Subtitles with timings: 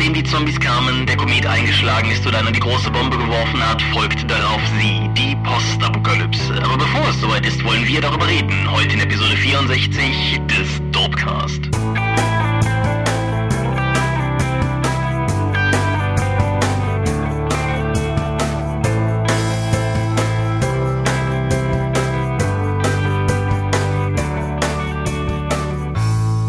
[0.00, 3.82] Nachdem die Zombies kamen, der Komet eingeschlagen ist oder einer die große Bombe geworfen hat,
[3.92, 6.54] folgt darauf sie, die Postapokalypse.
[6.64, 8.70] Aber bevor es soweit ist, wollen wir darüber reden.
[8.70, 11.68] Heute in Episode 64 des Dopecast.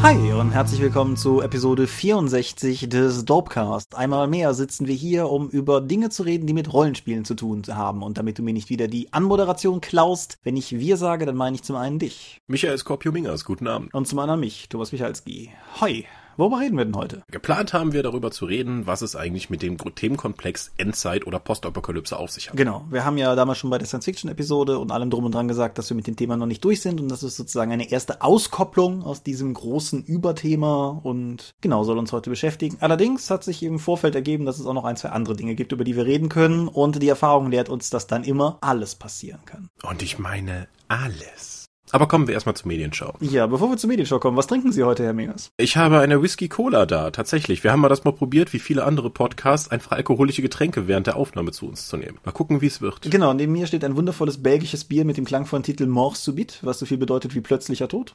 [0.04, 3.96] Hi und herzlich willkommen zu Episode 64 des Dopecast.
[3.96, 7.61] Einmal mehr sitzen wir hier, um über Dinge zu reden, die mit Rollenspielen zu tun
[7.68, 8.01] haben.
[8.01, 11.55] Und damit du mir nicht wieder die Anmoderation klaust, wenn ich wir sage, dann meine
[11.55, 12.39] ich zum einen dich.
[12.47, 13.93] Michael Skorpio-Mingers, guten Abend.
[13.93, 15.51] Und zum anderen mich, Thomas Michalski.
[15.79, 16.05] Hoi.
[16.37, 17.23] Worüber reden wir denn heute?
[17.31, 22.17] Geplant haben wir darüber zu reden, was es eigentlich mit dem Themenkomplex Endzeit oder Postapokalypse
[22.17, 22.57] auf sich hat.
[22.57, 22.85] Genau.
[22.89, 25.89] Wir haben ja damals schon bei der Science-Fiction-Episode und allem drum und dran gesagt, dass
[25.89, 29.04] wir mit dem Thema noch nicht durch sind und das ist sozusagen eine erste Auskopplung
[29.04, 32.77] aus diesem großen Überthema und genau soll uns heute beschäftigen.
[32.79, 35.71] Allerdings hat sich im Vorfeld ergeben, dass es auch noch ein, zwei andere Dinge gibt,
[35.71, 39.41] über die wir reden können und die Erfahrung lehrt uns, dass dann immer alles passieren
[39.45, 39.69] kann.
[39.83, 41.60] Und ich meine alles.
[41.92, 43.16] Aber kommen wir erstmal zur Medienschau.
[43.20, 45.52] Ja, bevor wir zur Medienschau kommen, was trinken Sie heute, Herr Mingers?
[45.58, 47.64] Ich habe eine Whisky Cola da, tatsächlich.
[47.64, 51.17] Wir haben mal das mal probiert, wie viele andere Podcasts, einfach alkoholische Getränke während der
[51.17, 52.17] Aufnahme zu uns zu nehmen.
[52.23, 53.02] Mal gucken, wie es wird.
[53.12, 56.80] Genau, neben mir steht ein wundervolles belgisches Bier mit dem klangvollen Titel Mort subit, was
[56.80, 58.14] so viel bedeutet wie plötzlicher Tod.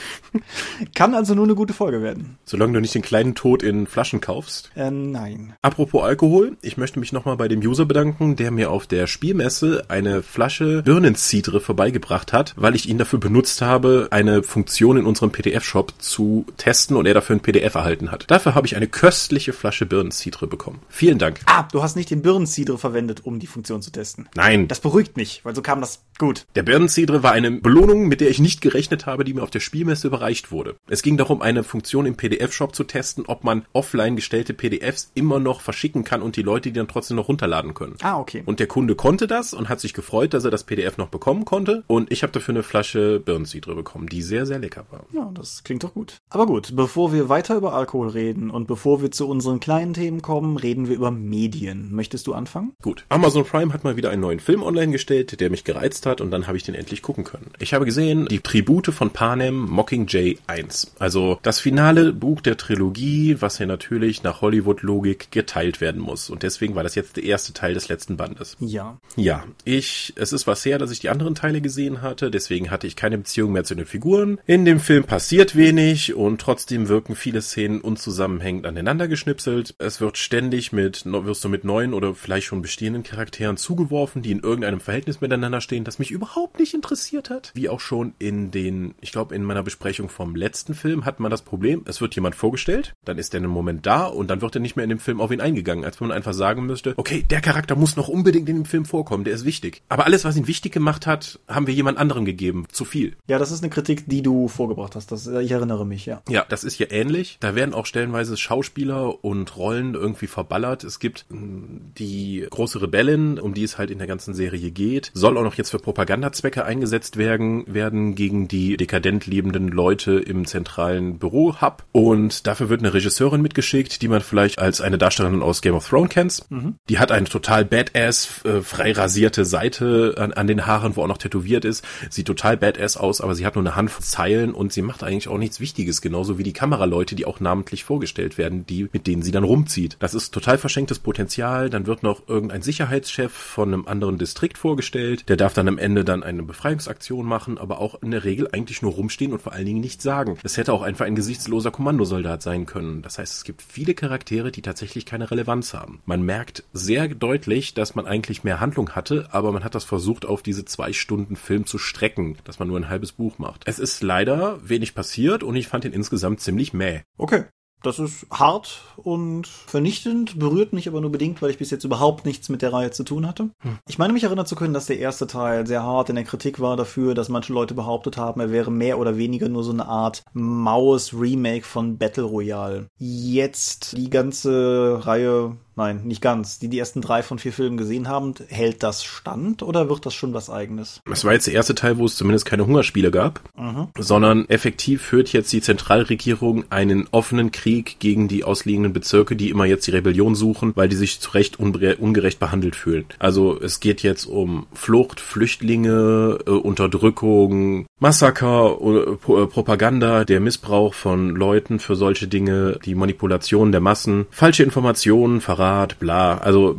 [0.95, 2.36] Kann also nur eine gute Folge werden.
[2.45, 4.70] Solange du nicht den kleinen Tod in Flaschen kaufst.
[4.75, 5.55] Äh, nein.
[5.62, 9.84] Apropos Alkohol, ich möchte mich nochmal bei dem User bedanken, der mir auf der Spielmesse
[9.89, 15.30] eine Flasche Birnencidre vorbeigebracht hat, weil ich ihn dafür benutzt habe, eine Funktion in unserem
[15.30, 18.24] PDF-Shop zu testen und er dafür ein PDF erhalten hat.
[18.30, 20.80] Dafür habe ich eine köstliche Flasche Birnencidre bekommen.
[20.88, 21.40] Vielen Dank.
[21.46, 24.28] Ah, du hast nicht den Birnencidre verwendet, um die Funktion zu testen.
[24.34, 24.68] Nein.
[24.68, 26.46] Das beruhigt mich, weil so kam das gut.
[26.55, 29.60] Der Birnencidre war eine Belohnung, mit der ich nicht gerechnet habe, die mir auf der
[29.60, 30.77] Spielmesse überreicht wurde.
[30.88, 35.38] Es ging darum, eine Funktion im PDF-Shop zu testen, ob man offline gestellte PDFs immer
[35.38, 37.96] noch verschicken kann und die Leute die dann trotzdem noch runterladen können.
[38.02, 38.42] Ah, okay.
[38.46, 41.44] Und der Kunde konnte das und hat sich gefreut, dass er das PDF noch bekommen
[41.44, 41.83] konnte.
[41.86, 45.04] Und ich habe dafür eine Flasche Birnencidre bekommen, die sehr, sehr lecker war.
[45.12, 46.16] Ja, das klingt doch gut.
[46.30, 50.22] Aber gut, bevor wir weiter über Alkohol reden und bevor wir zu unseren kleinen Themen
[50.22, 51.94] kommen, reden wir über Medien.
[51.94, 52.72] Möchtest du anfangen?
[52.82, 53.04] Gut.
[53.08, 56.30] Amazon Prime hat mal wieder einen neuen Film online gestellt, der mich gereizt hat und
[56.30, 57.50] dann habe ich den endlich gucken können.
[57.58, 60.94] Ich habe gesehen, die Tribute von Panem Mockingjay 1.
[60.98, 66.30] Also das finale Buch der Trilogie, was ja natürlich nach Hollywood-Logik geteilt werden muss.
[66.30, 68.56] Und deswegen war das jetzt der erste Teil des letzten Bandes.
[68.60, 68.98] Ja.
[69.16, 72.86] Ja, ich, es ist was her, dass ich die anderen Teile gesehen hatte, deswegen hatte
[72.86, 74.39] ich keine Beziehung mehr zu den Figuren.
[74.46, 79.74] In dem Film passiert wenig und trotzdem wirken viele Szenen unzusammenhängend aneinander geschnipselt.
[79.78, 84.30] Es wird ständig mit, wirst du mit neuen oder vielleicht schon bestehenden Charakteren zugeworfen, die
[84.30, 87.50] in irgendeinem Verhältnis miteinander stehen, das mich überhaupt nicht interessiert hat.
[87.52, 91.33] Wie auch schon in den, ich glaube, in meiner Besprechung vom letzten Film hat man
[91.33, 94.55] das Problem, es wird jemand vorgestellt, dann ist er einen Moment da und dann wird
[94.55, 96.94] er nicht mehr in dem Film auf ihn eingegangen, als wenn man einfach sagen müsste,
[96.96, 99.83] okay, der Charakter muss noch unbedingt in dem Film vorkommen, der ist wichtig.
[99.88, 102.58] Aber alles, was ihn wichtig gemacht hat, haben wir jemand anderem gegeben.
[102.70, 103.17] Zu viel.
[103.27, 105.13] Ja, das ist eine Kritik, die du vorgebracht hast.
[105.13, 106.23] Das, ich erinnere mich, ja.
[106.29, 107.39] Ja, das ist hier ähnlich.
[107.41, 110.85] Da werden auch stellenweise Schauspieler und Rollen irgendwie verballert.
[110.85, 115.36] Es gibt die große Rebellin, um die es halt in der ganzen Serie geht, soll
[115.36, 121.18] auch noch jetzt für Propagandazwecke eingesetzt werden, werden gegen die dekadent lebenden Leute im zentralen
[121.18, 121.85] Büro-Hub.
[121.92, 125.89] Und dafür wird eine Regisseurin mitgeschickt, die man vielleicht als eine Darstellerin aus Game of
[125.89, 126.51] Thrones kennt.
[126.51, 126.77] Mhm.
[126.89, 131.08] Die hat eine total badass, äh, frei rasierte Seite an, an den Haaren, wo auch
[131.08, 131.85] noch tätowiert ist.
[132.11, 135.29] Sieht total badass aus, aber sie hat nur eine Handvoll Zeilen und sie macht eigentlich
[135.29, 139.23] auch nichts Wichtiges, genauso wie die Kameraleute, die auch namentlich vorgestellt werden, die, mit denen
[139.23, 139.97] sie dann rumzieht.
[139.99, 141.70] Das ist total verschenktes Potenzial.
[141.70, 145.29] Dann wird noch irgendein Sicherheitschef von einem anderen Distrikt vorgestellt.
[145.29, 148.82] Der darf dann am Ende dann eine Befreiungsaktion machen, aber auch in der Regel eigentlich
[148.82, 150.38] nur rumstehen und vor allen Dingen nichts sagen.
[150.43, 153.03] Es hätte auch einfach ein gesichtsloser Kommandosoldat sein können.
[153.03, 156.00] Das heißt, es gibt viele Charaktere, die tatsächlich keine Relevanz haben.
[156.06, 160.25] Man merkt sehr deutlich, dass man eigentlich mehr Handlung hatte, aber man hat das versucht,
[160.25, 163.62] auf diese zwei Stunden Film zu strecken, dass man nur ein halbes Buch macht.
[163.66, 167.02] Es ist leider wenig passiert und ich fand ihn insgesamt ziemlich mäh.
[167.16, 167.44] Okay.
[167.82, 172.26] Das ist hart und vernichtend, berührt mich aber nur bedingt, weil ich bis jetzt überhaupt
[172.26, 173.50] nichts mit der Reihe zu tun hatte.
[173.62, 173.79] Hm.
[173.88, 176.58] Ich meine mich erinnern zu können, dass der erste Teil sehr hart in der Kritik
[176.58, 179.87] war dafür, dass manche Leute behauptet haben, er wäre mehr oder weniger nur so eine
[179.87, 182.88] Art maues Remake von Battle Royale.
[182.99, 188.09] Jetzt die ganze Reihe nein, nicht ganz, die die ersten drei von vier Filmen gesehen
[188.09, 191.01] haben, hält das stand oder wird das schon was eigenes?
[191.07, 193.89] Das war jetzt der erste Teil, wo es zumindest keine Hungerspiele gab, mhm.
[193.97, 199.65] sondern effektiv führt jetzt die Zentralregierung einen offenen Krieg gegen die ausliegenden Bezirke, die immer
[199.65, 203.07] jetzt die Rebellion suchen, weil die sich zu Recht ungerecht behandelt fühlen.
[203.19, 210.95] Also es geht jetzt um Flucht, Flüchtlinge, äh, Unterdrückung, Massaker, äh, äh, Propaganda, der Missbrauch
[210.95, 215.68] von Leuten für solche Dinge, die Manipulation der Massen, falsche Informationen, Verrat,
[215.99, 216.38] bla.
[216.38, 216.76] Also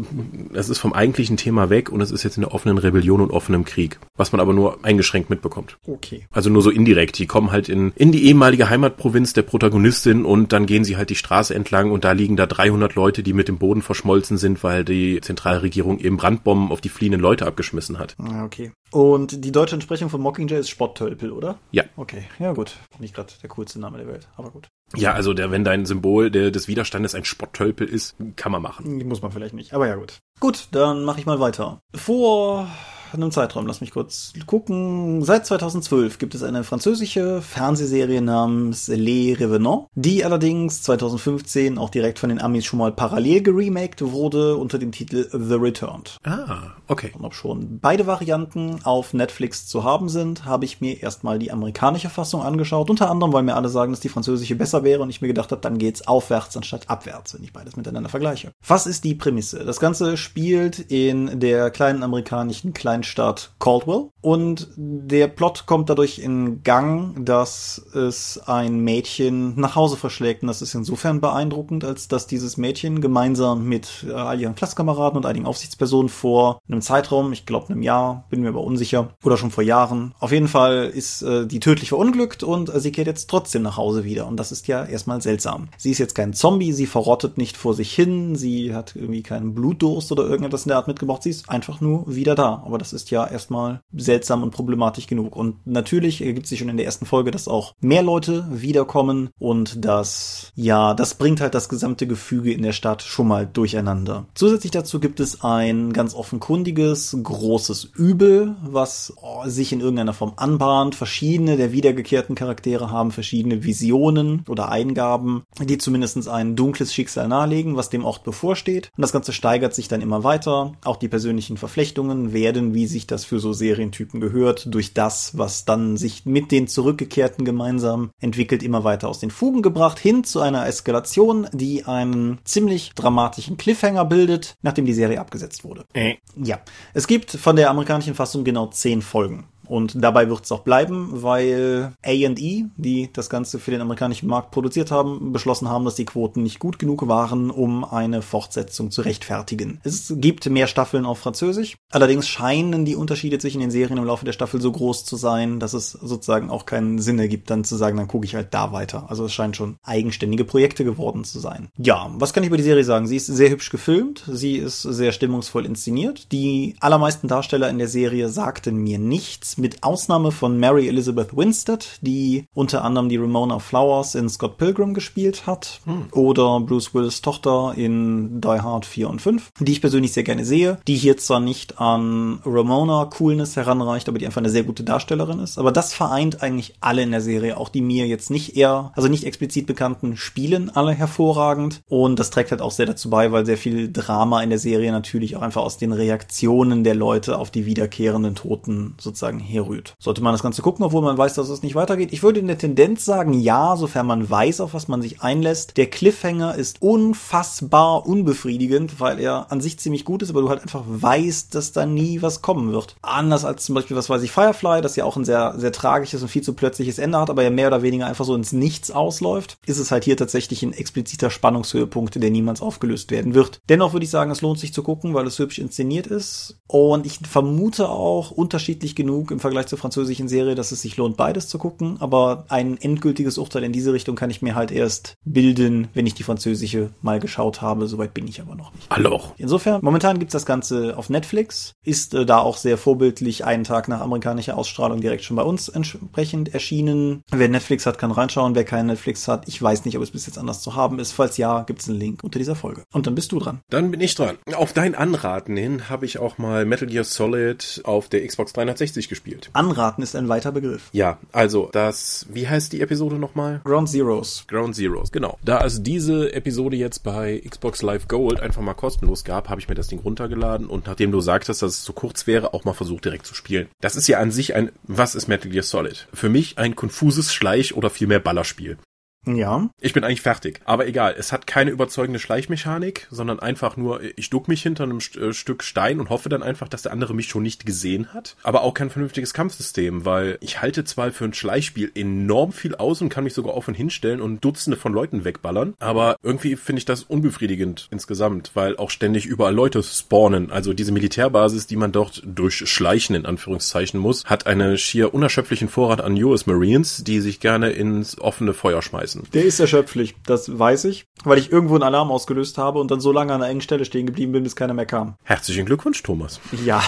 [0.53, 3.31] es ist vom eigentlichen Thema weg und es ist jetzt in der offenen Rebellion und
[3.31, 5.77] offenem Krieg, was man aber nur eingeschränkt mitbekommt.
[5.88, 6.25] Okay.
[6.31, 7.19] Also nur so indirekt.
[7.19, 11.09] Die kommen halt in, in die ehemalige Heimatprovinz der Protagonistin und dann gehen sie halt
[11.09, 14.63] die Straße entlang und da liegen da 300 Leute, die mit dem Boden verschmolzen sind,
[14.63, 18.15] weil die Zentralregierung eben Brandbomben auf die fliehenden Leute abgeschmissen hat.
[18.19, 18.71] Ah, okay.
[18.91, 21.59] Und die deutsche Entsprechung von Mockingjay ist Spotttölpel, oder?
[21.71, 21.83] Ja.
[21.95, 22.75] Okay, ja gut.
[23.00, 24.69] Nicht gerade der coolste Name der Welt, aber gut.
[24.95, 29.07] Ja, also der, wenn dein Symbol der, des Widerstandes ein Spotttölpel ist, kann man machen.
[29.07, 30.19] Muss man vielleicht nicht, aber ja gut.
[30.39, 31.81] Gut, dann mache ich mal weiter.
[31.94, 32.68] Vor
[33.13, 35.23] einem Zeitraum, lass mich kurz gucken.
[35.23, 42.19] Seit 2012 gibt es eine französische Fernsehserie namens Les Revenants, die allerdings 2015 auch direkt
[42.19, 46.17] von den Amis schon mal parallel geremaked wurde unter dem Titel The Returned.
[46.23, 47.11] Ah, okay.
[47.17, 51.51] Und ob schon beide Varianten auf Netflix zu haben sind, habe ich mir erstmal die
[51.51, 52.89] amerikanische Fassung angeschaut.
[52.89, 55.51] Unter anderem, weil mir alle sagen, dass die französische besser wäre und ich mir gedacht
[55.51, 58.51] habe, dann geht's aufwärts anstatt abwärts, wenn ich beides miteinander vergleiche.
[58.65, 59.65] Was ist die Prämisse?
[59.65, 64.10] Das Ganze spielt in der kleinen amerikanischen kleinen Kleinstadt Caldwell.
[64.22, 70.42] Und der Plot kommt dadurch in Gang, dass es ein Mädchen nach Hause verschlägt.
[70.42, 75.18] Und das ist insofern beeindruckend, als dass dieses Mädchen gemeinsam mit äh, all ihren Klasskameraden
[75.18, 79.38] und einigen Aufsichtspersonen vor einem Zeitraum, ich glaube einem Jahr, bin mir aber unsicher, oder
[79.38, 83.07] schon vor Jahren, auf jeden Fall ist äh, die tödlich verunglückt und äh, sie kehrt
[83.07, 84.28] jetzt trotzdem nach Hause wieder.
[84.28, 85.69] Und das ist ja erstmal seltsam.
[85.78, 89.54] Sie ist jetzt kein Zombie, sie verrottet nicht vor sich hin, sie hat irgendwie keinen
[89.54, 92.62] Blutdurst oder irgendetwas in der Art mitgebracht, sie ist einfach nur wieder da.
[92.66, 95.36] Aber das ist ja erstmal seltsam und problematisch genug.
[95.36, 99.83] Und natürlich ergibt sich schon in der ersten Folge, dass auch mehr Leute wiederkommen und
[99.83, 104.25] das, ja, das bringt halt das gesamte Gefüge in der Stadt schon mal durcheinander.
[104.33, 109.13] Zusätzlich dazu gibt es ein ganz offenkundiges, großes Übel, was
[109.45, 110.95] sich in irgendeiner Form anbahnt.
[110.95, 117.75] Verschiedene der wiedergekehrten Charaktere haben verschiedene Visionen oder Eingaben, die zumindest ein dunkles Schicksal nahelegen,
[117.75, 118.91] was dem Ort bevorsteht.
[118.97, 120.74] Und das Ganze steigert sich dann immer weiter.
[120.83, 125.65] Auch die persönlichen Verflechtungen werden, wie sich das für so Serientypen gehört, durch das, was
[125.65, 130.39] dann sich mit den Zurückgekehrten gemeinsam entwickelt, immer weiter aus den Fugen gebracht, hin zu
[130.39, 135.83] einer Eskalation, die einen ziemlich dramatischen Cliffhanger bildet, nachdem die Serie abgesetzt wurde.
[135.93, 136.15] Äh.
[136.41, 136.61] Ja.
[136.93, 139.43] Es gibt von der amerikanischen Fassung genau zehn Folgen.
[139.69, 144.50] Und dabei wird es auch bleiben, weil A&E, die das Ganze für den amerikanischen Markt
[144.51, 149.01] produziert haben, beschlossen haben, dass die Quoten nicht gut genug waren, um eine Fortsetzung zu
[149.01, 149.80] rechtfertigen.
[149.83, 151.77] Es gibt mehr Staffeln auf Französisch.
[151.92, 155.60] Allerdings scheinen die Unterschiede zwischen den Serien im Laufe der Staffel so groß zu sein,
[155.60, 158.72] dass es sozusagen auch keinen Sinn ergibt, dann zu sagen, dann gucke ich halt da
[158.72, 159.06] weiter.
[159.10, 161.69] Also es scheint schon eigenständige Projekte geworden zu sein.
[161.77, 163.06] Ja, was kann ich über die Serie sagen?
[163.06, 166.31] Sie ist sehr hübsch gefilmt, sie ist sehr stimmungsvoll inszeniert.
[166.31, 172.00] Die allermeisten Darsteller in der Serie sagten mir nichts mit Ausnahme von Mary Elizabeth Winstead,
[172.01, 176.07] die unter anderem die Ramona Flowers in Scott Pilgrim gespielt hat, hm.
[176.11, 180.45] oder Bruce Willis Tochter in Die Hard 4 und 5, die ich persönlich sehr gerne
[180.45, 184.83] sehe, die hier zwar nicht an Ramona Coolness heranreicht, aber die einfach eine sehr gute
[184.83, 185.57] Darstellerin ist.
[185.57, 189.07] Aber das vereint eigentlich alle in der Serie, auch die mir jetzt nicht eher, also
[189.07, 191.81] nicht explizit bekannten spielen alle hervorragend.
[191.88, 194.91] Und das trägt halt auch sehr dazu bei, weil sehr viel Drama in der Serie
[194.91, 199.96] natürlich auch einfach aus den Reaktionen der Leute auf die wiederkehrenden Toten sozusagen herrührt.
[200.00, 202.13] Sollte man das Ganze gucken, obwohl man weiß, dass es nicht weitergeht?
[202.13, 205.78] Ich würde in der Tendenz sagen, ja, sofern man weiß, auf was man sich einlässt.
[205.78, 210.62] Der Cliffhanger ist unfassbar unbefriedigend, weil er an sich ziemlich gut ist, aber du halt
[210.62, 212.96] einfach weißt, dass da nie was kommen wird.
[213.01, 216.22] Anders als zum Beispiel, was weiß ich, Firefly, das ja auch ein sehr, sehr tragisches
[216.22, 218.91] und viel zu plötzliches Ende hat, aber ja mehr oder weniger einfach so ins Nichts
[218.91, 223.62] ausläuft, ist es halt hier tatsächlich ein expliziter Spannungshöhepunkt, der niemals aufgelöst werden wird.
[223.70, 226.60] Dennoch würde ich sagen, es lohnt sich zu gucken, weil es hübsch inszeniert ist.
[226.68, 231.17] Und ich vermute auch unterschiedlich genug im Vergleich zur französischen Serie, dass es sich lohnt,
[231.17, 231.98] beides zu gucken.
[232.00, 236.13] Aber ein endgültiges Urteil in diese Richtung kann ich mir halt erst bilden, wenn ich
[236.13, 237.88] die französische mal geschaut habe.
[237.88, 238.89] Soweit bin ich aber noch nicht.
[238.89, 239.22] Hallo.
[239.38, 243.88] Insofern, momentan gibt's das Ganze auf Netflix, ist äh, da auch sehr vorbildlich einen Tag
[243.88, 247.24] nach amerikanischer Ausstrahlung direkt schon bei uns entsprechend erschienen.
[247.31, 248.55] Wer Netflix hat, kann reinschauen.
[248.55, 251.12] Wer keinen Netflix hat, ich weiß nicht, ob es bis jetzt anders zu haben ist.
[251.12, 252.84] Falls ja, gibt's einen Link unter dieser Folge.
[252.91, 253.62] Und dann bist du dran.
[253.69, 254.38] Dann bin ich dran.
[254.55, 259.10] Auf dein Anraten hin habe ich auch mal Metal Gear Solid auf der Xbox 360
[259.10, 259.50] gespielt gespielt.
[259.53, 260.89] Anraten ist ein weiter Begriff.
[260.91, 263.62] Ja, also das, wie heißt die Episode nochmal?
[263.63, 264.45] Ground Zeroes.
[264.48, 265.38] Ground Zeroes, genau.
[265.43, 269.69] Da es diese Episode jetzt bei Xbox Live Gold einfach mal kostenlos gab, habe ich
[269.69, 272.74] mir das Ding runtergeladen und nachdem du sagtest, dass es zu kurz wäre, auch mal
[272.74, 273.67] versucht direkt zu spielen.
[273.81, 276.07] Das ist ja an sich ein, was ist Metal Gear Solid?
[276.13, 278.77] Für mich ein konfuses Schleich- oder vielmehr Ballerspiel.
[279.25, 279.69] Ja.
[279.79, 280.61] Ich bin eigentlich fertig.
[280.65, 285.01] Aber egal, es hat keine überzeugende Schleichmechanik, sondern einfach nur, ich duck mich hinter einem
[285.01, 288.13] St äh, Stück Stein und hoffe dann einfach, dass der andere mich schon nicht gesehen
[288.13, 288.35] hat.
[288.43, 293.01] Aber auch kein vernünftiges Kampfsystem, weil ich halte zwar für ein Schleichspiel enorm viel aus
[293.01, 296.85] und kann mich sogar und hinstellen und Dutzende von Leuten wegballern, aber irgendwie finde ich
[296.85, 300.49] das unbefriedigend insgesamt, weil auch ständig überall Leute spawnen.
[300.49, 305.99] Also diese Militärbasis, die man dort durchschleichen in Anführungszeichen muss, hat einen schier unerschöpflichen Vorrat
[305.99, 309.28] an US Marines, die sich gerne ins offene Feuer schmeißen schießen.
[309.34, 313.00] Der ist erschöpflich, das weiß ich, weil ich irgendwo einen Alarm ausgelöst habe und dann
[313.00, 315.16] so lange an einer engen Stelle stehen geblieben bin, bis keiner mehr kam.
[315.24, 316.39] Herzlichen Glückwunsch, Thomas.
[316.66, 316.82] Ja.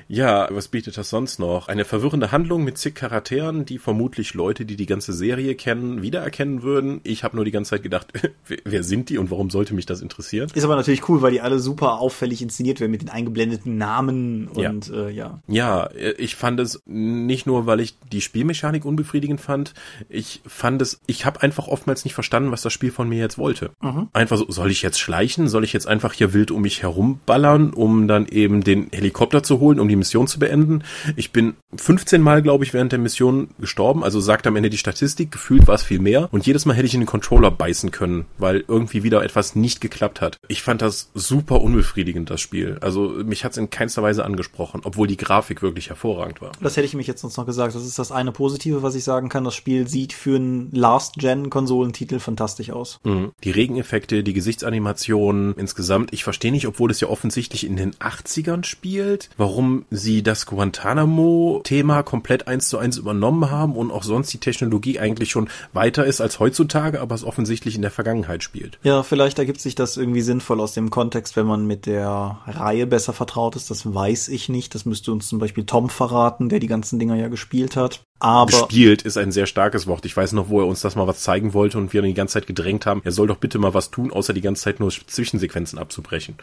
[0.09, 1.69] Ja, was bietet das sonst noch?
[1.69, 6.62] Eine verwirrende Handlung mit zig Charakteren, die vermutlich Leute, die die ganze Serie kennen, wiedererkennen
[6.62, 7.00] würden.
[7.05, 8.09] Ich habe nur die ganze Zeit gedacht,
[8.65, 10.50] wer sind die und warum sollte mich das interessieren?
[10.55, 14.49] Ist aber natürlich cool, weil die alle super auffällig inszeniert werden mit den eingeblendeten Namen
[14.49, 14.95] und ja.
[14.95, 15.41] Äh, ja.
[15.47, 19.75] Ja, ich fand es nicht nur, weil ich die Spielmechanik unbefriedigend fand,
[20.09, 23.37] ich fand es, ich habe einfach oftmals nicht verstanden, was das Spiel von mir jetzt
[23.37, 23.73] wollte.
[23.83, 24.09] Mhm.
[24.15, 25.49] Einfach so, soll ich jetzt schleichen?
[25.49, 29.61] Soll ich jetzt einfach hier wild um mich herumballern, um dann eben den Helikopter zu
[29.61, 30.83] holen, um die Mission zu beenden.
[31.17, 34.05] Ich bin 15 Mal, glaube ich, während der Mission gestorben.
[34.05, 36.28] Also sagt am Ende die Statistik, gefühlt war es viel mehr.
[36.33, 39.81] Und jedes Mal hätte ich in den Controller beißen können, weil irgendwie wieder etwas nicht
[39.81, 40.38] geklappt hat.
[40.49, 42.78] Ich fand das super unbefriedigend, das Spiel.
[42.81, 46.52] Also mich hat es in keinster Weise angesprochen, obwohl die Grafik wirklich hervorragend war.
[46.61, 47.75] Das hätte ich mich jetzt sonst noch gesagt.
[47.75, 49.45] Das ist das eine Positive, was ich sagen kann.
[49.45, 53.00] Das Spiel sieht für einen Last-Gen-Konsolentitel fantastisch aus.
[53.05, 53.33] Mhm.
[53.45, 56.12] Die Regeneffekte, die Gesichtsanimationen insgesamt.
[56.12, 62.02] Ich verstehe nicht, obwohl es ja offensichtlich in den 80ern spielt, warum sie das Guantanamo-Thema
[62.02, 66.21] komplett eins zu eins übernommen haben und auch sonst die Technologie eigentlich schon weiter ist
[66.21, 68.78] als heutzutage, aber es offensichtlich in der Vergangenheit spielt.
[68.83, 72.87] Ja, vielleicht ergibt sich das irgendwie sinnvoll aus dem Kontext, wenn man mit der Reihe
[72.87, 73.71] besser vertraut ist.
[73.71, 74.75] Das weiß ich nicht.
[74.75, 78.02] Das müsste uns zum Beispiel Tom verraten, der die ganzen Dinger ja gespielt hat.
[78.21, 80.05] Aber gespielt ist ein sehr starkes Wort.
[80.05, 82.15] Ich weiß noch, wo er uns das mal was zeigen wollte und wir dann die
[82.15, 84.81] ganze Zeit gedrängt haben, er soll doch bitte mal was tun, außer die ganze Zeit
[84.81, 86.37] nur Zwischensequenzen abzubrechen.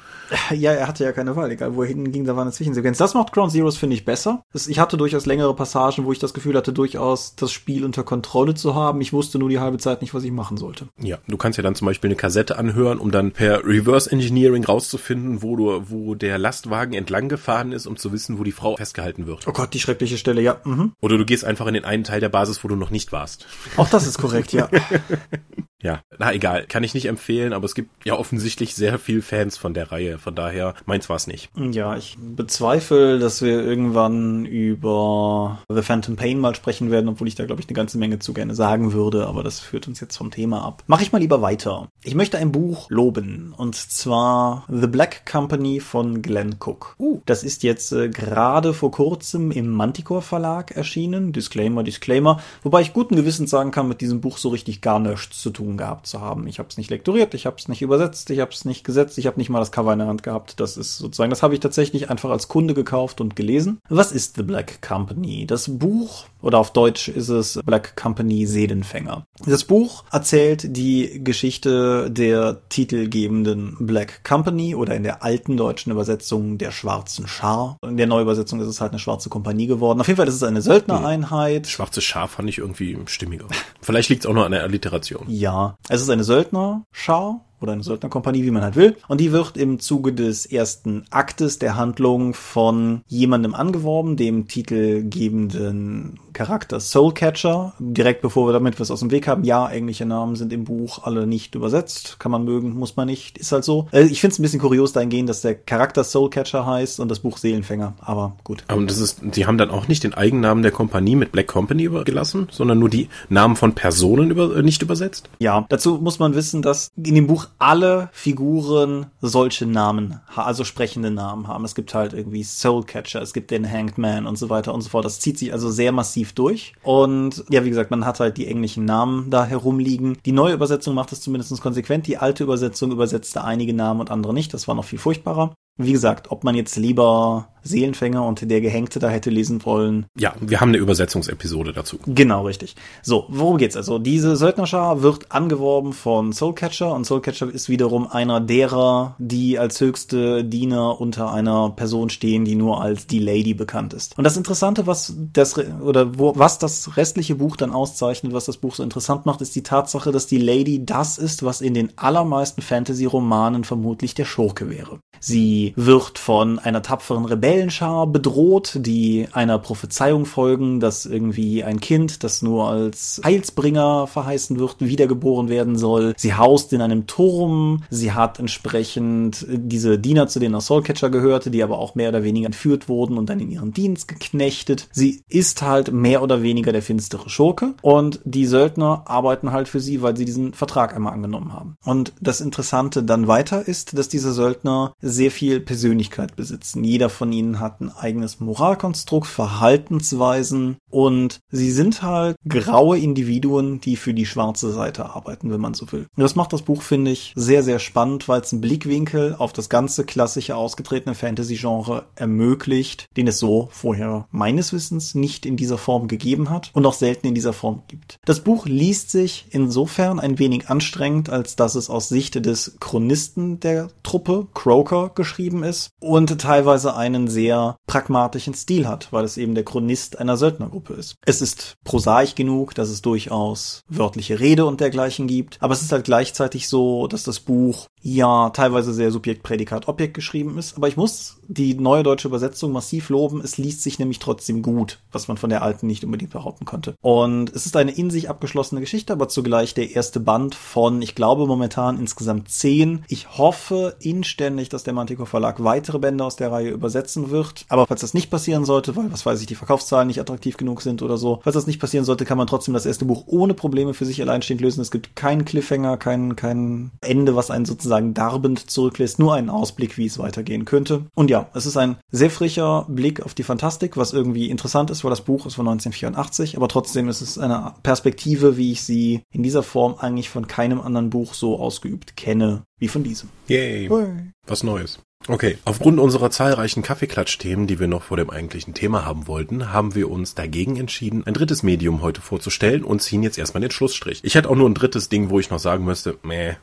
[0.51, 1.51] Ja, er hatte ja keine Wahl.
[1.51, 2.98] Egal, wo er hinging, da war eine Zwischensequenz.
[2.98, 4.44] Das macht Ground Zeroes, finde ich, besser.
[4.67, 8.53] Ich hatte durchaus längere Passagen, wo ich das Gefühl hatte, durchaus das Spiel unter Kontrolle
[8.53, 9.01] zu haben.
[9.01, 10.88] Ich wusste nur die halbe Zeit nicht, was ich machen sollte.
[11.01, 14.63] Ja, du kannst ja dann zum Beispiel eine Kassette anhören, um dann per Reverse Engineering
[14.63, 18.77] rauszufinden, wo du, wo der Lastwagen entlang gefahren ist, um zu wissen, wo die Frau
[18.77, 19.48] festgehalten wird.
[19.48, 20.58] Oh Gott, die schreckliche Stelle, ja.
[20.63, 20.94] Mhm.
[21.01, 23.45] Oder du gehst einfach in den einen Teil der Basis, wo du noch nicht warst.
[23.77, 24.69] Auch das ist korrekt, ja.
[25.84, 29.58] Ja, na egal, kann ich nicht empfehlen, aber es gibt ja offensichtlich sehr viel Fans
[29.58, 31.50] von der Reihe, von daher meins war es nicht.
[31.55, 37.36] Ja, ich bezweifle, dass wir irgendwann über The Phantom Pain mal sprechen werden, obwohl ich
[37.36, 40.15] da glaube ich eine ganze Menge zu gerne sagen würde, aber das führt uns jetzt
[40.17, 40.84] vom Thema ab.
[40.88, 41.89] Mache ich mal lieber weiter.
[42.03, 46.96] Ich möchte ein Buch loben und zwar The Black Company von Glenn Cook.
[46.98, 47.22] Uh.
[47.25, 51.34] Das ist jetzt äh, gerade vor kurzem im Manticore Verlag erschienen.
[51.34, 55.41] Disclaimer, Disclaimer, wobei ich guten Gewissens sagen kann, mit diesem Buch so richtig gar nichts
[55.41, 56.48] zu tun gehabt zu haben.
[56.48, 59.17] Ich habe es nicht lektoriert, ich habe es nicht übersetzt, ich habe es nicht gesetzt,
[59.17, 60.60] ich habe nicht mal das Cover in der Hand gehabt.
[60.60, 63.79] Das ist sozusagen, das habe ich tatsächlich einfach als Kunde gekauft und gelesen.
[63.89, 65.45] Was ist The Black Company?
[65.45, 69.25] Das Buch, oder auf Deutsch ist es Black Company Seelenfänger.
[69.48, 76.60] Das Buch erzählt die Geschichte der titelgebenden Black Company oder in der alten deutschen Übersetzung
[76.60, 77.77] der schwarzen Schar.
[77.81, 80.00] In der Neuübersetzung ist es halt eine schwarze Kompanie geworden.
[80.00, 81.65] Auf jeden Fall ist es eine Söldnereinheit.
[81.65, 83.45] Schwarze Schar fand ich irgendwie stimmiger.
[83.81, 85.25] Vielleicht liegt es auch nur an der Alliteration.
[85.27, 85.54] Ja,
[85.89, 88.97] es ist eine Söldnerschar oder eine Söldnerkompanie, wie man halt will.
[89.07, 96.19] Und die wird im Zuge des ersten Aktes der Handlung von jemandem angeworben, dem titelgebenden
[96.35, 97.73] Charakter Soulcatcher.
[97.79, 101.03] Direkt bevor wir damit was aus dem Weg haben, ja, englische Namen sind im Buch
[101.03, 102.17] alle nicht übersetzt.
[102.19, 103.87] Kann man mögen, muss man nicht, ist halt so.
[103.91, 107.19] Äh, ich finde es ein bisschen kurios dahingehend, dass der Charakter Soulcatcher heißt und das
[107.19, 108.65] Buch Seelenfänger, aber gut.
[108.67, 111.89] Aber das ist, die haben dann auch nicht den Eigennamen der Kompanie mit Black Company
[112.03, 115.29] gelassen, sondern nur die Namen von Personen über, äh, nicht übersetzt?
[115.39, 121.11] Ja, dazu muss man wissen, dass in dem Buch alle Figuren solche Namen, also sprechende
[121.11, 121.63] Namen haben.
[121.63, 124.89] Es gibt halt irgendwie Soulcatcher, es gibt den Hanged Man und so weiter und so
[124.89, 125.05] fort.
[125.05, 126.74] Das zieht sich also sehr massiv durch.
[126.84, 130.17] Und ja, wie gesagt, man hat halt die englischen Namen da herumliegen.
[130.25, 132.08] Die neue Übersetzung macht es zumindest konsequent.
[132.08, 134.53] Die alte Übersetzung übersetzte einige Namen und andere nicht.
[134.53, 135.53] Das war noch viel furchtbarer.
[135.77, 140.05] Wie gesagt, ob man jetzt lieber Seelenfänger und der Gehängte da hätte lesen wollen.
[140.17, 141.98] Ja, wir haben eine Übersetzungsepisode dazu.
[142.05, 142.75] Genau, richtig.
[143.01, 144.00] So, worum geht's also?
[144.00, 150.43] Diese Söldnerschar wird angeworben von Soulcatcher und Soulcatcher ist wiederum einer derer, die als höchste
[150.43, 154.17] Diener unter einer Person stehen, die nur als die Lady bekannt ist.
[154.17, 158.57] Und das Interessante, was das oder wo, was das restliche Buch dann auszeichnet, was das
[158.57, 161.98] Buch so interessant macht, ist die Tatsache, dass die Lady das ist, was in den
[161.98, 165.00] allermeisten Fantasy-Romanen vermutlich der Schurke wäre.
[165.19, 172.24] Sie wird von einer tapferen Rebellenschar bedroht, die einer Prophezeiung folgen, dass irgendwie ein Kind,
[172.24, 176.13] das nur als Heilsbringer verheißen wird, wiedergeboren werden soll.
[176.17, 177.83] Sie haust in einem Turm.
[177.89, 182.24] Sie hat entsprechend diese Diener, zu denen auch Soulcatcher gehörte, die aber auch mehr oder
[182.24, 184.89] weniger entführt wurden und dann in ihren Dienst geknechtet.
[184.91, 189.79] Sie ist halt mehr oder weniger der finstere Schurke und die Söldner arbeiten halt für
[189.79, 191.77] sie, weil sie diesen Vertrag einmal angenommen haben.
[191.85, 196.83] Und das Interessante dann weiter ist, dass diese Söldner sehr viel Persönlichkeit besitzen.
[196.83, 203.95] Jeder von ihnen hat ein eigenes Moralkonstrukt, Verhaltensweisen und sie sind halt graue Individuen, die
[203.95, 206.07] für die schwarze Seite arbeiten, wenn man so will.
[206.15, 209.53] Und das macht das Buch, finde ich, sehr, sehr spannend, weil es einen Blickwinkel auf
[209.53, 215.77] das ganze klassische ausgetretene Fantasy-Genre ermöglicht, den es so vorher meines Wissens nicht in dieser
[215.77, 218.17] Form gegeben hat und auch selten in dieser Form gibt.
[218.25, 223.59] Das Buch liest sich insofern ein wenig anstrengend, als dass es aus Sicht des Chronisten
[223.59, 229.55] der Truppe, Croker, geschrieben ist und teilweise einen sehr pragmatischen Stil hat, weil es eben
[229.55, 231.17] der Chronist einer Söldnergruppe ist.
[231.25, 235.91] Es ist prosaisch genug, dass es durchaus wörtliche Rede und dergleichen gibt, aber es ist
[235.91, 240.88] halt gleichzeitig so, dass das Buch ja teilweise sehr Subjekt, Prädikat, Objekt geschrieben ist, aber
[240.88, 243.41] ich muss die neue deutsche Übersetzung massiv loben.
[243.41, 246.93] Es liest sich nämlich trotzdem gut, was man von der alten nicht unbedingt behaupten konnte.
[247.01, 251.15] Und es ist eine in sich abgeschlossene Geschichte, aber zugleich der erste Band von, ich
[251.15, 253.03] glaube momentan insgesamt zehn.
[253.07, 257.65] Ich hoffe inständig, dass der Mantico Verlag weitere Bände aus der Reihe übersetzen wird.
[257.69, 260.83] Aber falls das nicht passieren sollte, weil was weiß ich, die Verkaufszahlen nicht attraktiv genug
[260.83, 263.55] sind oder so, falls das nicht passieren sollte, kann man trotzdem das erste Buch ohne
[263.55, 264.81] Probleme für sich alleinstehend lösen.
[264.81, 269.97] Es gibt keinen Cliffhanger, kein, kein Ende, was einen sozusagen darbend zurücklässt, nur einen Ausblick,
[269.97, 271.05] wie es weitergehen könnte.
[271.15, 275.03] Und ja, es ist ein sehr frischer Blick auf die Fantastik, was irgendwie interessant ist,
[275.03, 279.21] weil das Buch ist von 1984, aber trotzdem ist es eine Perspektive, wie ich sie
[279.31, 283.29] in dieser Form eigentlich von keinem anderen Buch so ausgeübt kenne wie von diesem.
[283.47, 283.87] Yay.
[283.87, 284.07] Hui.
[284.47, 284.99] Was Neues.
[285.27, 289.95] Okay, aufgrund unserer zahlreichen Kaffeeklatsch-Themen, die wir noch vor dem eigentlichen Thema haben wollten, haben
[289.95, 294.19] wir uns dagegen entschieden, ein drittes Medium heute vorzustellen und ziehen jetzt erstmal den Schlussstrich.
[294.23, 296.53] Ich hätte auch nur ein drittes Ding, wo ich noch sagen müsste, meh,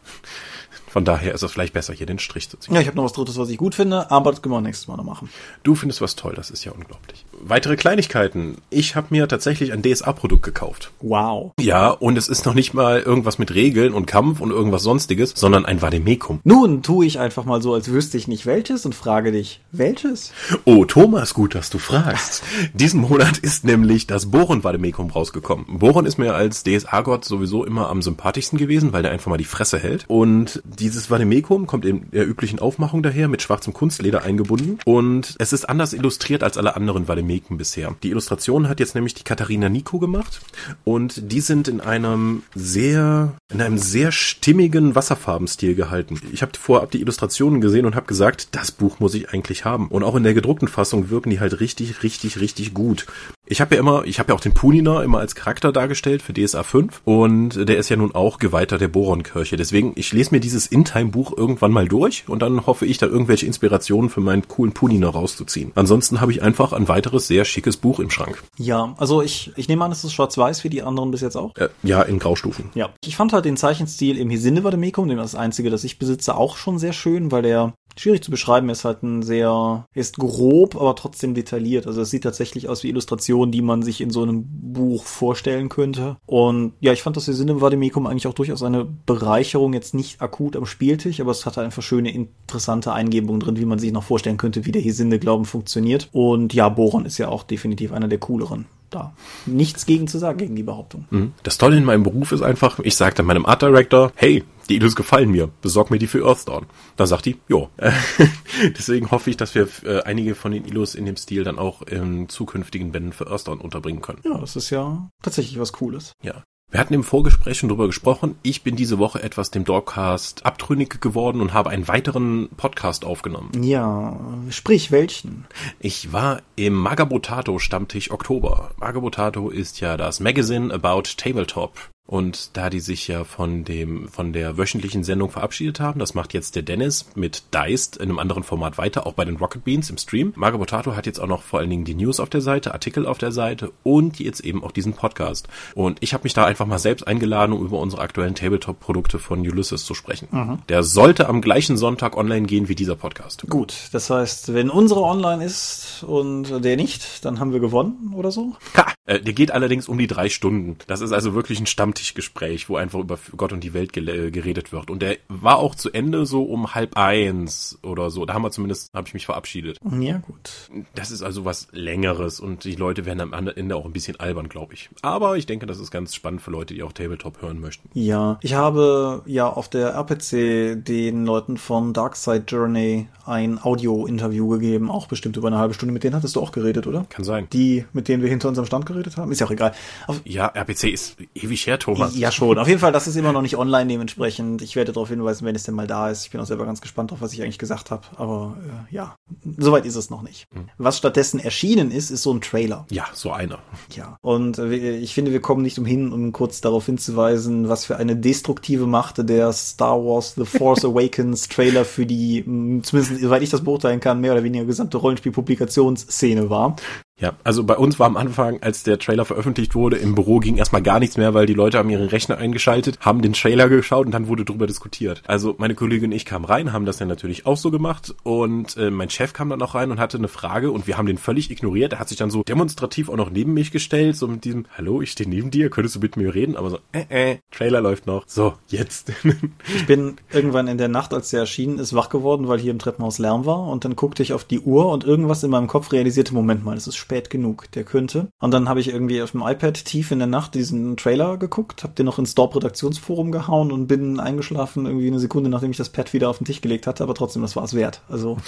[0.92, 2.75] von daher ist es vielleicht besser, hier den Strich zu ziehen.
[2.75, 4.88] Ja, ich habe noch was Drittes, was ich gut finde, aber das können wir nächstes
[4.88, 5.30] Mal noch machen.
[5.62, 7.25] Du findest was toll, das ist ja unglaublich.
[7.44, 8.58] Weitere Kleinigkeiten.
[8.70, 10.92] Ich habe mir tatsächlich ein DSA-Produkt gekauft.
[11.00, 11.50] Wow.
[11.58, 15.32] Ja, und es ist noch nicht mal irgendwas mit Regeln und Kampf und irgendwas sonstiges,
[15.34, 16.38] sondern ein Vademekum.
[16.44, 20.33] Nun tue ich einfach mal so, als wüsste ich nicht welches und frage dich, welches?
[20.64, 22.44] Oh, Thomas, gut, dass du fragst.
[22.74, 25.66] Diesen Monat ist nämlich das Boron Vademekum rausgekommen.
[25.68, 29.44] Boron ist mir als DSA-Gott sowieso immer am sympathischsten gewesen, weil der einfach mal die
[29.44, 30.05] Fresse hält.
[30.07, 34.78] Und dieses Vademekum kommt in der üblichen Aufmachung daher, mit schwarzem Kunstleder eingebunden.
[34.85, 37.95] Und es ist anders illustriert als alle anderen Vademeken bisher.
[38.03, 40.40] Die Illustration hat jetzt nämlich die Katharina Nico gemacht.
[40.85, 46.21] Und die sind in einem sehr, in einem sehr stimmigen Wasserfarbenstil gehalten.
[46.33, 49.88] Ich habe vorab die Illustrationen gesehen und habe gesagt, das Buch muss ich eigentlich haben.
[49.88, 53.07] Und auch in der gedruckten Fassung wirken die halt richtig, richtig, richtig gut.
[53.45, 56.33] Ich habe ja immer, ich habe ja auch den Punina immer als Charakter dargestellt für
[56.33, 59.57] DSA 5 und der ist ja nun auch Geweihter der Boronkirche.
[59.57, 63.45] Deswegen, ich lese mir dieses In-Time-Buch irgendwann mal durch und dann hoffe ich, da irgendwelche
[63.45, 65.73] Inspirationen für meinen coolen Punina rauszuziehen.
[65.75, 68.42] Ansonsten habe ich einfach ein weiteres sehr schickes Buch im Schrank.
[68.58, 71.54] Ja, also ich, ich nehme an, es ist schwarz-weiß wie die anderen bis jetzt auch.
[71.56, 72.70] Äh, ja, in Graustufen.
[72.74, 76.37] Ja, ich fand halt den Zeichenstil im Hisinde Vademekum, dem das einzige, das ich besitze,
[76.37, 80.76] auch schon sehr schön, weil der schwierig zu beschreiben ist halt ein sehr, ist grob,
[80.76, 81.87] aber trotzdem detailliert.
[81.87, 85.68] Also es sieht tatsächlich aus wie Illustrationen, die man sich in so einem Buch vorstellen
[85.68, 86.16] könnte.
[86.26, 90.20] Und ja, ich fand das Sinn im Vademecum eigentlich auch durchaus eine Bereicherung, jetzt nicht
[90.20, 94.05] akut am Spieltisch, aber es hatte einfach schöne, interessante Eingebungen drin, wie man sich noch
[94.05, 96.09] vorstellen könnte, wie der Hesinde-Glauben funktioniert.
[96.12, 99.14] Und ja, Boron ist ja auch definitiv einer der cooleren da
[99.46, 101.07] nichts gegen zu sagen, gegen die Behauptung.
[101.11, 101.33] Mhm.
[101.42, 104.96] Das Tolle in meinem Beruf ist einfach, ich sagte meinem Art Director, hey, die Illus
[104.96, 106.66] gefallen mir, besorg mir die für Earthdawn.
[106.96, 107.68] Da sagt die, jo.
[108.78, 111.83] Deswegen hoffe ich, dass wir äh, einige von den Illus in dem Stil dann auch
[111.83, 114.20] in zukünftigen Bänden für Earthdawn unterbringen können.
[114.24, 116.12] Ja, das ist ja tatsächlich was Cooles.
[116.22, 116.44] Ja.
[116.72, 118.37] Wir hatten im Vorgespräch schon drüber gesprochen.
[118.42, 123.50] Ich bin diese Woche etwas dem Dogcast abtrünnig geworden und habe einen weiteren Podcast aufgenommen.
[123.62, 125.44] Ja, sprich welchen?
[125.80, 128.70] Ich war im Magabotato Stammtisch Oktober.
[128.78, 134.32] Magabotato ist ja das Magazine about Tabletop Und da die sich ja von dem, von
[134.32, 138.42] der wöchentlichen Sendung verabschiedet haben, das macht jetzt der Dennis mit Deist in einem anderen
[138.42, 140.32] Format weiter, auch bei den Rocket Beans im Stream.
[140.36, 143.06] Marco Potato hat jetzt auch noch vor allen Dingen die News auf der Seite, Artikel
[143.06, 145.48] auf der Seite und jetzt eben auch diesen Podcast.
[145.74, 149.40] Und ich habe mich da einfach mal selbst eingeladen, um über unsere aktuellen Tabletop-Produkte von
[149.40, 150.28] Ulysses zu sprechen.
[150.32, 150.58] Mhm.
[150.68, 153.46] Der sollte am gleichen Sonntag online gehen wie dieser Podcast.
[153.48, 158.32] Gut, das heißt, wenn unsere online ist und der nicht, dann haben wir gewonnen oder
[158.32, 158.56] so?
[158.76, 158.92] Ha!
[159.04, 160.76] Äh, der geht allerdings um die drei Stunden.
[160.86, 164.90] Das ist also wirklich ein Stammtischgespräch, wo einfach über Gott und die Welt geredet wird.
[164.90, 168.24] Und der war auch zu Ende so um halb eins oder so.
[168.24, 169.78] Da haben wir zumindest, habe ich mich verabschiedet.
[170.00, 170.70] Ja, gut.
[170.94, 174.48] Das ist also was Längeres und die Leute werden am Ende auch ein bisschen albern,
[174.48, 174.88] glaube ich.
[175.02, 177.90] Aber ich denke, das ist ganz spannend für Leute, die auch Tabletop hören möchten.
[177.92, 184.48] Ja, ich habe ja auf der RPC den Leuten von Dark Side Journey ein Audio-Interview
[184.48, 185.92] gegeben, auch bestimmt über eine halbe Stunde.
[185.92, 187.05] Mit denen hattest du auch geredet, oder?
[187.09, 187.46] Kann sein.
[187.52, 189.31] Die, mit denen wir hinter unserem Stand geredet haben?
[189.31, 189.72] Ist ja auch egal.
[190.07, 192.16] Auf ja, RPC ist ewig her, Thomas.
[192.16, 192.59] Ja, schon.
[192.59, 194.62] Auf jeden Fall, das ist immer noch nicht online dementsprechend.
[194.62, 196.25] Ich werde darauf hinweisen, wenn es denn mal da ist.
[196.25, 198.03] Ich bin auch selber ganz gespannt drauf, was ich eigentlich gesagt habe.
[198.16, 198.57] Aber
[198.90, 199.16] äh, ja,
[199.59, 200.47] soweit ist es noch nicht.
[200.55, 200.68] Hm.
[200.79, 202.87] Was stattdessen erschienen ist, ist so ein Trailer.
[202.90, 203.59] Ja, so einer.
[203.95, 204.16] Ja.
[204.23, 208.16] Und äh, ich finde, wir kommen nicht umhin, um kurz darauf hinzuweisen, was für eine
[208.16, 212.42] destruktive Macht der Star Wars The Force Awakens Trailer für die,
[212.83, 216.77] zumindest soweit ich das beurteilen kann, mehr oder weniger gesamte Rollenspiel-Publikationsszene war.
[217.20, 220.57] Ja, also bei uns war am Anfang, als der Trailer veröffentlicht wurde, im Büro ging
[220.57, 224.07] erstmal gar nichts mehr, weil die Leute haben ihren Rechner eingeschaltet, haben den Trailer geschaut
[224.07, 225.22] und dann wurde drüber diskutiert.
[225.27, 228.77] Also meine Kollegin und ich kamen rein, haben das ja natürlich auch so gemacht und
[228.77, 231.18] äh, mein Chef kam dann auch rein und hatte eine Frage und wir haben den
[231.18, 231.92] völlig ignoriert.
[231.92, 235.01] Er hat sich dann so demonstrativ auch noch neben mich gestellt, so mit diesem, hallo,
[235.03, 236.57] ich stehe neben dir, könntest du mit mir reden?
[236.57, 238.25] Aber so, äh, äh, Trailer läuft noch.
[238.27, 239.12] So, jetzt.
[239.77, 242.79] ich bin irgendwann in der Nacht, als der erschienen ist, wach geworden, weil hier im
[242.79, 245.92] Treppenhaus Lärm war und dann guckte ich auf die Uhr und irgendwas in meinem Kopf
[245.92, 248.28] realisierte, Moment mal, es ist spät genug, der könnte.
[248.40, 251.82] Und dann habe ich irgendwie auf dem iPad tief in der Nacht diesen Trailer geguckt,
[251.82, 255.90] habe den noch ins Dorp-Redaktionsforum gehauen und bin eingeschlafen irgendwie eine Sekunde, nachdem ich das
[255.90, 258.02] Pad wieder auf den Tisch gelegt hatte, aber trotzdem, das war es wert.
[258.08, 258.38] Also.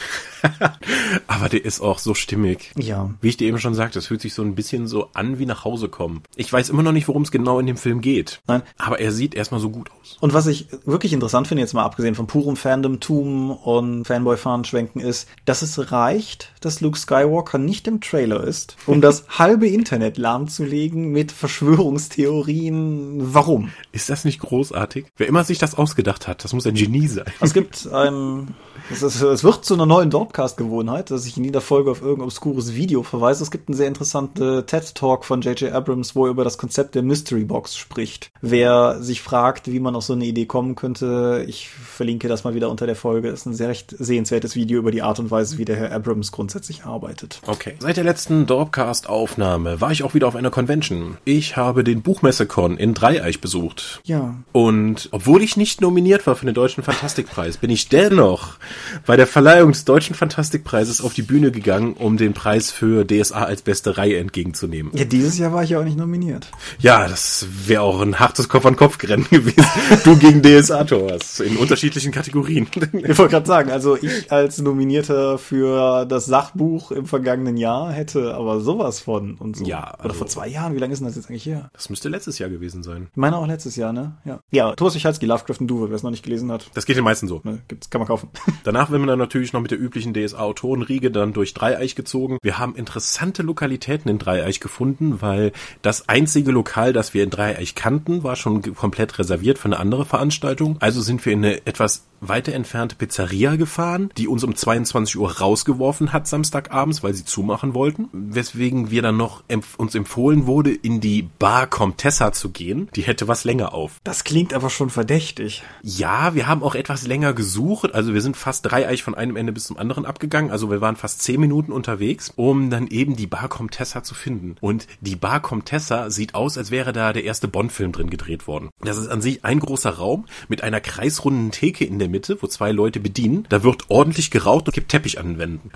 [1.26, 2.72] aber der ist auch so stimmig.
[2.78, 3.10] Ja.
[3.20, 5.46] Wie ich dir eben schon sagte, das fühlt sich so ein bisschen so an wie
[5.46, 6.22] nach Hause kommen.
[6.36, 8.40] Ich weiß immer noch nicht, worum es genau in dem Film geht.
[8.46, 8.62] Nein.
[8.78, 10.16] Aber er sieht erstmal so gut aus.
[10.20, 15.28] Und was ich wirklich interessant finde, jetzt mal abgesehen von purem Fandom-Tum und Fanboy-Fahren-Schwenken, ist,
[15.44, 21.10] dass es reicht, dass Luke Skywalker nicht im Trailer ist, um das halbe Internet lahmzulegen
[21.10, 23.34] mit Verschwörungstheorien.
[23.34, 23.70] Warum?
[23.92, 25.06] Ist das nicht großartig?
[25.16, 27.24] Wer immer sich das ausgedacht hat, das muss ein Genie sein.
[27.40, 28.54] Es gibt ein
[28.90, 32.26] es, ist, es wird zu einer neuen Dorpcast-Gewohnheit, dass ich in jeder Folge auf irgendein
[32.26, 33.42] obskures Video verweise.
[33.42, 35.72] Es gibt einen sehr interessanten TED-Talk von J.J.
[35.72, 38.30] Abrams, wo er über das Konzept der Mystery Box spricht.
[38.42, 42.54] Wer sich fragt, wie man auf so eine Idee kommen könnte, ich verlinke das mal
[42.54, 43.30] wieder unter der Folge.
[43.30, 45.92] Das ist ein sehr recht sehenswertes Video über die Art und Weise, wie der Herr
[45.92, 47.40] Abrams grundsätzlich arbeitet.
[47.46, 47.74] Okay.
[47.78, 51.16] Seit der letzten Dorpcast-Aufnahme war ich auch wieder auf einer Convention.
[51.24, 54.00] Ich habe den Buchmessecon in Dreieich besucht.
[54.04, 54.34] Ja.
[54.52, 58.58] Und obwohl ich nicht nominiert war für den Deutschen Fantastikpreis, bin ich dennoch
[59.06, 63.44] bei der Verleihung des Deutschen Fantastikpreises auf die Bühne gegangen, um den Preis für DSA
[63.44, 64.92] als beste Reihe entgegenzunehmen.
[64.94, 66.50] Ja, dieses Jahr war ich ja auch nicht nominiert.
[66.78, 69.64] Ja, das wäre auch ein hartes Kopf-an-Kopf-Rennen gewesen.
[70.04, 72.66] du gegen DSA, Thomas, in unterschiedlichen Kategorien.
[72.92, 78.34] ich wollte gerade sagen, also ich als Nominierter für das Sachbuch im vergangenen Jahr hätte
[78.34, 79.64] aber sowas von und so.
[79.64, 79.84] Ja.
[79.84, 81.70] Also Oder vor zwei Jahren, wie lange ist denn das jetzt eigentlich her?
[81.72, 83.08] Das müsste letztes Jahr gewesen sein.
[83.10, 84.16] Ich meine auch letztes Jahr, ne?
[84.24, 84.40] Ja.
[84.50, 86.70] Ja, Thomas Michalski, Lovecraft und Duve, wer es noch nicht gelesen hat.
[86.74, 87.40] Das geht den meisten so.
[87.44, 88.28] Ne, gibt's, kann man kaufen.
[88.64, 92.38] Danach werden wir dann natürlich noch mit der üblichen DSA-Autorenriege dann durch Dreieich gezogen.
[92.42, 97.74] Wir haben interessante Lokalitäten in Dreieich gefunden, weil das einzige Lokal, das wir in Dreieich
[97.74, 100.78] kannten, war schon komplett reserviert für eine andere Veranstaltung.
[100.80, 105.38] Also sind wir in eine etwas weiter entfernte Pizzeria gefahren, die uns um 22 Uhr
[105.38, 108.08] rausgeworfen hat Samstagabends, weil sie zumachen wollten.
[108.12, 112.88] Weswegen wir dann noch empf uns empfohlen wurde, in die Bar Comtessa zu gehen.
[112.94, 114.00] Die hätte was länger auf.
[114.04, 115.62] Das klingt aber schon verdächtig.
[115.82, 117.94] Ja, wir haben auch etwas länger gesucht.
[117.94, 120.50] Also wir sind fast dreieich von einem Ende bis zum anderen abgegangen.
[120.50, 124.56] Also wir waren fast zehn Minuten unterwegs, um dann eben die Bar Comtessa zu finden.
[124.60, 128.70] Und die Bar Comtessa sieht aus, als wäre da der erste Bond-Film drin gedreht worden.
[128.80, 132.46] Das ist an sich ein großer Raum mit einer kreisrunden Theke in der Mitte, wo
[132.46, 133.44] zwei Leute bedienen.
[133.48, 135.70] Da wird ordentlich geraucht und gibt Teppich an den Wänden.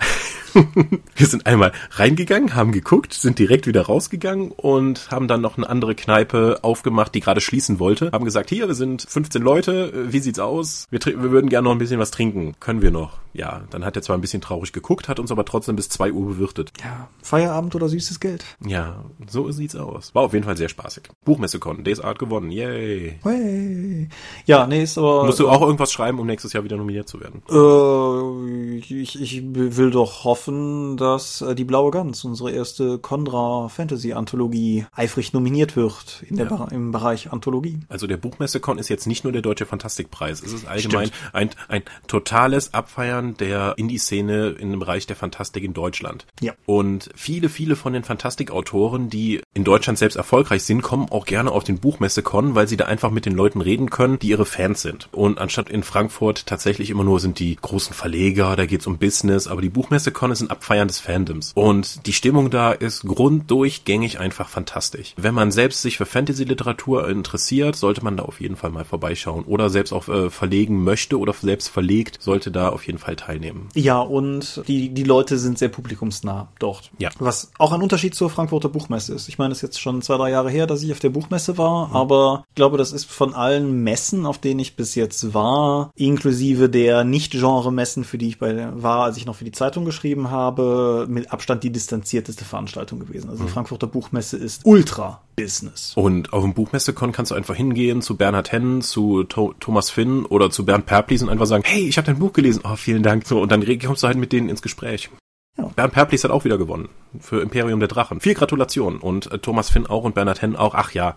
[1.15, 5.69] wir sind einmal reingegangen, haben geguckt, sind direkt wieder rausgegangen und haben dann noch eine
[5.69, 8.11] andere Kneipe aufgemacht, die gerade schließen wollte.
[8.13, 10.87] Haben gesagt, hier, wir sind 15 Leute, wie sieht's aus?
[10.91, 12.55] Wir, wir würden gerne noch ein bisschen was trinken.
[12.61, 13.17] Können wir noch?
[13.33, 16.11] Ja, dann hat er zwar ein bisschen traurig geguckt, hat uns aber trotzdem bis zwei
[16.11, 16.71] Uhr bewirtet.
[16.83, 18.43] Ja, Feierabend oder süßes Geld.
[18.65, 20.13] Ja, so sieht's aus.
[20.13, 21.03] War auf jeden Fall sehr spaßig.
[21.25, 23.19] Buchmesse-Con, Days Art gewonnen, yay.
[23.23, 24.09] Hey.
[24.45, 25.25] Ja, nee, ist aber...
[25.25, 27.41] Musst du auch irgendwas schreiben, um nächstes Jahr wieder nominiert zu werden?
[27.49, 34.13] Äh, ich, ich will doch hoffen, dass äh, die Blaue Gans, unsere erste Condra Fantasy
[34.13, 36.67] Anthologie, eifrig nominiert wird in der Ja.
[36.71, 37.79] Im Bereich Anthologie.
[37.89, 40.41] Also der Buchmesse-Con ist jetzt nicht nur der Deutsche Fantastikpreis.
[40.41, 45.73] Es ist allgemein ein, ein totales Abfeiern der Indie-Szene in dem Bereich der Fantastik in
[45.73, 46.25] Deutschland.
[46.41, 46.53] Ja.
[46.65, 51.51] Und viele, viele von den Fantastikautoren, die in Deutschland selbst erfolgreich sind, kommen auch gerne
[51.51, 54.81] auf den Buchmesse-Con, weil sie da einfach mit den Leuten reden können, die ihre Fans
[54.81, 55.09] sind.
[55.11, 59.47] Und anstatt in Frankfurt tatsächlich immer nur sind die großen Verleger, da geht's um Business,
[59.47, 61.51] aber die Buchmesse-Con ist ein Abfeiern des Fandoms.
[61.55, 65.13] Und die Stimmung da ist grunddurchgängig einfach fantastisch.
[65.17, 69.45] Wenn man selbst sich für Fantasy-Literatur interessiert, sollte man da auf jeden Fall mal vorbeischauen.
[69.45, 73.69] Oder selbst auch äh, verlegen möchte oder selbst verlegt, sollte da auf jeden Fall teilnehmen.
[73.73, 76.91] Ja, und die, die Leute sind sehr publikumsnah dort.
[76.97, 77.09] Ja.
[77.19, 79.29] Was auch ein Unterschied zur Frankfurter Buchmesse ist.
[79.29, 81.57] Ich meine, es ist jetzt schon zwei, drei Jahre her, dass ich auf der Buchmesse
[81.57, 85.91] war, aber ich glaube, das ist von allen Messen, auf denen ich bis jetzt war,
[85.95, 90.31] inklusive der Nicht-Genre-Messen, für die ich bei war, als ich noch für die Zeitung geschrieben
[90.31, 93.29] habe, mit Abstand die distanzierteste Veranstaltung gewesen.
[93.29, 95.93] Also die Frankfurter Buchmesse ist ultra Business.
[95.95, 100.25] Und auf dem Buchmesse-Con kannst du einfach hingehen zu Bernhard Hennen, zu Tho Thomas Finn
[100.25, 102.61] oder zu Bernd Perplis und einfach sagen, hey, ich habe dein Buch gelesen.
[102.65, 103.25] Oh, vielen Dank.
[103.25, 105.09] So, und dann kommst du halt mit denen ins Gespräch.
[105.57, 105.65] Ja.
[105.75, 108.19] Bernd Perplis hat auch wieder gewonnen für Imperium der Drachen.
[108.19, 108.99] Viel Gratulation.
[108.99, 110.75] Und äh, Thomas Finn auch und Bernhard Hennen auch.
[110.75, 111.15] Ach ja,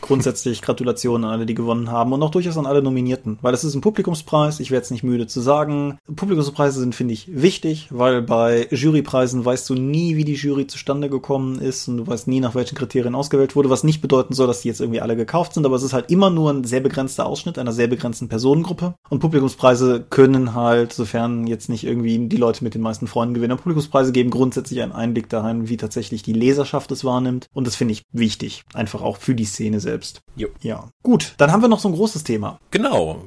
[0.00, 3.64] Grundsätzlich Gratulation an alle, die gewonnen haben und auch durchaus an alle Nominierten, weil es
[3.64, 5.98] ist ein Publikumspreis, ich werde es nicht müde zu sagen.
[6.14, 11.08] Publikumspreise sind, finde ich, wichtig, weil bei Jurypreisen weißt du nie, wie die Jury zustande
[11.08, 14.46] gekommen ist und du weißt nie, nach welchen Kriterien ausgewählt wurde, was nicht bedeuten soll,
[14.46, 16.80] dass die jetzt irgendwie alle gekauft sind, aber es ist halt immer nur ein sehr
[16.80, 22.36] begrenzter Ausschnitt einer sehr begrenzten Personengruppe und Publikumspreise können halt, sofern jetzt nicht irgendwie die
[22.36, 26.32] Leute mit den meisten Freunden gewinnen, Publikumspreise geben grundsätzlich einen Einblick dahin, wie tatsächlich die
[26.32, 30.20] Leserschaft es wahrnimmt und das finde ich wichtig, einfach auch für die Szene selbst.
[30.36, 30.48] Jo.
[30.60, 30.90] Ja.
[31.02, 32.58] Gut, dann haben wir noch so ein großes Thema.
[32.70, 33.24] Genau.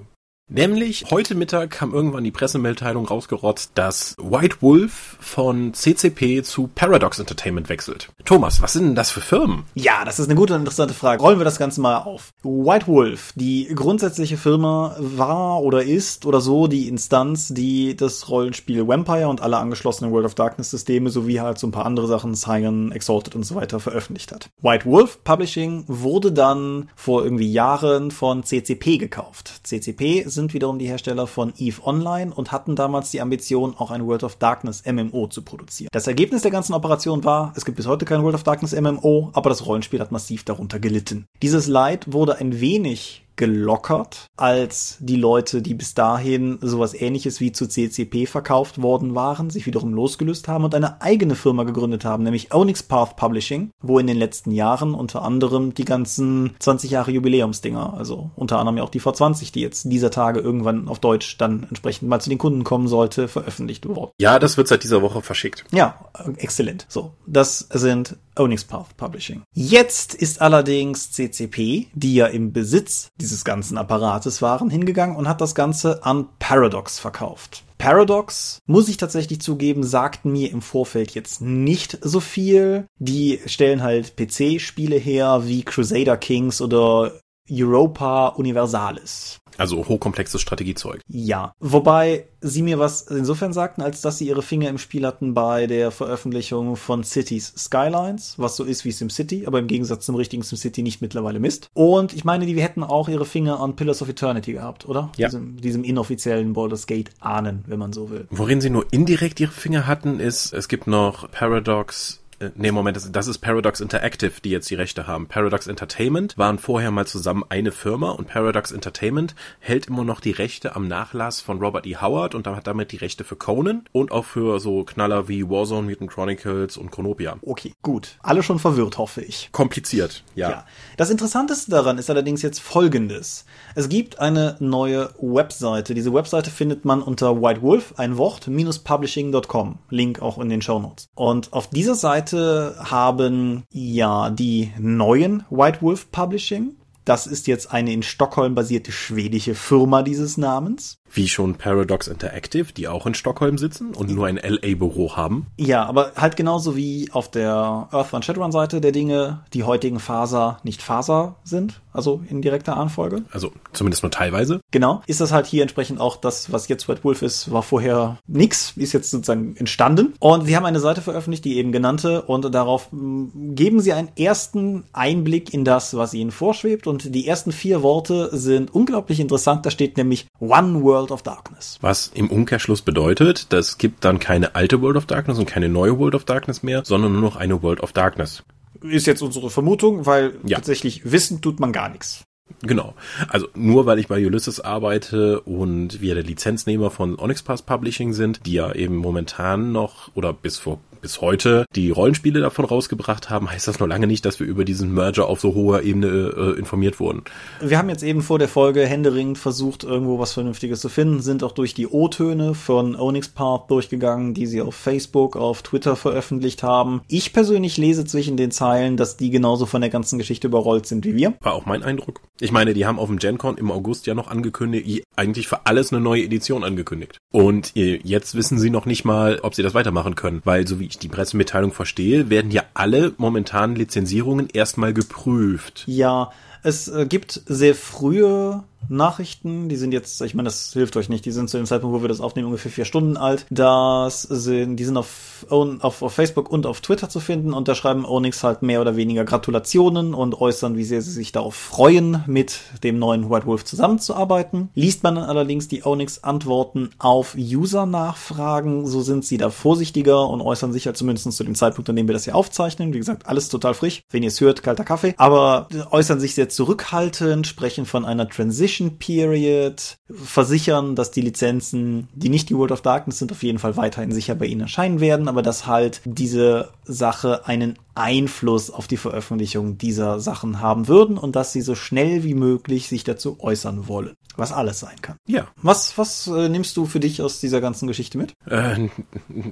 [0.50, 7.20] Nämlich heute Mittag kam irgendwann die Pressemitteilung rausgerotzt, dass White Wolf von CCP zu Paradox
[7.20, 8.14] Entertainment wechselt.
[8.24, 9.66] Thomas, was sind denn das für Firmen?
[9.76, 11.22] Ja, das ist eine gute und interessante Frage.
[11.22, 12.30] Rollen wir das Ganze mal auf.
[12.44, 18.88] White Wolf, die grundsätzliche Firma war oder ist oder so die Instanz, die das Rollenspiel
[18.88, 22.36] Vampire und alle angeschlossenen World of Darkness Systeme sowie halt so ein paar andere Sachen,
[22.36, 24.50] Cyan, Exalted und so weiter veröffentlicht hat.
[24.62, 29.60] White Wolf Publishing wurde dann vor irgendwie Jahren von CCP gekauft.
[29.64, 34.06] CCP sind wiederum die Hersteller von EVE Online und hatten damals die Ambition, auch ein
[34.06, 35.90] World of Darkness MMO zu produzieren.
[35.92, 39.32] Das Ergebnis der ganzen Operation war, es gibt bis heute kein World of Darkness MMO,
[39.34, 41.26] aber das Rollenspiel hat massiv darunter gelitten.
[41.42, 47.52] Dieses Leid wurde ein wenig gelockert, als die Leute, die bis dahin sowas ähnliches wie
[47.52, 52.24] zu CCP verkauft worden waren, sich wiederum losgelöst haben und eine eigene Firma gegründet haben,
[52.24, 57.12] nämlich Onyx Path Publishing, wo in den letzten Jahren unter anderem die ganzen 20 Jahre
[57.12, 61.38] Jubiläumsdinger, also unter anderem ja auch die V20, die jetzt dieser Tage irgendwann auf Deutsch
[61.38, 64.12] dann entsprechend mal zu den Kunden kommen sollte, veröffentlicht wurden.
[64.20, 65.64] Ja, das wird seit dieser Woche verschickt.
[65.72, 66.86] Ja, äh, exzellent.
[66.90, 69.44] So, das sind Onyx Path Publishing.
[69.54, 75.42] Jetzt ist allerdings CCP, die ja im Besitz dieses ganzen Apparates waren, hingegangen und hat
[75.42, 77.64] das Ganze an Paradox verkauft.
[77.78, 82.88] Paradox, muss ich tatsächlich zugeben, sagten mir im Vorfeld jetzt nicht so viel.
[82.98, 87.14] Die stellen halt PC-Spiele her wie Crusader Kings oder
[87.50, 89.40] Europa Universalis.
[89.58, 91.02] Also hochkomplexes Strategiezeug.
[91.08, 91.54] Ja.
[91.60, 95.68] Wobei sie mir was insofern sagten, als dass sie ihre Finger im Spiel hatten bei
[95.68, 100.44] der Veröffentlichung von Cities Skylines, was so ist wie SimCity, aber im Gegensatz zum richtigen
[100.44, 101.70] SimCity nicht mittlerweile misst.
[101.74, 105.12] Und ich meine, die hätten auch ihre Finger an Pillars of Eternity gehabt, oder?
[105.18, 105.28] Ja.
[105.28, 108.28] Diesem, diesem inoffiziellen Baldur's Gate ahnen, wenn man so will.
[108.30, 112.98] Worin sie nur indirekt ihre Finger hatten, ist, es gibt noch Paradox äh, Nee, Moment,
[112.98, 115.28] das, das ist Paradox Interactive, die jetzt die Rechte haben.
[115.28, 120.32] Paradox Entertainment waren vorher mal zusammen eine Firma und Paradox Entertainment hält immer noch die
[120.32, 121.98] Rechte am Nachlass von Robert E.
[121.98, 125.88] Howard und hat damit die Rechte für Conan und auch für so Knaller wie Warzone,
[125.88, 127.38] Mutant Chronicles und Chronopia.
[127.42, 128.18] Okay, gut.
[128.22, 129.50] Alle schon verwirrt, hoffe ich.
[129.52, 130.50] Kompliziert, ja.
[130.50, 130.66] Ja.
[130.98, 133.46] Das Interessanteste daran ist allerdings jetzt folgendes.
[133.76, 135.94] Es gibt eine neue Webseite.
[135.94, 138.50] Diese Webseite findet man unter White Wolf, ein Wort,
[138.84, 139.80] publishing.com.
[139.90, 141.10] Link auch in den Show Notes.
[141.16, 146.76] Und auf dieser Seite haben ja die neuen White Wolf Publishing.
[147.06, 150.98] Das ist jetzt eine in Stockholm basierte schwedische Firma dieses Namens.
[151.12, 155.48] Wie schon Paradox Interactive, die auch in Stockholm sitzen und nur ein LA-Büro haben.
[155.58, 160.00] Ja, aber halt genauso wie auf der Earth One Shadowrun Seite der Dinge die heutigen
[160.00, 163.24] Faser nicht Faser sind, also in direkter Anfolge.
[163.32, 164.62] Also zumindest nur teilweise.
[164.72, 165.02] Genau.
[165.08, 168.74] Ist das halt hier entsprechend auch das, was jetzt Red Wolf ist, war vorher nix,
[168.76, 170.14] ist jetzt sozusagen entstanden.
[170.20, 174.10] Und sie haben eine Seite veröffentlicht, die eben genannte, und darauf mm, geben sie einen
[174.18, 176.88] ersten Einblick in das, was ihnen vorschwebt.
[176.88, 179.66] Und die ersten vier Worte sind unglaublich interessant.
[179.66, 181.78] Da steht nämlich One World of Darkness.
[181.82, 186.00] Was im Umkehrschluss bedeutet, das gibt dann keine alte World of Darkness und keine neue
[186.00, 188.44] World of Darkness mehr, sondern nur noch eine World of Darkness.
[188.82, 190.58] Ist jetzt unsere Vermutung, weil Ja.
[190.58, 192.24] tatsächlich wissen tut man gar nichts.
[192.64, 192.96] Genau.
[193.28, 198.14] Also nur weil ich bei Ulysses arbeite und wir der Lizenznehmer von Onyx Pass Publishing
[198.14, 203.30] sind, die ja eben momentan noch oder bis vor bis heute die Rollenspiele davon rausgebracht
[203.30, 206.08] haben, heißt das noch lange nicht, dass wir über diesen Merger auf so hoher Ebene
[206.08, 207.24] äh, informiert wurden.
[207.62, 211.44] Wir haben jetzt eben vor der Folge händeringend versucht, irgendwo was Vernünftiges zu finden, sind
[211.44, 216.64] auch durch die O-Töne von Onyx Path durchgegangen, die sie auf Facebook, auf Twitter veröffentlicht
[216.64, 217.02] haben.
[217.08, 221.06] Ich persönlich lese zwischen den Zeilen, dass die genauso von der ganzen Geschichte überrollt sind
[221.06, 221.34] wie wir.
[221.42, 222.22] War auch mein Eindruck.
[222.40, 225.92] Ich meine, die haben auf dem GenCon im August ja noch angekündigt, eigentlich für alles
[225.92, 227.18] eine neue Edition angekündigt.
[227.32, 230.80] Und äh, jetzt wissen sie noch nicht mal, ob sie das weitermachen können, weil so
[230.80, 235.84] wie ich die Pressemitteilung verstehe, werden ja alle momentanen Lizenzierungen erstmal geprüft.
[235.88, 236.32] Ja,
[236.64, 241.26] es äh, gibt sehr frühe Nachrichten, die sind jetzt, ich meine, das hilft euch nicht,
[241.26, 243.46] die sind zu dem Zeitpunkt, wo wir das aufnehmen, ungefähr vier Stunden alt.
[243.50, 247.76] Das sind, die sind auf, auf, auf Facebook und auf Twitter zu finden und da
[247.76, 252.24] schreiben Onyx halt mehr oder weniger Gratulationen und äußern, wie sehr sie sich darauf freuen,
[252.28, 254.70] mit dem neuen White Wolf zusammenzuarbeiten.
[254.74, 260.42] Liest man dann allerdings die Onyx Antworten auf User-Nachfragen, so sind sie da vorsichtiger und
[260.42, 262.94] äußern sich halt zumindest zu dem Zeitpunkt, an dem wir das hier aufzeichnen.
[262.94, 264.02] Wie gesagt, alles total frisch.
[264.10, 265.14] Wenn ihr es hört, kalter Kaffee.
[265.18, 268.67] Aber äußern sich sehr zurückhaltend, sprechen von einer Transition
[268.98, 273.78] Period, versichern, dass die Lizenzen, die nicht die World of Darkness sind, auf jeden Fall
[273.78, 278.98] weiterhin sicher bei ihnen erscheinen werden, aber dass halt diese Sache einen Einfluss auf die
[278.98, 283.88] Veröffentlichung dieser Sachen haben würden und dass sie so schnell wie möglich sich dazu äußern
[283.88, 284.14] wollen.
[284.36, 285.16] Was alles sein kann.
[285.26, 288.34] Ja, Was, was äh, nimmst du für dich aus dieser ganzen Geschichte mit?
[288.46, 288.88] äh,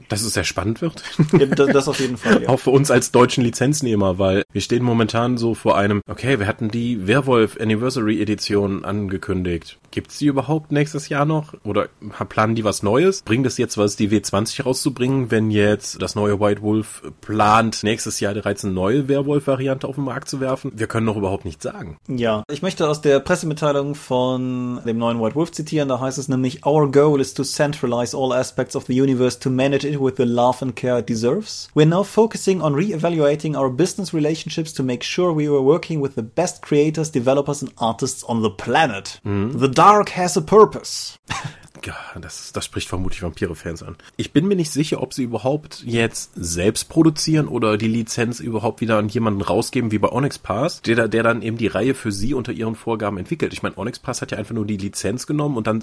[0.10, 1.02] dass es sehr spannend wird.
[1.34, 2.50] Ja, das, das auf jeden Fall, ja.
[2.50, 6.46] Auch für uns als deutschen Lizenznehmer, weil wir stehen momentan so vor einem, okay, wir
[6.46, 9.80] hatten die Werwolf Anniversary Edition angekündigt.
[9.90, 11.56] Gibt's die überhaupt nächstes Jahr noch?
[11.64, 11.90] Oder
[12.30, 13.24] planen die was Neues?
[13.24, 18.20] Bringt es jetzt was, die W20 rauszubringen, wenn jetzt das neue White Wolf plant, nächstes
[18.20, 20.72] Jahr bereits eine neue Werwolf-Variante auf den Markt zu werfen?
[20.76, 21.98] Wir können noch überhaupt nichts sagen.
[22.08, 25.90] Ja, ich möchte aus der Pressemitteilung von dem neuen White Wolf zitieren.
[25.90, 29.50] Da heißt es nämlich, Our goal is to centralize all aspects of the universe to
[29.50, 31.68] manage it with the love and care it deserves.
[31.74, 36.16] We're now focusing on re-evaluating our business relationships to make sure we are working with
[36.16, 39.20] the best creators, developers and artists on the planet.
[39.24, 41.18] The dark has a purpose.
[41.86, 43.96] Ja, das, das spricht vermutlich Vampire-Fans an.
[44.18, 48.82] Ich bin mir nicht sicher, ob sie überhaupt jetzt selbst produzieren oder die Lizenz überhaupt
[48.82, 52.12] wieder an jemanden rausgeben, wie bei Onyx Pass, der, der dann eben die Reihe für
[52.12, 53.54] sie unter ihren Vorgaben entwickelt.
[53.54, 55.82] Ich meine, Onyx Pass hat ja einfach nur die Lizenz genommen und dann,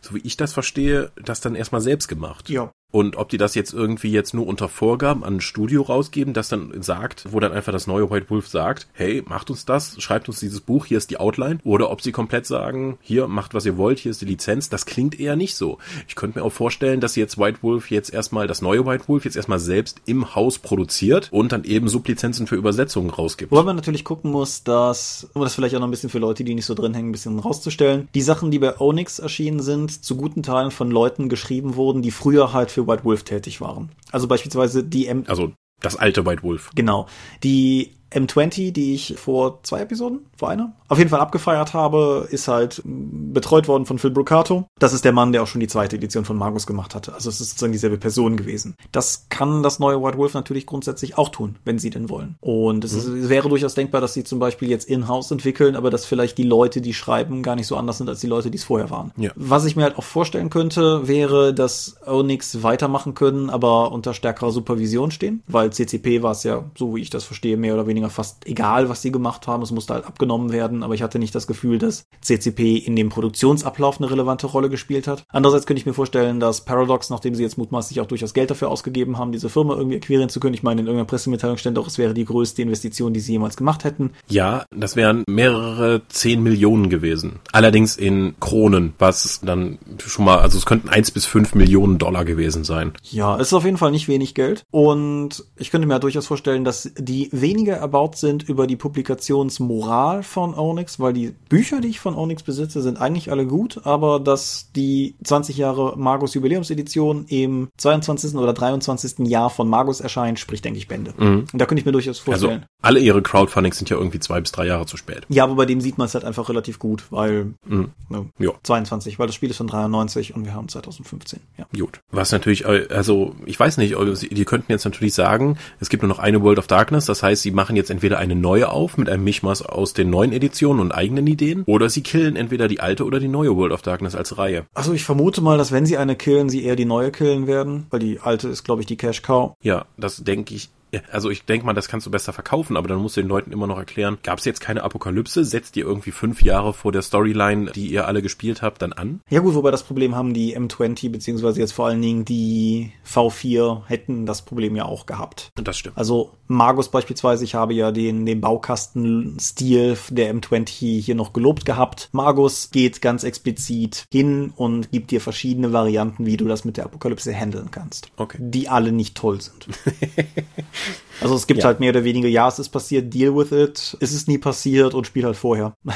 [0.00, 2.50] so wie ich das verstehe, das dann erstmal selbst gemacht.
[2.50, 2.70] Ja.
[2.90, 6.48] Und ob die das jetzt irgendwie jetzt nur unter Vorgaben an ein Studio rausgeben, das
[6.48, 10.28] dann sagt, wo dann einfach das neue White Wolf sagt, hey, macht uns das, schreibt
[10.28, 13.66] uns dieses Buch, hier ist die Outline, oder ob sie komplett sagen, hier, macht was
[13.66, 15.78] ihr wollt, hier ist die Lizenz, das klingt eher nicht so.
[16.08, 19.24] Ich könnte mir auch vorstellen, dass jetzt White Wolf jetzt erstmal, das neue White Wolf
[19.24, 23.52] jetzt erstmal selbst im Haus produziert und dann eben Sublizenzen für Übersetzungen rausgibt.
[23.52, 26.44] Wobei man natürlich gucken muss, dass, um das vielleicht auch noch ein bisschen für Leute,
[26.44, 30.04] die nicht so drin hängen, ein bisschen rauszustellen, die Sachen, die bei Onyx erschienen sind,
[30.04, 33.90] zu guten Teilen von Leuten geschrieben wurden, die früher halt für White Wolf tätig waren.
[34.12, 36.70] Also beispielsweise die M Also das alte White Wolf.
[36.74, 37.06] Genau.
[37.42, 42.48] Die M20, die ich vor zwei Episoden, vor einer, auf jeden Fall abgefeiert habe, ist
[42.48, 44.66] halt betreut worden von Phil Brocato.
[44.80, 47.14] Das ist der Mann, der auch schon die zweite Edition von Magus gemacht hatte.
[47.14, 48.74] Also es ist sozusagen dieselbe Person gewesen.
[48.90, 52.34] Das kann das neue White Wolf natürlich grundsätzlich auch tun, wenn sie denn wollen.
[52.40, 55.90] Und es, ist, es wäre durchaus denkbar, dass sie zum Beispiel jetzt in-house entwickeln, aber
[55.90, 58.58] dass vielleicht die Leute, die schreiben, gar nicht so anders sind als die Leute, die
[58.58, 59.12] es vorher waren.
[59.16, 59.30] Ja.
[59.36, 64.50] Was ich mir halt auch vorstellen könnte, wäre, dass Onyx weitermachen können, aber unter stärkerer
[64.50, 67.99] Supervision stehen, weil CCP war es ja, so wie ich das verstehe, mehr oder weniger
[68.08, 69.62] fast egal, was sie gemacht haben.
[69.62, 73.08] Es musste halt abgenommen werden, aber ich hatte nicht das Gefühl, dass CCP in dem
[73.10, 75.24] Produktionsablauf eine relevante Rolle gespielt hat.
[75.28, 78.70] Andererseits könnte ich mir vorstellen, dass Paradox, nachdem sie jetzt mutmaßlich auch durchaus Geld dafür
[78.70, 81.86] ausgegeben haben, diese Firma irgendwie akquirieren zu können, ich meine, in irgendeiner Pressemitteilung stand auch,
[81.86, 84.12] es wäre die größte Investition, die sie jemals gemacht hätten.
[84.28, 87.40] Ja, das wären mehrere zehn Millionen gewesen.
[87.52, 92.24] Allerdings in Kronen, was dann schon mal, also es könnten eins bis fünf Millionen Dollar
[92.24, 92.92] gewesen sein.
[93.10, 94.64] Ja, es ist auf jeden Fall nicht wenig Geld.
[94.70, 100.22] Und ich könnte mir halt durchaus vorstellen, dass die weniger erbaut sind über die Publikationsmoral
[100.22, 104.20] von Onyx, weil die Bücher, die ich von Onyx besitze, sind eigentlich alle gut, aber
[104.20, 108.36] dass die 20 Jahre Magus Jubiläumsedition im 22.
[108.36, 109.26] oder 23.
[109.26, 111.12] Jahr von Magus erscheint, spricht, denke ich, Bände.
[111.16, 111.46] Mhm.
[111.52, 112.60] Und da könnte ich mir durchaus also vorstellen.
[112.60, 115.26] Also alle ihre Crowdfundings sind ja irgendwie zwei bis drei Jahre zu spät.
[115.28, 117.90] Ja, aber bei dem sieht man es halt einfach relativ gut, weil mhm.
[118.08, 118.52] ne, ja.
[118.62, 121.40] 22, weil das Spiel ist von 93 und wir haben 2015.
[121.58, 121.66] Ja.
[121.76, 122.00] Gut.
[122.12, 123.96] Was natürlich, also ich weiß nicht,
[124.30, 127.42] die könnten jetzt natürlich sagen, es gibt nur noch eine World of Darkness, das heißt,
[127.42, 130.92] sie machen jetzt entweder eine neue auf mit einem Mischmaß aus den neuen Editionen und
[130.92, 134.38] eigenen Ideen, oder sie killen entweder die alte oder die neue World of Darkness als
[134.38, 134.66] Reihe.
[134.74, 137.86] Also ich vermute mal, dass wenn sie eine killen, sie eher die neue killen werden,
[137.90, 139.54] weil die alte ist, glaube ich, die Cash Cow.
[139.62, 140.70] Ja, das denke ich
[141.10, 143.52] also ich denke mal, das kannst du besser verkaufen, aber dann musst du den Leuten
[143.52, 145.44] immer noch erklären, gab es jetzt keine Apokalypse?
[145.44, 149.20] Setzt ihr irgendwie fünf Jahre vor der Storyline, die ihr alle gespielt habt, dann an?
[149.28, 153.84] Ja gut, wobei das Problem haben die M20, beziehungsweise jetzt vor allen Dingen die V4
[153.86, 155.50] hätten das Problem ja auch gehabt.
[155.56, 155.98] Und das stimmt.
[155.98, 162.08] Also Magus beispielsweise, ich habe ja den, den Baukastenstil der M20 hier noch gelobt gehabt.
[162.12, 166.86] Magus geht ganz explizit hin und gibt dir verschiedene Varianten, wie du das mit der
[166.86, 168.10] Apokalypse handeln kannst.
[168.16, 168.38] Okay.
[168.40, 169.68] Die alle nicht toll sind.
[171.20, 171.66] Also es gibt ja.
[171.66, 174.94] halt mehr oder weniger, ja, es ist passiert, deal with it, ist es nie passiert
[174.94, 175.74] und spiel halt vorher.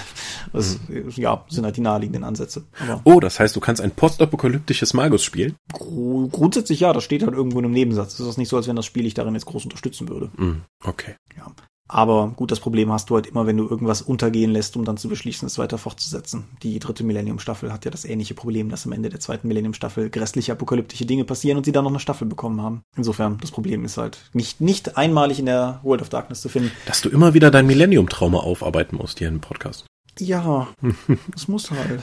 [0.53, 1.11] Das, mhm.
[1.16, 2.64] ja, sind halt die naheliegenden Ansätze.
[2.78, 5.57] Aber oh, das heißt, du kannst ein postapokalyptisches Magus spielen?
[5.72, 8.20] Gr grundsätzlich ja, das steht halt irgendwo in einem Nebensatz.
[8.20, 10.30] Es ist nicht so, als wenn das Spiel dich darin jetzt groß unterstützen würde.
[10.37, 10.62] Mhm.
[10.85, 11.16] Okay.
[11.37, 11.47] Ja.
[11.95, 14.97] Aber gut, das Problem hast du halt immer, wenn du irgendwas untergehen lässt, um dann
[14.97, 16.42] zu beschließen, es weiter fortzusetzen.
[16.64, 20.51] Die dritte Millennium-Staffel hat ja das ähnliche Problem, dass am Ende der zweiten Millennium-Staffel grässliche
[20.51, 22.82] apokalyptische Dinge passieren und sie dann noch eine Staffel bekommen haben.
[22.97, 26.72] Insofern, das Problem ist halt nicht, nicht einmalig in der World of Darkness zu finden.
[26.86, 29.86] Dass du immer wieder dein Millennium-Trauma aufarbeiten musst hier im Podcast.
[30.18, 30.66] Ja,
[31.30, 32.03] das muss halt.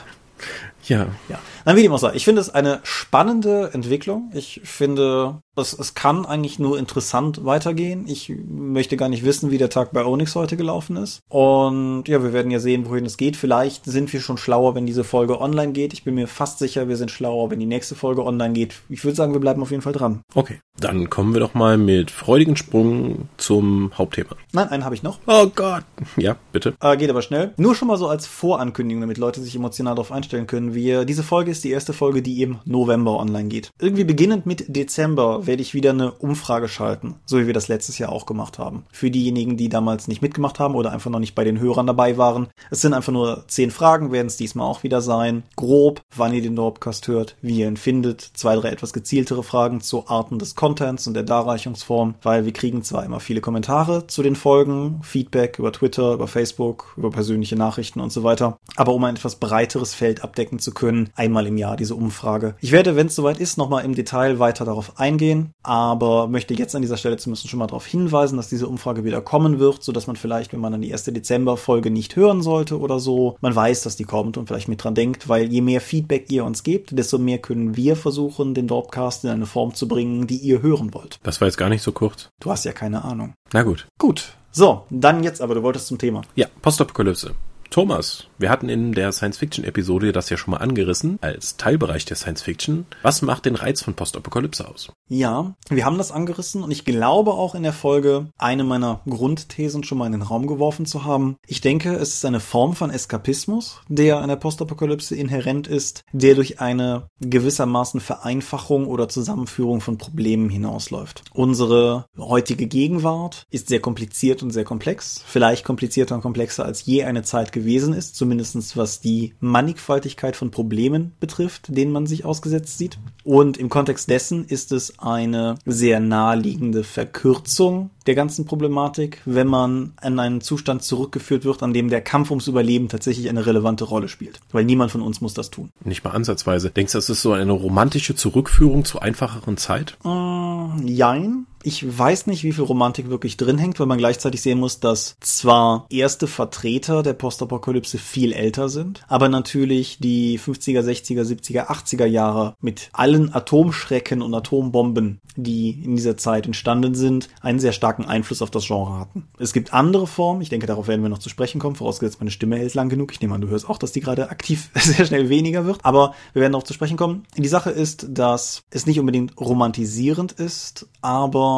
[0.85, 1.07] Ja.
[1.29, 1.39] Ja.
[1.65, 2.13] Nein, wie dem auch sei.
[2.15, 4.31] Ich finde es eine spannende Entwicklung.
[4.33, 8.05] Ich finde, es, es kann eigentlich nur interessant weitergehen.
[8.07, 11.21] Ich möchte gar nicht wissen, wie der Tag bei Onyx heute gelaufen ist.
[11.29, 13.35] Und ja, wir werden ja sehen, wohin es geht.
[13.35, 15.93] Vielleicht sind wir schon schlauer, wenn diese Folge online geht.
[15.93, 18.75] Ich bin mir fast sicher, wir sind schlauer, wenn die nächste Folge online geht.
[18.89, 20.21] Ich würde sagen, wir bleiben auf jeden Fall dran.
[20.33, 20.59] Okay.
[20.79, 24.35] Dann kommen wir doch mal mit freudigen Sprung zum Hauptthema.
[24.51, 25.19] Nein, einen habe ich noch.
[25.27, 25.83] Oh Gott.
[26.17, 26.73] Ja, bitte.
[26.81, 27.53] Äh, geht aber schnell.
[27.57, 30.70] Nur schon mal so als Vorankündigung, damit Leute sich emotional darauf einstellen können.
[30.73, 33.71] Wir, diese Folge ist die erste Folge, die im November online geht.
[33.79, 37.97] Irgendwie beginnend mit Dezember werde ich wieder eine Umfrage schalten, so wie wir das letztes
[37.97, 38.83] Jahr auch gemacht haben.
[38.91, 42.17] Für diejenigen, die damals nicht mitgemacht haben oder einfach noch nicht bei den Hörern dabei
[42.17, 42.47] waren.
[42.69, 45.43] Es sind einfach nur zehn Fragen, werden es diesmal auch wieder sein.
[45.55, 49.81] Grob, wann ihr den Dorpcast hört, wie ihr ihn findet, zwei, drei etwas gezieltere Fragen
[49.81, 54.23] zu Arten des Contents und der Darreichungsform, weil wir kriegen zwar immer viele Kommentare zu
[54.23, 59.03] den Folgen, Feedback über Twitter, über Facebook, über persönliche Nachrichten und so weiter, aber um
[59.03, 62.55] ein etwas breiteres Feld abdecken zu können, einmal im Jahr diese Umfrage.
[62.61, 66.75] Ich werde, wenn es soweit ist, nochmal im Detail weiter darauf eingehen, aber möchte jetzt
[66.75, 69.91] an dieser Stelle zumindest schon mal darauf hinweisen, dass diese Umfrage wieder kommen wird, so
[69.91, 73.55] dass man vielleicht, wenn man dann die erste Dezember-Folge nicht hören sollte oder so, man
[73.55, 76.63] weiß, dass die kommt und vielleicht mit dran denkt, weil je mehr Feedback ihr uns
[76.63, 80.61] gebt, desto mehr können wir versuchen, den Dorpcast in eine Form zu bringen, die ihr
[80.61, 81.19] hören wollt.
[81.23, 82.29] Das war jetzt gar nicht so kurz.
[82.39, 83.33] Du hast ja keine Ahnung.
[83.53, 83.87] Na gut.
[83.97, 84.35] Gut.
[84.51, 86.21] So, dann jetzt aber, du wolltest zum Thema.
[86.35, 87.33] Ja, Postapokalypse.
[87.71, 92.85] Thomas, wir hatten in der Science-Fiction-Episode das ja schon mal angerissen, als Teilbereich der Science-Fiction.
[93.01, 94.91] Was macht den Reiz von Postapokalypse aus?
[95.07, 99.85] Ja, wir haben das angerissen und ich glaube auch in der Folge eine meiner Grundthesen
[99.85, 101.37] schon mal in den Raum geworfen zu haben.
[101.47, 106.35] Ich denke, es ist eine Form von Eskapismus, der an der Postapokalypse inhärent ist, der
[106.35, 111.23] durch eine gewissermaßen Vereinfachung oder Zusammenführung von Problemen hinausläuft.
[111.33, 117.05] Unsere heutige Gegenwart ist sehr kompliziert und sehr komplex, vielleicht komplizierter und komplexer als je
[117.05, 117.60] eine Zeit gewesen
[117.93, 122.97] ist, zumindestens was die Mannigfaltigkeit von Problemen betrifft, denen man sich ausgesetzt sieht.
[123.23, 129.93] Und im Kontext dessen ist es eine sehr naheliegende Verkürzung der ganzen Problematik, wenn man
[129.97, 134.07] an einen Zustand zurückgeführt wird, an dem der Kampf ums Überleben tatsächlich eine relevante Rolle
[134.07, 134.39] spielt.
[134.51, 135.71] Weil niemand von uns muss das tun.
[135.83, 136.71] Nicht mal ansatzweise.
[136.71, 139.97] Denkst du, das ist so eine romantische Zurückführung zu einfacheren Zeit?
[140.03, 141.45] Äh, jein.
[141.63, 145.15] Ich weiß nicht, wie viel Romantik wirklich drin hängt, weil man gleichzeitig sehen muss, dass
[145.19, 152.05] zwar erste Vertreter der Postapokalypse viel älter sind, aber natürlich die 50er, 60er, 70er, 80er
[152.05, 158.05] Jahre mit allen Atomschrecken und Atombomben, die in dieser Zeit entstanden sind, einen sehr starken
[158.05, 159.27] Einfluss auf das Genre hatten.
[159.37, 162.31] Es gibt andere Formen, ich denke, darauf werden wir noch zu sprechen kommen, vorausgesetzt meine
[162.31, 163.11] Stimme hält lang genug.
[163.11, 166.15] Ich nehme an, du hörst auch, dass die gerade aktiv sehr schnell weniger wird, aber
[166.33, 167.23] wir werden auch zu sprechen kommen.
[167.37, 171.50] Die Sache ist, dass es nicht unbedingt romantisierend ist, aber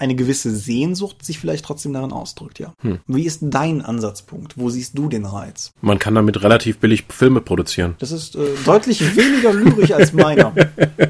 [0.00, 2.72] eine gewisse Sehnsucht sich vielleicht trotzdem darin ausdrückt, ja.
[2.80, 3.00] Hm.
[3.06, 4.56] Wie ist dein Ansatzpunkt?
[4.56, 5.72] Wo siehst du den Reiz?
[5.82, 7.96] Man kann damit relativ billig Filme produzieren.
[7.98, 10.54] Das ist äh, deutlich weniger lyrisch als meiner.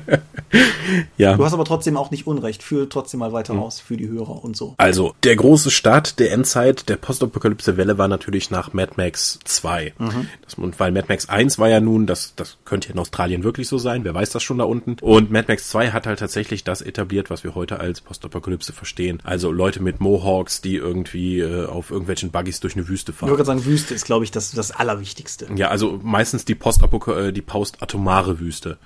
[1.30, 1.36] ja.
[1.36, 2.62] Du hast aber trotzdem auch nicht Unrecht.
[2.62, 3.60] Führ trotzdem mal weiter mhm.
[3.60, 4.74] aus für die Hörer und so.
[4.76, 9.94] Also, der große Start der Endzeit der Postapokalypse-Welle war natürlich nach Mad Max 2.
[9.98, 10.28] Mhm.
[10.44, 13.78] Das, weil Mad Max 1 war ja nun, das, das könnte in Australien wirklich so
[13.78, 14.96] sein, wer weiß das schon da unten.
[15.00, 19.20] Und Mad Max 2 hat halt tatsächlich das etabliert, was wir heute als Postapokalypse verstehen.
[19.24, 23.28] Also Leute mit Mohawks, die irgendwie äh, auf irgendwelchen Buggies durch eine Wüste fahren.
[23.28, 25.48] Ich würde sagen, Wüste ist, glaube ich, das, das Allerwichtigste.
[25.54, 28.78] Ja, also meistens die Postapok äh, die postatomare Wüste.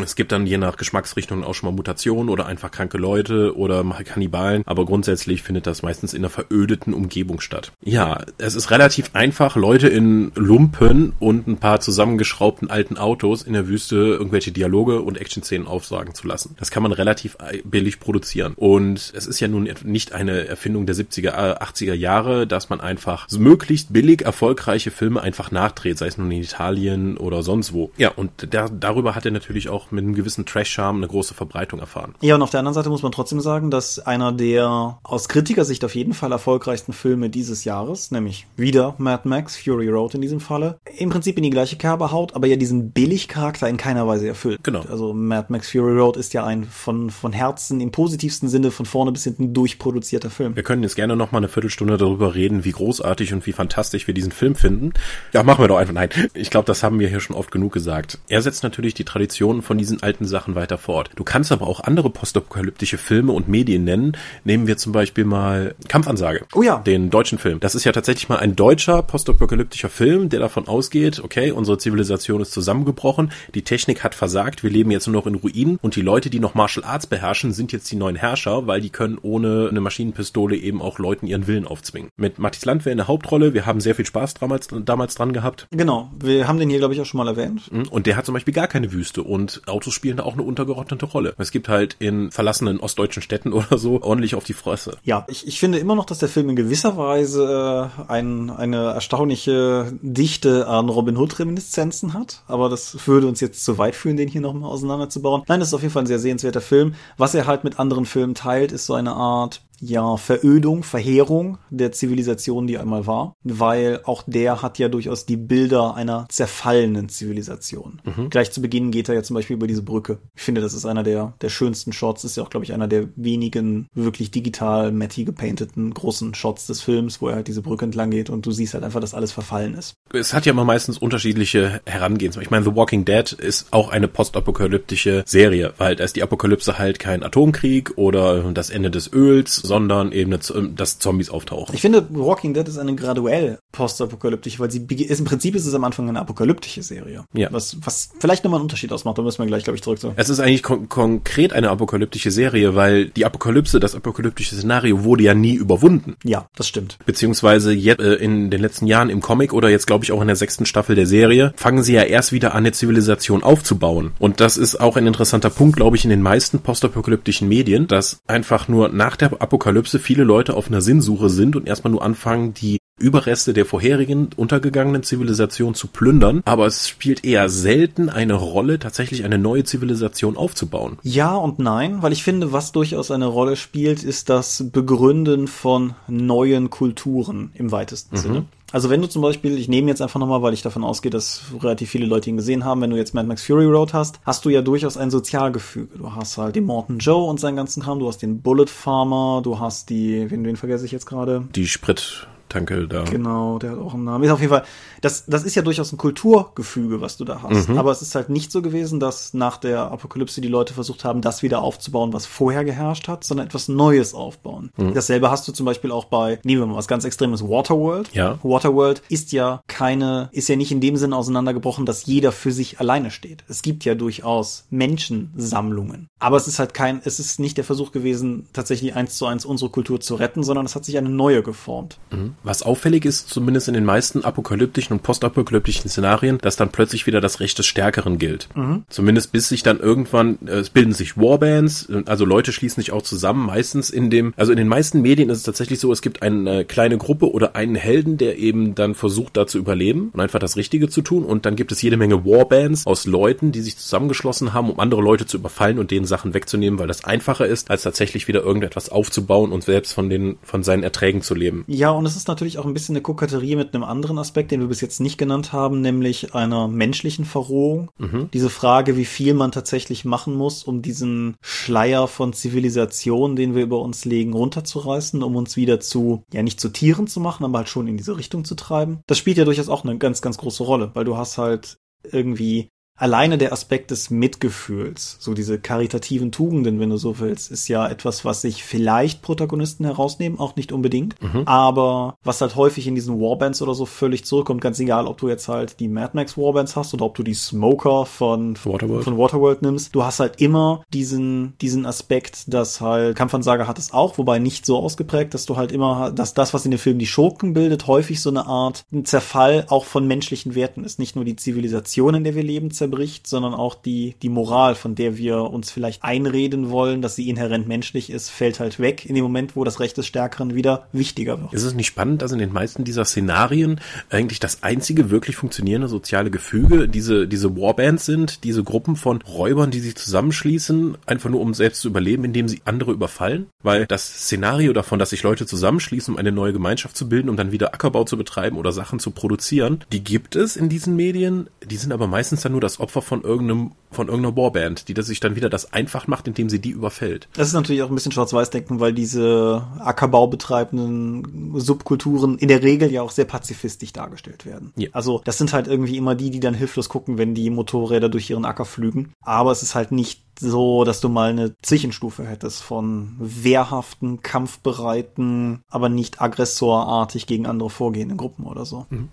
[0.00, 3.84] Es gibt dann je nach Geschmacksrichtung auch schon mal Mutationen oder einfach kranke Leute oder
[4.04, 7.72] Kannibalen, aber grundsätzlich findet das meistens in einer verödeten Umgebung statt.
[7.82, 13.52] Ja, es ist relativ einfach, Leute in Lumpen und ein paar zusammengeschraubten alten Autos in
[13.52, 16.56] der Wüste irgendwelche Dialoge und Action-Szenen aufsagen zu lassen.
[16.58, 18.54] Das kann man relativ billig produzieren.
[18.56, 23.28] Und es ist ja nun nicht eine Erfindung der 70er, 80er Jahre, dass man einfach
[23.30, 27.90] möglichst billig erfolgreiche Filme einfach nachdreht, sei es nun in Italien oder sonst wo.
[27.98, 31.80] Ja, und da, darüber hat er natürlich auch mit einem gewissen Trash-Charme eine große Verbreitung
[31.80, 32.14] erfahren.
[32.20, 35.84] Ja, und auf der anderen Seite muss man trotzdem sagen, dass einer der aus Kritikersicht
[35.84, 40.40] auf jeden Fall erfolgreichsten Filme dieses Jahres, nämlich wieder Mad Max, Fury Road in diesem
[40.40, 44.28] Falle, im Prinzip in die gleiche Kerbe haut, aber ja diesen Billig-Charakter in keiner Weise
[44.28, 44.60] erfüllt.
[44.62, 44.82] Genau.
[44.88, 48.86] Also Mad Max Fury Road ist ja ein von, von Herzen im positivsten Sinne von
[48.86, 50.56] vorne bis hinten durchproduzierter Film.
[50.56, 54.06] Wir können jetzt gerne noch mal eine Viertelstunde darüber reden, wie großartig und wie fantastisch
[54.06, 54.92] wir diesen Film finden.
[55.32, 55.94] Ja, machen wir doch einfach.
[55.94, 58.18] Nein, ich glaube, das haben wir hier schon oft genug gesagt.
[58.28, 61.10] Er setzt natürlich die Traditionen von diesen alten Sachen weiter fort.
[61.16, 64.16] Du kannst aber auch andere postapokalyptische Filme und Medien nennen.
[64.44, 66.44] Nehmen wir zum Beispiel mal Kampfansage.
[66.54, 66.78] Oh ja.
[66.78, 67.60] Den deutschen Film.
[67.60, 72.40] Das ist ja tatsächlich mal ein deutscher postapokalyptischer Film, der davon ausgeht, okay, unsere Zivilisation
[72.40, 76.02] ist zusammengebrochen, die Technik hat versagt, wir leben jetzt nur noch in Ruinen und die
[76.02, 79.68] Leute, die noch Martial Arts beherrschen, sind jetzt die neuen Herrscher, weil die können ohne
[79.70, 82.10] eine Maschinenpistole eben auch Leuten ihren Willen aufzwingen.
[82.16, 85.66] Mit Matthias Landwehr in der Hauptrolle, wir haben sehr viel Spaß damals, damals dran gehabt.
[85.70, 87.70] Genau, wir haben den hier, glaube ich, auch schon mal erwähnt.
[87.72, 87.88] Mhm.
[87.88, 91.06] Und der hat zum Beispiel gar keine Wüste und Autos spielen da auch eine untergeordnete
[91.06, 91.34] Rolle.
[91.38, 94.96] Es gibt halt in verlassenen ostdeutschen Städten oder so ordentlich auf die Fresse.
[95.04, 98.92] Ja, ich, ich finde immer noch, dass der Film in gewisser Weise äh, ein, eine
[98.92, 104.28] erstaunliche Dichte an Robin Hood-Reminiszenzen hat, aber das würde uns jetzt zu weit führen, den
[104.28, 105.42] hier nochmal auseinanderzubauen.
[105.48, 106.94] Nein, das ist auf jeden Fall ein sehr sehenswerter Film.
[107.16, 111.90] Was er halt mit anderen Filmen teilt, ist so eine Art ja, Verödung, Verheerung der
[111.90, 118.00] Zivilisation, die einmal war, weil auch der hat ja durchaus die Bilder einer zerfallenen Zivilisation.
[118.04, 118.30] Mhm.
[118.30, 120.18] Gleich zu Beginn geht er ja zum Beispiel über diese Brücke.
[120.36, 122.86] Ich finde, das ist einer der, der schönsten Shots, ist ja auch, glaube ich, einer
[122.86, 127.84] der wenigen wirklich digital matty gepainteten großen Shots des Films, wo er halt diese Brücke
[127.84, 129.94] entlang geht und du siehst halt einfach, dass alles verfallen ist.
[130.12, 132.44] Es hat ja immer meistens unterschiedliche Herangehensweisen.
[132.44, 136.78] Ich meine, The Walking Dead ist auch eine postapokalyptische Serie, weil da ist die Apokalypse
[136.78, 140.30] halt kein Atomkrieg oder das Ende des Öls, sondern eben,
[140.76, 141.74] dass Zombies auftauchen.
[141.74, 145.72] Ich finde, Walking Dead ist eine graduell postapokalyptische, weil sie ist im Prinzip ist es
[145.72, 147.24] am Anfang eine apokalyptische Serie.
[147.32, 147.48] Ja.
[147.50, 150.12] Was, was vielleicht nochmal einen Unterschied ausmacht, da müssen wir gleich, glaube ich, zurück zu.
[150.16, 155.24] Es ist eigentlich kon konkret eine apokalyptische Serie, weil die Apokalypse, das apokalyptische Szenario wurde
[155.24, 156.16] ja nie überwunden.
[156.22, 156.98] Ja, das stimmt.
[157.06, 160.26] Beziehungsweise jetzt, äh, in den letzten Jahren im Comic oder jetzt, glaube ich, auch in
[160.26, 164.12] der sechsten Staffel der Serie, fangen sie ja erst wieder an, eine Zivilisation aufzubauen.
[164.18, 168.20] Und das ist auch ein interessanter Punkt, glaube ich, in den meisten postapokalyptischen Medien, dass
[168.26, 169.51] einfach nur nach der Apokalypse
[169.98, 175.02] viele Leute auf einer Sinnsuche sind und erstmal nur anfangen, die Überreste der vorherigen untergegangenen
[175.02, 180.98] Zivilisation zu plündern, aber es spielt eher selten eine Rolle, tatsächlich eine neue Zivilisation aufzubauen.
[181.02, 185.94] Ja und nein, weil ich finde, was durchaus eine Rolle spielt, ist das Begründen von
[186.06, 188.20] neuen Kulturen im weitesten mhm.
[188.20, 188.44] Sinne.
[188.72, 191.42] Also wenn du zum Beispiel, ich nehme jetzt einfach nochmal, weil ich davon ausgehe, dass
[191.60, 194.44] relativ viele Leute ihn gesehen haben, wenn du jetzt Mad Max Fury Road hast, hast
[194.46, 195.98] du ja durchaus ein Sozialgefüge.
[195.98, 199.42] Du hast halt den Morton Joe und seinen ganzen Kram, du hast den Bullet Farmer,
[199.44, 201.44] du hast die, wen, wen vergesse ich jetzt gerade?
[201.54, 202.26] Die Sprit.
[202.52, 203.04] Tanke da.
[203.04, 204.24] Genau, der hat auch einen Namen.
[204.24, 204.64] Ist auf jeden Fall,
[205.00, 207.68] das, das ist ja durchaus ein Kulturgefüge, was du da hast.
[207.68, 207.78] Mhm.
[207.78, 211.22] Aber es ist halt nicht so gewesen, dass nach der Apokalypse die Leute versucht haben,
[211.22, 214.70] das wieder aufzubauen, was vorher geherrscht hat, sondern etwas Neues aufbauen.
[214.76, 214.94] Mhm.
[214.94, 218.10] Dasselbe hast du zum Beispiel auch bei, nehmen wir mal was ganz Extremes, Waterworld.
[218.12, 218.38] Ja.
[218.42, 222.80] Waterworld ist ja keine, ist ja nicht in dem Sinne auseinandergebrochen, dass jeder für sich
[222.80, 223.44] alleine steht.
[223.48, 226.08] Es gibt ja durchaus Menschensammlungen.
[226.18, 229.44] Aber es ist halt kein, es ist nicht der Versuch gewesen, tatsächlich eins zu eins
[229.44, 231.98] unsere Kultur zu retten, sondern es hat sich eine neue geformt.
[232.10, 232.34] Mhm.
[232.44, 237.20] Was auffällig ist, zumindest in den meisten apokalyptischen und postapokalyptischen Szenarien, dass dann plötzlich wieder
[237.20, 238.48] das Recht des Stärkeren gilt.
[238.54, 238.84] Mhm.
[238.88, 243.02] Zumindest bis sich dann irgendwann, äh, es bilden sich Warbands, also Leute schließen sich auch
[243.02, 246.22] zusammen, meistens in dem, also in den meisten Medien ist es tatsächlich so, es gibt
[246.22, 250.38] eine kleine Gruppe oder einen Helden, der eben dann versucht, da zu überleben und einfach
[250.38, 253.76] das Richtige zu tun und dann gibt es jede Menge Warbands aus Leuten, die sich
[253.76, 257.70] zusammengeschlossen haben, um andere Leute zu überfallen und denen Sachen wegzunehmen, weil das einfacher ist,
[257.70, 261.64] als tatsächlich wieder irgendetwas aufzubauen und selbst von den, von seinen Erträgen zu leben.
[261.66, 264.60] Ja, und es ist natürlich auch ein bisschen eine Koketterie mit einem anderen Aspekt, den
[264.60, 267.90] wir bis jetzt nicht genannt haben, nämlich einer menschlichen Verrohung.
[267.98, 268.28] Mhm.
[268.32, 273.62] Diese Frage, wie viel man tatsächlich machen muss, um diesen Schleier von Zivilisation, den wir
[273.62, 277.58] über uns legen, runterzureißen, um uns wieder zu, ja nicht zu Tieren zu machen, aber
[277.58, 279.00] halt schon in diese Richtung zu treiben.
[279.06, 281.76] Das spielt ja durchaus auch eine ganz, ganz große Rolle, weil du hast halt
[282.10, 282.68] irgendwie
[283.02, 287.88] alleine der Aspekt des Mitgefühls, so diese karitativen Tugenden, wenn du so willst, ist ja
[287.88, 291.42] etwas, was sich vielleicht Protagonisten herausnehmen, auch nicht unbedingt, mhm.
[291.46, 295.28] aber was halt häufig in diesen Warbands oder so völlig zurückkommt, ganz egal, ob du
[295.28, 299.18] jetzt halt die Mad Max Warbands hast oder ob du die Smoker von Waterworld, von
[299.18, 304.16] Waterworld nimmst, du hast halt immer diesen, diesen Aspekt, dass halt Kampfansager hat es auch,
[304.16, 307.06] wobei nicht so ausgeprägt, dass du halt immer, dass das, was in den Filmen die
[307.06, 311.24] Schurken bildet, häufig so eine Art ein Zerfall auch von menschlichen Werten ist, nicht nur
[311.24, 315.42] die Zivilisation, in der wir leben, zerbricht, sondern auch die, die Moral, von der wir
[315.42, 319.56] uns vielleicht einreden wollen, dass sie inhärent menschlich ist, fällt halt weg in dem Moment,
[319.56, 321.52] wo das Recht des Stärkeren wieder wichtiger wird.
[321.54, 323.80] Ist es nicht spannend, dass in den meisten dieser Szenarien
[324.10, 329.70] eigentlich das einzige wirklich funktionierende soziale Gefüge diese, diese Warbands sind, diese Gruppen von Räubern,
[329.70, 333.46] die sich zusammenschließen, einfach nur um selbst zu überleben, indem sie andere überfallen?
[333.62, 337.36] Weil das Szenario davon, dass sich Leute zusammenschließen, um eine neue Gemeinschaft zu bilden, um
[337.36, 341.48] dann wieder Ackerbau zu betreiben oder Sachen zu produzieren, die gibt es in diesen Medien,
[341.64, 345.06] die sind aber meistens dann nur das Opfer von irgendeinem, von irgendeiner Warband, die das
[345.06, 347.28] sich dann wieder das einfach macht, indem sie die überfällt.
[347.34, 352.90] Das ist natürlich auch ein bisschen Schwarz-Weiß-Denken, weil diese Ackerbau betreibenden Subkulturen in der Regel
[352.90, 354.72] ja auch sehr pazifistisch dargestellt werden.
[354.76, 354.88] Ja.
[354.92, 358.30] Also das sind halt irgendwie immer die, die dann hilflos gucken, wenn die Motorräder durch
[358.30, 359.12] ihren Acker flügen.
[359.22, 365.60] Aber es ist halt nicht so, dass du mal eine Zwischenstufe hättest von wehrhaften, kampfbereiten,
[365.70, 368.86] aber nicht aggressorartig gegen andere vorgehenden Gruppen oder so.
[368.90, 369.08] Mhm.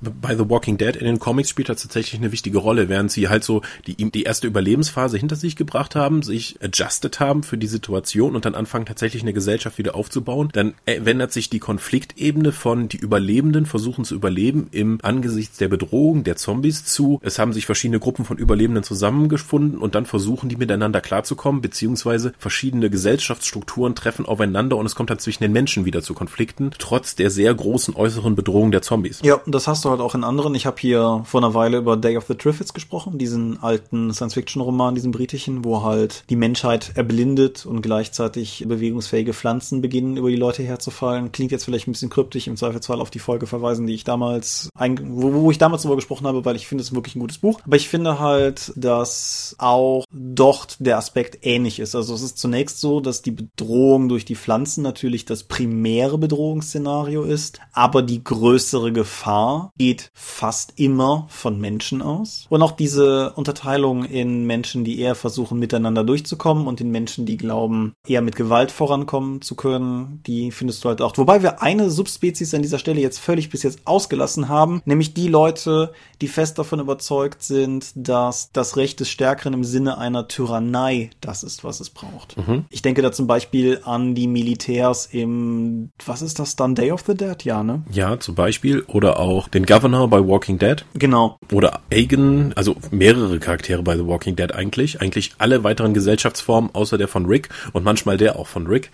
[0.00, 3.28] Bei The Walking Dead in den Comics spielt das tatsächlich eine wichtige Rolle, während sie
[3.28, 7.66] halt so die, die erste Überlebensphase hinter sich gebracht haben, sich adjusted haben für die
[7.66, 12.88] Situation und dann anfangen tatsächlich eine Gesellschaft wieder aufzubauen, dann ändert sich die Konfliktebene von
[12.88, 17.66] die Überlebenden versuchen zu überleben im angesichts der Bedrohung der Zombies zu, es haben sich
[17.66, 24.26] verschiedene Gruppen von Überlebenden zusammengefunden und dann versuchen die miteinander klarzukommen, beziehungsweise verschiedene Gesellschaftsstrukturen treffen
[24.26, 27.94] aufeinander und es kommt dann zwischen den Menschen wieder zu Konflikten, trotz der sehr großen
[27.94, 29.20] äußeren Bedrohung der Zombies.
[29.22, 30.54] Ja, das hast du halt auch in anderen.
[30.54, 34.94] Ich habe hier vor einer Weile über Day of the Triffids gesprochen, diesen alten Science-Fiction-Roman,
[34.94, 40.62] diesen britischen, wo halt die Menschheit erblindet und gleichzeitig bewegungsfähige Pflanzen beginnen, über die Leute
[40.62, 41.32] herzufallen.
[41.32, 44.68] Klingt jetzt vielleicht ein bisschen kryptisch, im Zweifelsfall auf die Folge verweisen, die ich damals,
[44.78, 47.60] wo, wo ich damals darüber gesprochen habe, weil ich finde es wirklich ein gutes Buch.
[47.64, 51.94] Aber ich finde halt, dass auch dort der Aspekt ähnlich ist.
[51.94, 57.22] Also es ist zunächst so, dass die Bedrohung durch die Pflanzen natürlich das primäre Bedrohungsszenario
[57.22, 62.46] ist, aber die größere Gefahr geht fast immer von Menschen aus.
[62.48, 67.36] Und auch diese Unterteilung in Menschen, die eher versuchen, miteinander durchzukommen und in Menschen, die
[67.36, 71.16] glauben, eher mit Gewalt vorankommen zu können, die findest du halt auch.
[71.16, 75.28] Wobei wir eine Subspezies an dieser Stelle jetzt völlig bis jetzt ausgelassen haben, nämlich die
[75.28, 81.10] Leute, die fest davon überzeugt sind, dass das Recht des Stärkeren im Sinne einer Tyrannei
[81.20, 82.36] das ist, was es braucht.
[82.36, 82.64] Mhm.
[82.70, 87.04] Ich denke da zum Beispiel an die Militärs im, was ist das dann, Day of
[87.06, 87.42] the Dead?
[87.44, 87.82] Ja, ne?
[87.90, 88.82] Ja, zum Beispiel.
[88.86, 90.84] Oder auch den Governor bei Walking Dead.
[90.94, 91.38] Genau.
[91.52, 95.00] Oder Agen, also mehrere Charaktere bei The Walking Dead eigentlich.
[95.00, 98.90] Eigentlich alle weiteren Gesellschaftsformen außer der von Rick und manchmal der auch von Rick.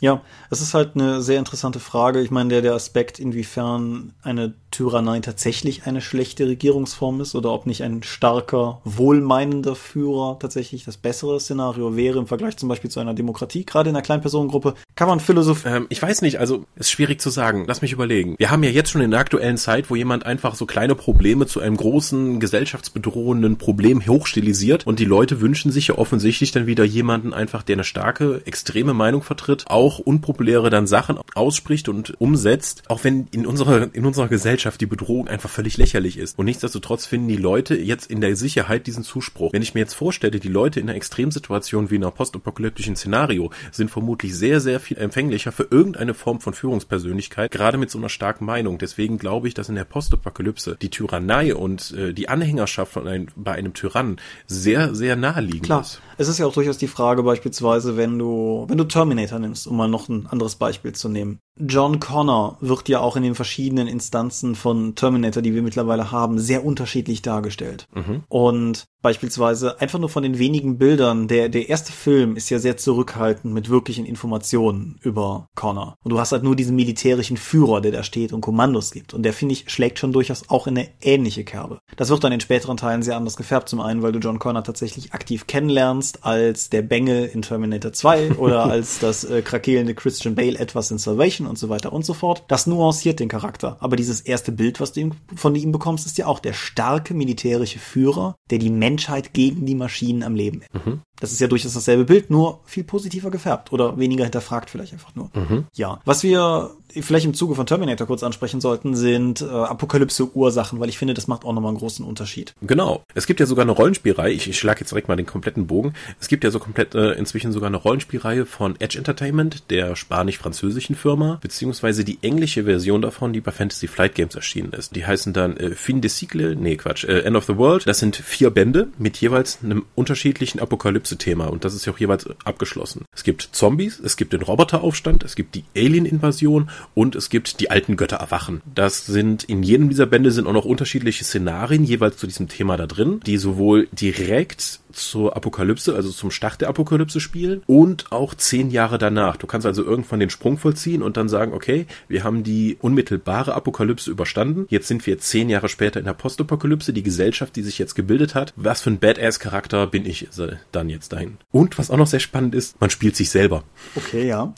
[0.00, 2.20] Ja, es ist halt eine sehr interessante Frage.
[2.20, 7.66] Ich meine, der, der Aspekt, inwiefern eine Tyrannei tatsächlich eine schlechte Regierungsform ist oder ob
[7.66, 13.00] nicht ein starker, wohlmeinender Führer tatsächlich das bessere Szenario wäre im Vergleich zum Beispiel zu
[13.00, 13.64] einer Demokratie.
[13.64, 15.76] Gerade in einer Kleinpersonengruppe kann man philosophieren.
[15.76, 17.64] Ähm, ich weiß nicht, also ist schwierig zu sagen.
[17.66, 18.34] Lass mich überlegen.
[18.38, 21.46] Wir haben ja jetzt schon in der aktuellen Zeit, wo jemand einfach so kleine Probleme
[21.46, 26.84] zu einem großen gesellschaftsbedrohenden Problem hochstilisiert und die Leute wünschen sich ja offensichtlich dann wieder
[26.84, 29.98] jemanden einfach, der eine starke, extreme Meinung vertritt, auch
[30.36, 35.28] unpopuläre dann Sachen ausspricht und umsetzt, auch wenn in unserer, in unserer Gesellschaft die Bedrohung
[35.28, 36.38] einfach völlig lächerlich ist.
[36.38, 39.52] Und nichtsdestotrotz finden die Leute jetzt in der Sicherheit diesen Zuspruch.
[39.52, 43.50] Wenn ich mir jetzt vorstelle, die Leute in einer Extremsituation wie in einer postapokalyptischen Szenario
[43.72, 48.08] sind vermutlich sehr, sehr viel empfänglicher für irgendeine Form von Führungspersönlichkeit, gerade mit so einer
[48.08, 48.78] starken Meinung.
[48.78, 53.28] Deswegen glaube ich, dass in der Postapokalypse die Tyrannei und äh, die Anhängerschaft von einem,
[53.36, 55.80] bei einem Tyrannen sehr, sehr naheliegend Klar.
[55.80, 56.00] ist.
[56.18, 59.76] Es ist ja auch durchaus die Frage beispielsweise, wenn du, wenn du Terminator nimmst, um
[59.76, 61.40] mal noch ein anderes Beispiel zu nehmen.
[61.58, 66.38] John Connor wird ja auch in den verschiedenen Instanzen von Terminator, die wir mittlerweile haben,
[66.38, 67.86] sehr unterschiedlich dargestellt.
[67.94, 68.24] Mhm.
[68.28, 72.76] Und beispielsweise einfach nur von den wenigen Bildern, der, der erste Film ist ja sehr
[72.76, 75.96] zurückhaltend mit wirklichen Informationen über Connor.
[76.02, 79.14] Und du hast halt nur diesen militärischen Führer, der da steht und Kommandos gibt.
[79.14, 81.78] Und der, finde ich, schlägt schon durchaus auch in eine ähnliche Kerbe.
[81.96, 83.68] Das wird dann in späteren Teilen sehr anders gefärbt.
[83.68, 88.32] Zum einen, weil du John Connor tatsächlich aktiv kennenlernst als der Bengel in Terminator 2
[88.38, 92.04] oder als das äh, krakelende Christian Bale etwas in Salvation Menschen und so weiter und
[92.04, 92.44] so fort.
[92.48, 93.76] Das nuanciert den Charakter.
[93.80, 97.78] Aber dieses erste Bild, was du von ihm bekommst, ist ja auch der starke militärische
[97.78, 100.86] Führer, der die Menschheit gegen die Maschinen am Leben hält.
[100.86, 101.00] Mhm.
[101.18, 105.14] Das ist ja durchaus dasselbe Bild, nur viel positiver gefärbt oder weniger hinterfragt vielleicht einfach
[105.14, 105.30] nur.
[105.34, 105.64] Mhm.
[105.74, 106.00] Ja.
[106.04, 110.98] Was wir vielleicht im Zuge von Terminator kurz ansprechen sollten, sind äh, Apokalypse-Ursachen, weil ich
[110.98, 112.54] finde, das macht auch nochmal einen großen Unterschied.
[112.62, 113.02] Genau.
[113.14, 115.94] Es gibt ja sogar eine Rollenspielreihe, ich, ich schlage jetzt direkt mal den kompletten Bogen.
[116.20, 120.96] Es gibt ja so komplett äh, inzwischen sogar eine Rollenspielreihe von Edge Entertainment, der spanisch-französischen
[120.96, 124.96] Firma, beziehungsweise die englische Version davon, die bei Fantasy Flight Games erschienen ist.
[124.96, 127.86] Die heißen dann äh, Fin de Cycle, nee Quatsch, äh, End of the World.
[127.86, 132.28] Das sind vier Bände mit jeweils einem unterschiedlichen Apokalypse-Thema und das ist ja auch jeweils
[132.44, 133.04] abgeschlossen.
[133.12, 137.70] Es gibt Zombies, es gibt den Roboteraufstand, es gibt die Alien-Invasion und es gibt die
[137.70, 138.62] alten Götter erwachen.
[138.74, 142.76] Das sind in jedem dieser Bände sind auch noch unterschiedliche Szenarien jeweils zu diesem Thema
[142.76, 148.34] da drin, die sowohl direkt zur Apokalypse, also zum Start der Apokalypse spielen und auch
[148.34, 149.36] zehn Jahre danach.
[149.36, 153.54] Du kannst also irgendwann den Sprung vollziehen und dann sagen, okay, wir haben die unmittelbare
[153.54, 154.66] Apokalypse überstanden.
[154.68, 158.34] Jetzt sind wir zehn Jahre später in der Postapokalypse, die Gesellschaft, die sich jetzt gebildet
[158.34, 158.52] hat.
[158.56, 160.28] Was für ein Badass-Charakter bin ich
[160.72, 161.36] dann jetzt dahin?
[161.52, 163.64] Und was auch noch sehr spannend ist, man spielt sich selber.
[163.94, 164.54] Okay, ja.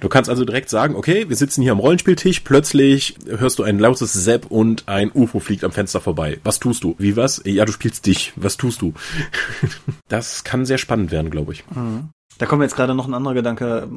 [0.00, 3.78] Du kannst also direkt sagen, okay, wir sitzen hier am Rollenspieltisch, plötzlich hörst du ein
[3.78, 6.38] lautes Sepp und ein UFO fliegt am Fenster vorbei.
[6.44, 6.94] Was tust du?
[6.98, 7.42] Wie was?
[7.44, 8.32] Ja, du spielst dich.
[8.36, 8.92] Was tust du?
[10.08, 11.64] Das kann sehr spannend werden, glaube ich.
[11.70, 12.10] Mhm.
[12.38, 13.88] Da kommt jetzt gerade noch ein anderer Gedanke.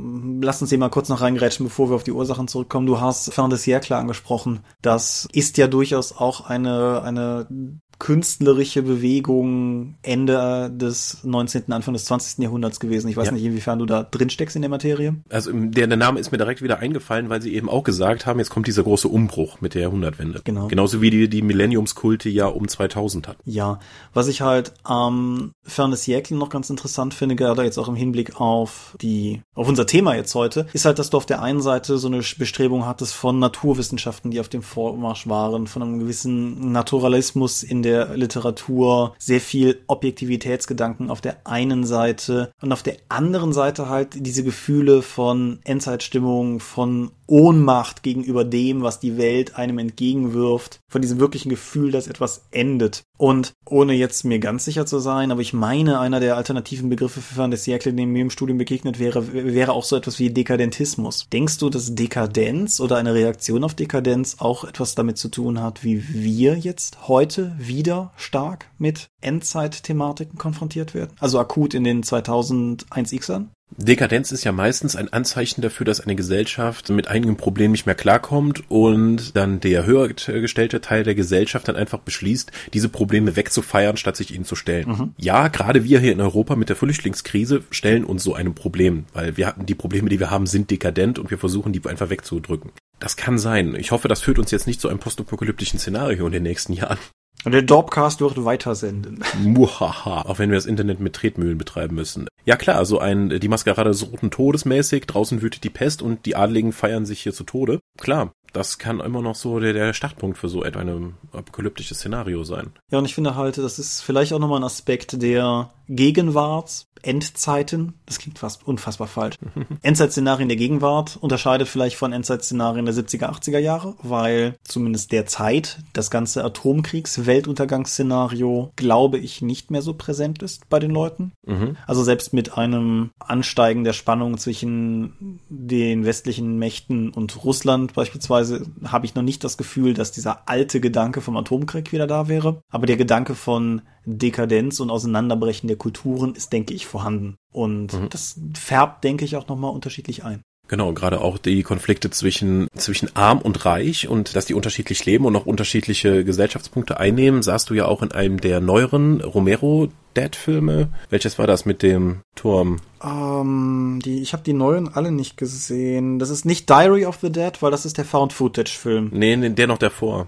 [0.41, 2.85] Lass uns hier mal kurz noch reingerätschen, bevor wir auf die Ursachen zurückkommen.
[2.85, 4.59] Du hast de Siècle angesprochen.
[4.81, 12.39] Das ist ja durchaus auch eine, eine künstlerische Bewegung Ende des 19., Anfang des 20.
[12.39, 13.07] Jahrhunderts gewesen.
[13.07, 13.31] Ich weiß ja.
[13.31, 15.15] nicht, inwiefern du da drin steckst in der Materie.
[15.29, 18.39] Also der, der Name ist mir direkt wieder eingefallen, weil sie eben auch gesagt haben,
[18.39, 20.41] jetzt kommt dieser große Umbruch mit der Jahrhundertwende.
[20.43, 20.67] Genau.
[20.67, 23.41] Genauso wie die, die Millenniumskulte ja um 2000 hatten.
[23.45, 23.79] Ja,
[24.13, 27.95] was ich halt am ähm, Fern Siècle noch ganz interessant finde, gerade jetzt auch im
[27.95, 31.61] Hinblick auf die, auf unser Thema jetzt heute, ist halt, dass du auf der einen
[31.61, 36.71] Seite so eine Bestrebung hattest von Naturwissenschaften, die auf dem Vormarsch waren, von einem gewissen
[36.71, 43.53] Naturalismus in der Literatur, sehr viel Objektivitätsgedanken auf der einen Seite und auf der anderen
[43.53, 50.79] Seite halt diese Gefühle von Endzeitstimmung, von Ohnmacht gegenüber dem, was die Welt einem entgegenwirft,
[50.87, 53.03] von diesem wirklichen Gefühl, dass etwas endet.
[53.17, 57.21] Und ohne jetzt mir ganz sicher zu sein, aber ich meine, einer der alternativen Begriffe
[57.21, 61.27] für Siècle, dem mir im Studium begegnet wäre, wäre auch so etwas wie Dekadentismus.
[61.31, 65.83] Denkst du, dass Dekadenz oder eine Reaktion auf Dekadenz auch etwas damit zu tun hat,
[65.83, 71.11] wie wir jetzt heute wieder stark mit Endzeit-Thematiken konfrontiert werden?
[71.19, 73.47] Also akut in den 2001xern?
[73.77, 77.95] Dekadenz ist ja meistens ein Anzeichen dafür, dass eine Gesellschaft mit einigen Problemen nicht mehr
[77.95, 83.97] klarkommt und dann der höher gestellte Teil der Gesellschaft dann einfach beschließt, diese Probleme wegzufeiern,
[83.97, 84.87] statt sich ihnen zu stellen.
[84.87, 85.13] Mhm.
[85.17, 89.35] Ja, gerade wir hier in Europa mit der Flüchtlingskrise stellen uns so einem Problem, weil
[89.35, 92.71] wir hatten die Probleme, die wir haben, sind dekadent und wir versuchen, die einfach wegzudrücken.
[92.99, 93.75] Das kann sein.
[93.75, 96.97] Ich hoffe, das führt uns jetzt nicht zu einem postapokalyptischen Szenario in den nächsten Jahren.
[97.45, 99.23] Und der Dorpcast wird weitersenden.
[99.43, 102.27] Muhaha, auch wenn wir das Internet mit Tretmühlen betreiben müssen.
[102.43, 106.25] Ja klar, so ein, die Maskerade des Roten Todes mäßig, draußen wütet die Pest und
[106.25, 107.79] die Adligen feiern sich hier zu Tode.
[107.99, 112.43] Klar, das kann immer noch so der, der Startpunkt für so etwa ein apokalyptisches Szenario
[112.43, 112.71] sein.
[112.89, 117.93] Ja, und ich finde halt, das ist vielleicht auch nochmal ein Aspekt der Gegenwart, Endzeiten,
[118.05, 119.37] das klingt fast unfassbar falsch.
[119.81, 126.09] Endzeitszenarien der Gegenwart unterscheidet vielleicht von Endzeitszenarien der 70er, 80er Jahre, weil zumindest derzeit das
[126.09, 131.31] ganze Atomkriegs-Weltuntergangsszenario, glaube ich, nicht mehr so präsent ist bei den Leuten.
[131.45, 131.77] Mhm.
[131.87, 139.05] Also selbst mit einem Ansteigen der Spannung zwischen den westlichen Mächten und Russland beispielsweise habe
[139.05, 142.61] ich noch nicht das Gefühl, dass dieser alte Gedanke vom Atomkrieg wieder da wäre.
[142.69, 147.35] Aber der Gedanke von Dekadenz und Auseinanderbrechen der Kulturen ist, denke ich, vorhanden.
[147.51, 148.09] Und mhm.
[148.09, 150.41] das färbt, denke ich, auch nochmal unterschiedlich ein.
[150.67, 155.25] Genau, gerade auch die Konflikte zwischen, zwischen arm und reich und dass die unterschiedlich leben
[155.25, 160.89] und auch unterschiedliche Gesellschaftspunkte einnehmen, sahst du ja auch in einem der neueren Romero Dead-Filme.
[161.09, 162.79] Welches war das mit dem Turm?
[163.03, 166.17] Ähm, die, ich habe die neuen alle nicht gesehen.
[166.17, 169.09] Das ist nicht Diary of the Dead, weil das ist der Found-Footage-Film.
[169.13, 170.27] Nee, nee, der noch davor.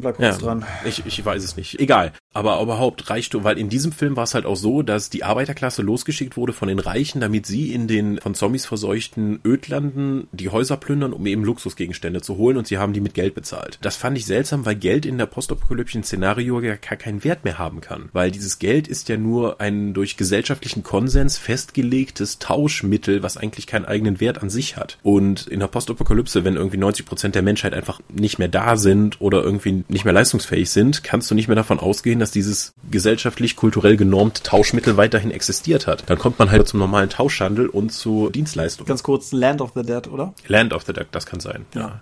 [0.00, 0.64] Bleib kurz ja, dran.
[0.84, 1.78] Ich, ich weiß es nicht.
[1.78, 2.12] Egal.
[2.34, 5.82] Aber überhaupt Reichtum, weil in diesem Film war es halt auch so, dass die Arbeiterklasse
[5.82, 10.78] losgeschickt wurde von den Reichen, damit sie in den von Zombies verseuchten Ödlanden die Häuser
[10.78, 13.78] plündern, um eben Luxusgegenstände zu holen und sie haben die mit Geld bezahlt.
[13.82, 17.58] Das fand ich seltsam, weil Geld in der postapokalyptischen Szenario ja gar keinen Wert mehr
[17.58, 18.08] haben kann.
[18.12, 23.66] Weil dieses Geld ist ist ja nur ein durch gesellschaftlichen Konsens festgelegtes Tauschmittel, was eigentlich
[23.66, 24.96] keinen eigenen Wert an sich hat.
[25.02, 29.20] Und in der Postapokalypse, wenn irgendwie 90 Prozent der Menschheit einfach nicht mehr da sind
[29.20, 33.56] oder irgendwie nicht mehr leistungsfähig sind, kannst du nicht mehr davon ausgehen, dass dieses gesellschaftlich,
[33.56, 36.04] kulturell genormte Tauschmittel weiterhin existiert hat.
[36.06, 38.86] Dann kommt man halt zum normalen Tauschhandel und zu Dienstleistungen.
[38.86, 40.32] Ganz kurz, Land of the Dead, oder?
[40.46, 41.66] Land of the Dead, das kann sein.
[41.74, 41.80] Ja.
[41.80, 42.00] ja.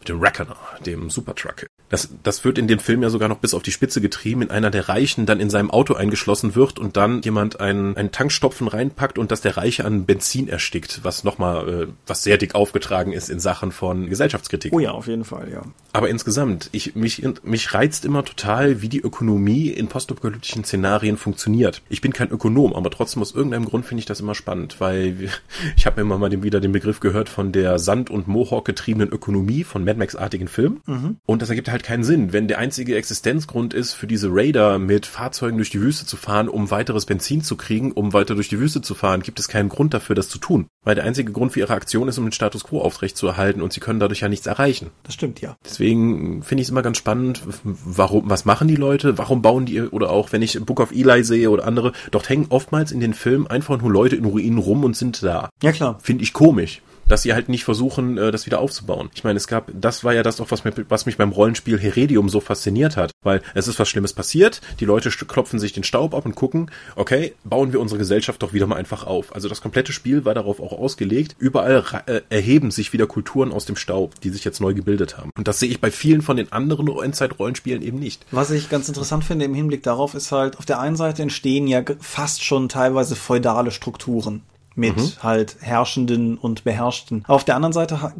[0.00, 1.66] Mit dem Reckoner, dem Supertruck.
[1.92, 4.50] Das, das wird in dem Film ja sogar noch bis auf die Spitze getrieben, in
[4.50, 8.66] einer der Reichen dann in seinem Auto eingeschlossen wird und dann jemand einen, einen Tankstopfen
[8.66, 13.12] reinpackt und dass der Reiche an Benzin erstickt, was nochmal, äh, was sehr dick aufgetragen
[13.12, 14.72] ist in Sachen von Gesellschaftskritik.
[14.72, 15.60] Oh ja, auf jeden Fall, ja.
[15.92, 21.82] Aber insgesamt, ich, mich, mich reizt immer total, wie die Ökonomie in postapokalyptischen Szenarien funktioniert.
[21.90, 25.28] Ich bin kein Ökonom, aber trotzdem aus irgendeinem Grund finde ich das immer spannend, weil
[25.76, 29.10] ich habe immer mal den, wieder den Begriff gehört von der Sand- und Mohawk getriebenen
[29.10, 30.80] Ökonomie von Mad Max-artigen Filmen.
[30.86, 31.16] Mhm.
[31.26, 35.06] Und das ergibt halt keinen Sinn, wenn der einzige Existenzgrund ist, für diese Raider mit
[35.06, 38.58] Fahrzeugen durch die Wüste zu fahren, um weiteres Benzin zu kriegen, um weiter durch die
[38.58, 40.66] Wüste zu fahren, gibt es keinen Grund dafür, das zu tun.
[40.84, 43.80] Weil der einzige Grund für ihre Aktion ist, um den Status quo aufrechtzuerhalten und sie
[43.80, 44.90] können dadurch ja nichts erreichen.
[45.04, 45.56] Das stimmt, ja.
[45.64, 49.66] Deswegen deswegen finde ich es immer ganz spannend, warum, was machen die Leute, warum bauen
[49.66, 53.00] die, oder auch wenn ich Book of Eli sehe oder andere, dort hängen oftmals in
[53.00, 55.50] den Filmen einfach nur Leute in Ruinen rum und sind da.
[55.62, 55.98] Ja, klar.
[56.00, 59.10] Finde ich komisch dass sie halt nicht versuchen, äh, das wieder aufzubauen.
[59.14, 61.78] Ich meine, es gab, das war ja das auch, was, mir, was mich beim Rollenspiel
[61.78, 65.84] Heredium so fasziniert hat, weil es ist was Schlimmes passiert, die Leute klopfen sich den
[65.84, 69.34] Staub ab und gucken, okay, bauen wir unsere Gesellschaft doch wieder mal einfach auf.
[69.34, 73.66] Also das komplette Spiel war darauf auch ausgelegt, überall äh, erheben sich wieder Kulturen aus
[73.66, 75.30] dem Staub, die sich jetzt neu gebildet haben.
[75.36, 78.24] Und das sehe ich bei vielen von den anderen Endzeit-Rollenspielen eben nicht.
[78.30, 81.66] Was ich ganz interessant finde im Hinblick darauf ist halt, auf der einen Seite entstehen
[81.66, 84.42] ja fast schon teilweise feudale Strukturen
[84.74, 85.12] mit mhm.
[85.22, 87.24] halt Herrschenden und Beherrschten.
[87.26, 88.12] Auf der anderen Seite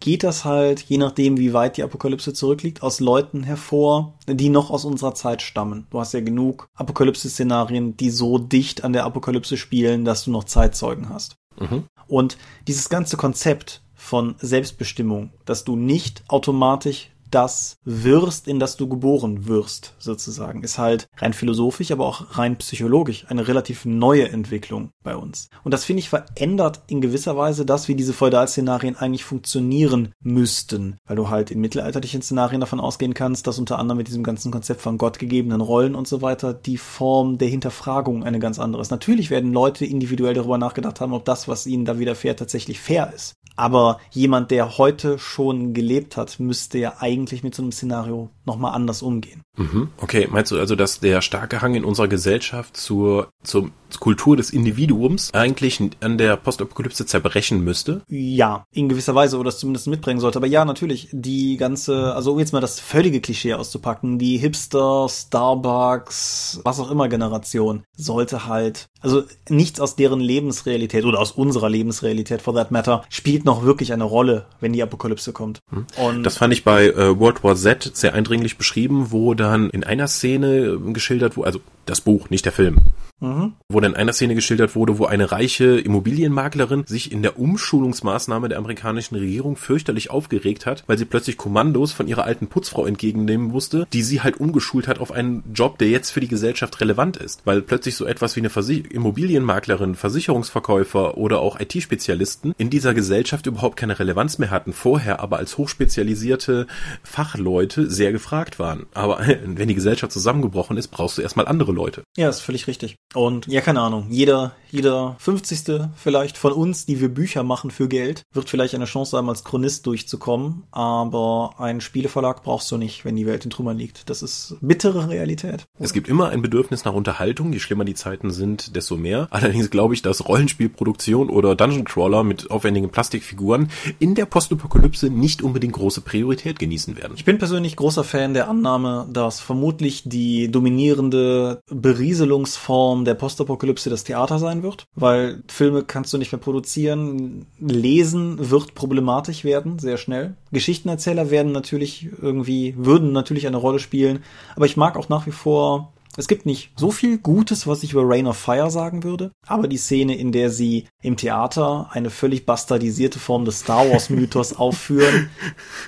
[0.00, 4.70] geht das halt, je nachdem, wie weit die Apokalypse zurückliegt, aus Leuten hervor, die noch
[4.70, 5.86] aus unserer Zeit stammen.
[5.90, 10.44] Du hast ja genug Apokalypse-Szenarien, die so dicht an der Apokalypse spielen, dass du noch
[10.44, 11.36] Zeitzeugen hast.
[11.58, 11.84] Mhm.
[12.06, 18.88] Und dieses ganze Konzept von Selbstbestimmung, dass du nicht automatisch das wirst, in das du
[18.88, 24.90] geboren wirst, sozusagen, ist halt rein philosophisch, aber auch rein psychologisch eine relativ neue Entwicklung
[25.02, 25.48] bei uns.
[25.64, 30.96] Und das finde ich verändert in gewisser Weise das, wie diese Feudalszenarien eigentlich funktionieren müssten,
[31.06, 34.50] weil du halt in mittelalterlichen Szenarien davon ausgehen kannst, dass unter anderem mit diesem ganzen
[34.50, 38.90] Konzept von gottgegebenen Rollen und so weiter die Form der Hinterfragung eine ganz andere ist.
[38.90, 43.12] Natürlich werden Leute individuell darüber nachgedacht haben, ob das, was ihnen da widerfährt, tatsächlich fair
[43.14, 43.34] ist.
[43.56, 48.74] Aber jemand, der heute schon gelebt hat, müsste ja eigentlich mit so einem Szenario nochmal
[48.74, 49.42] anders umgehen.
[49.56, 49.88] Mhm.
[49.98, 54.50] Okay, meinst du also, dass der starke Hang in unserer Gesellschaft zur, zur Kultur des
[54.50, 58.02] Individuums eigentlich an der Postapokalypse zerbrechen müsste?
[58.08, 60.38] Ja, in gewisser Weise oder es zumindest mitbringen sollte.
[60.38, 65.08] Aber ja, natürlich, die ganze, also um jetzt mal das völlige Klischee auszupacken, die Hipster,
[65.08, 71.70] Starbucks, was auch immer Generation sollte halt, also nichts aus deren Lebensrealität oder aus unserer
[71.70, 75.60] Lebensrealität for that matter spielt noch wirklich eine Rolle, wenn die Apokalypse kommt.
[75.70, 75.86] Hm.
[75.96, 79.84] Und das fand ich bei äh, World War Z sehr eindringlich beschrieben, wo dann in
[79.84, 82.80] einer Szene geschildert wurde, also das Buch, nicht der Film.
[83.20, 83.52] Mhm.
[83.68, 88.48] Wo dann in einer Szene geschildert wurde, wo eine reiche Immobilienmaklerin sich in der Umschulungsmaßnahme
[88.48, 93.48] der amerikanischen Regierung fürchterlich aufgeregt hat, weil sie plötzlich Kommandos von ihrer alten Putzfrau entgegennehmen
[93.48, 97.18] musste, die sie halt umgeschult hat auf einen Job, der jetzt für die Gesellschaft relevant
[97.18, 97.42] ist.
[97.44, 103.46] Weil plötzlich so etwas wie eine Versich Immobilienmaklerin, Versicherungsverkäufer oder auch IT-Spezialisten in dieser Gesellschaft
[103.46, 106.66] überhaupt keine Relevanz mehr hatten, vorher aber als hochspezialisierte
[107.02, 108.86] Fachleute sehr gefragt waren.
[108.94, 112.02] Aber wenn die Gesellschaft zusammengebrochen ist, brauchst du erstmal andere Leute.
[112.16, 112.96] Ja, ist völlig richtig.
[113.14, 115.90] Und ja, keine Ahnung, jeder, jeder 50.
[115.96, 119.44] vielleicht von uns, die wir Bücher machen für Geld, wird vielleicht eine Chance haben, als
[119.44, 124.08] Chronist durchzukommen, aber einen Spieleverlag brauchst du nicht, wenn die Welt in Trümmern liegt.
[124.10, 125.64] Das ist bittere Realität.
[125.78, 129.28] Es gibt immer ein Bedürfnis nach Unterhaltung, je schlimmer die Zeiten sind, desto mehr.
[129.30, 135.42] Allerdings glaube ich, dass Rollenspielproduktion oder Dungeon Crawler mit aufwendigen Plastikfiguren in der Postapokalypse nicht
[135.42, 137.14] unbedingt große Priorität genießen werden.
[137.16, 143.90] Ich bin persönlich großer Fan der Annahme, dass vermutlich die dominierende Berieselungsform Form der Postapokalypse
[143.90, 147.46] das Theater sein wird, weil Filme kannst du nicht mehr produzieren.
[147.58, 150.36] Lesen wird problematisch werden, sehr schnell.
[150.52, 154.22] Geschichtenerzähler werden natürlich irgendwie, würden natürlich eine Rolle spielen,
[154.56, 157.92] aber ich mag auch nach wie vor es gibt nicht so viel Gutes, was ich
[157.92, 162.10] über Rain of Fire sagen würde, aber die Szene, in der sie im Theater eine
[162.10, 165.30] völlig bastardisierte Form des Star Wars Mythos aufführen,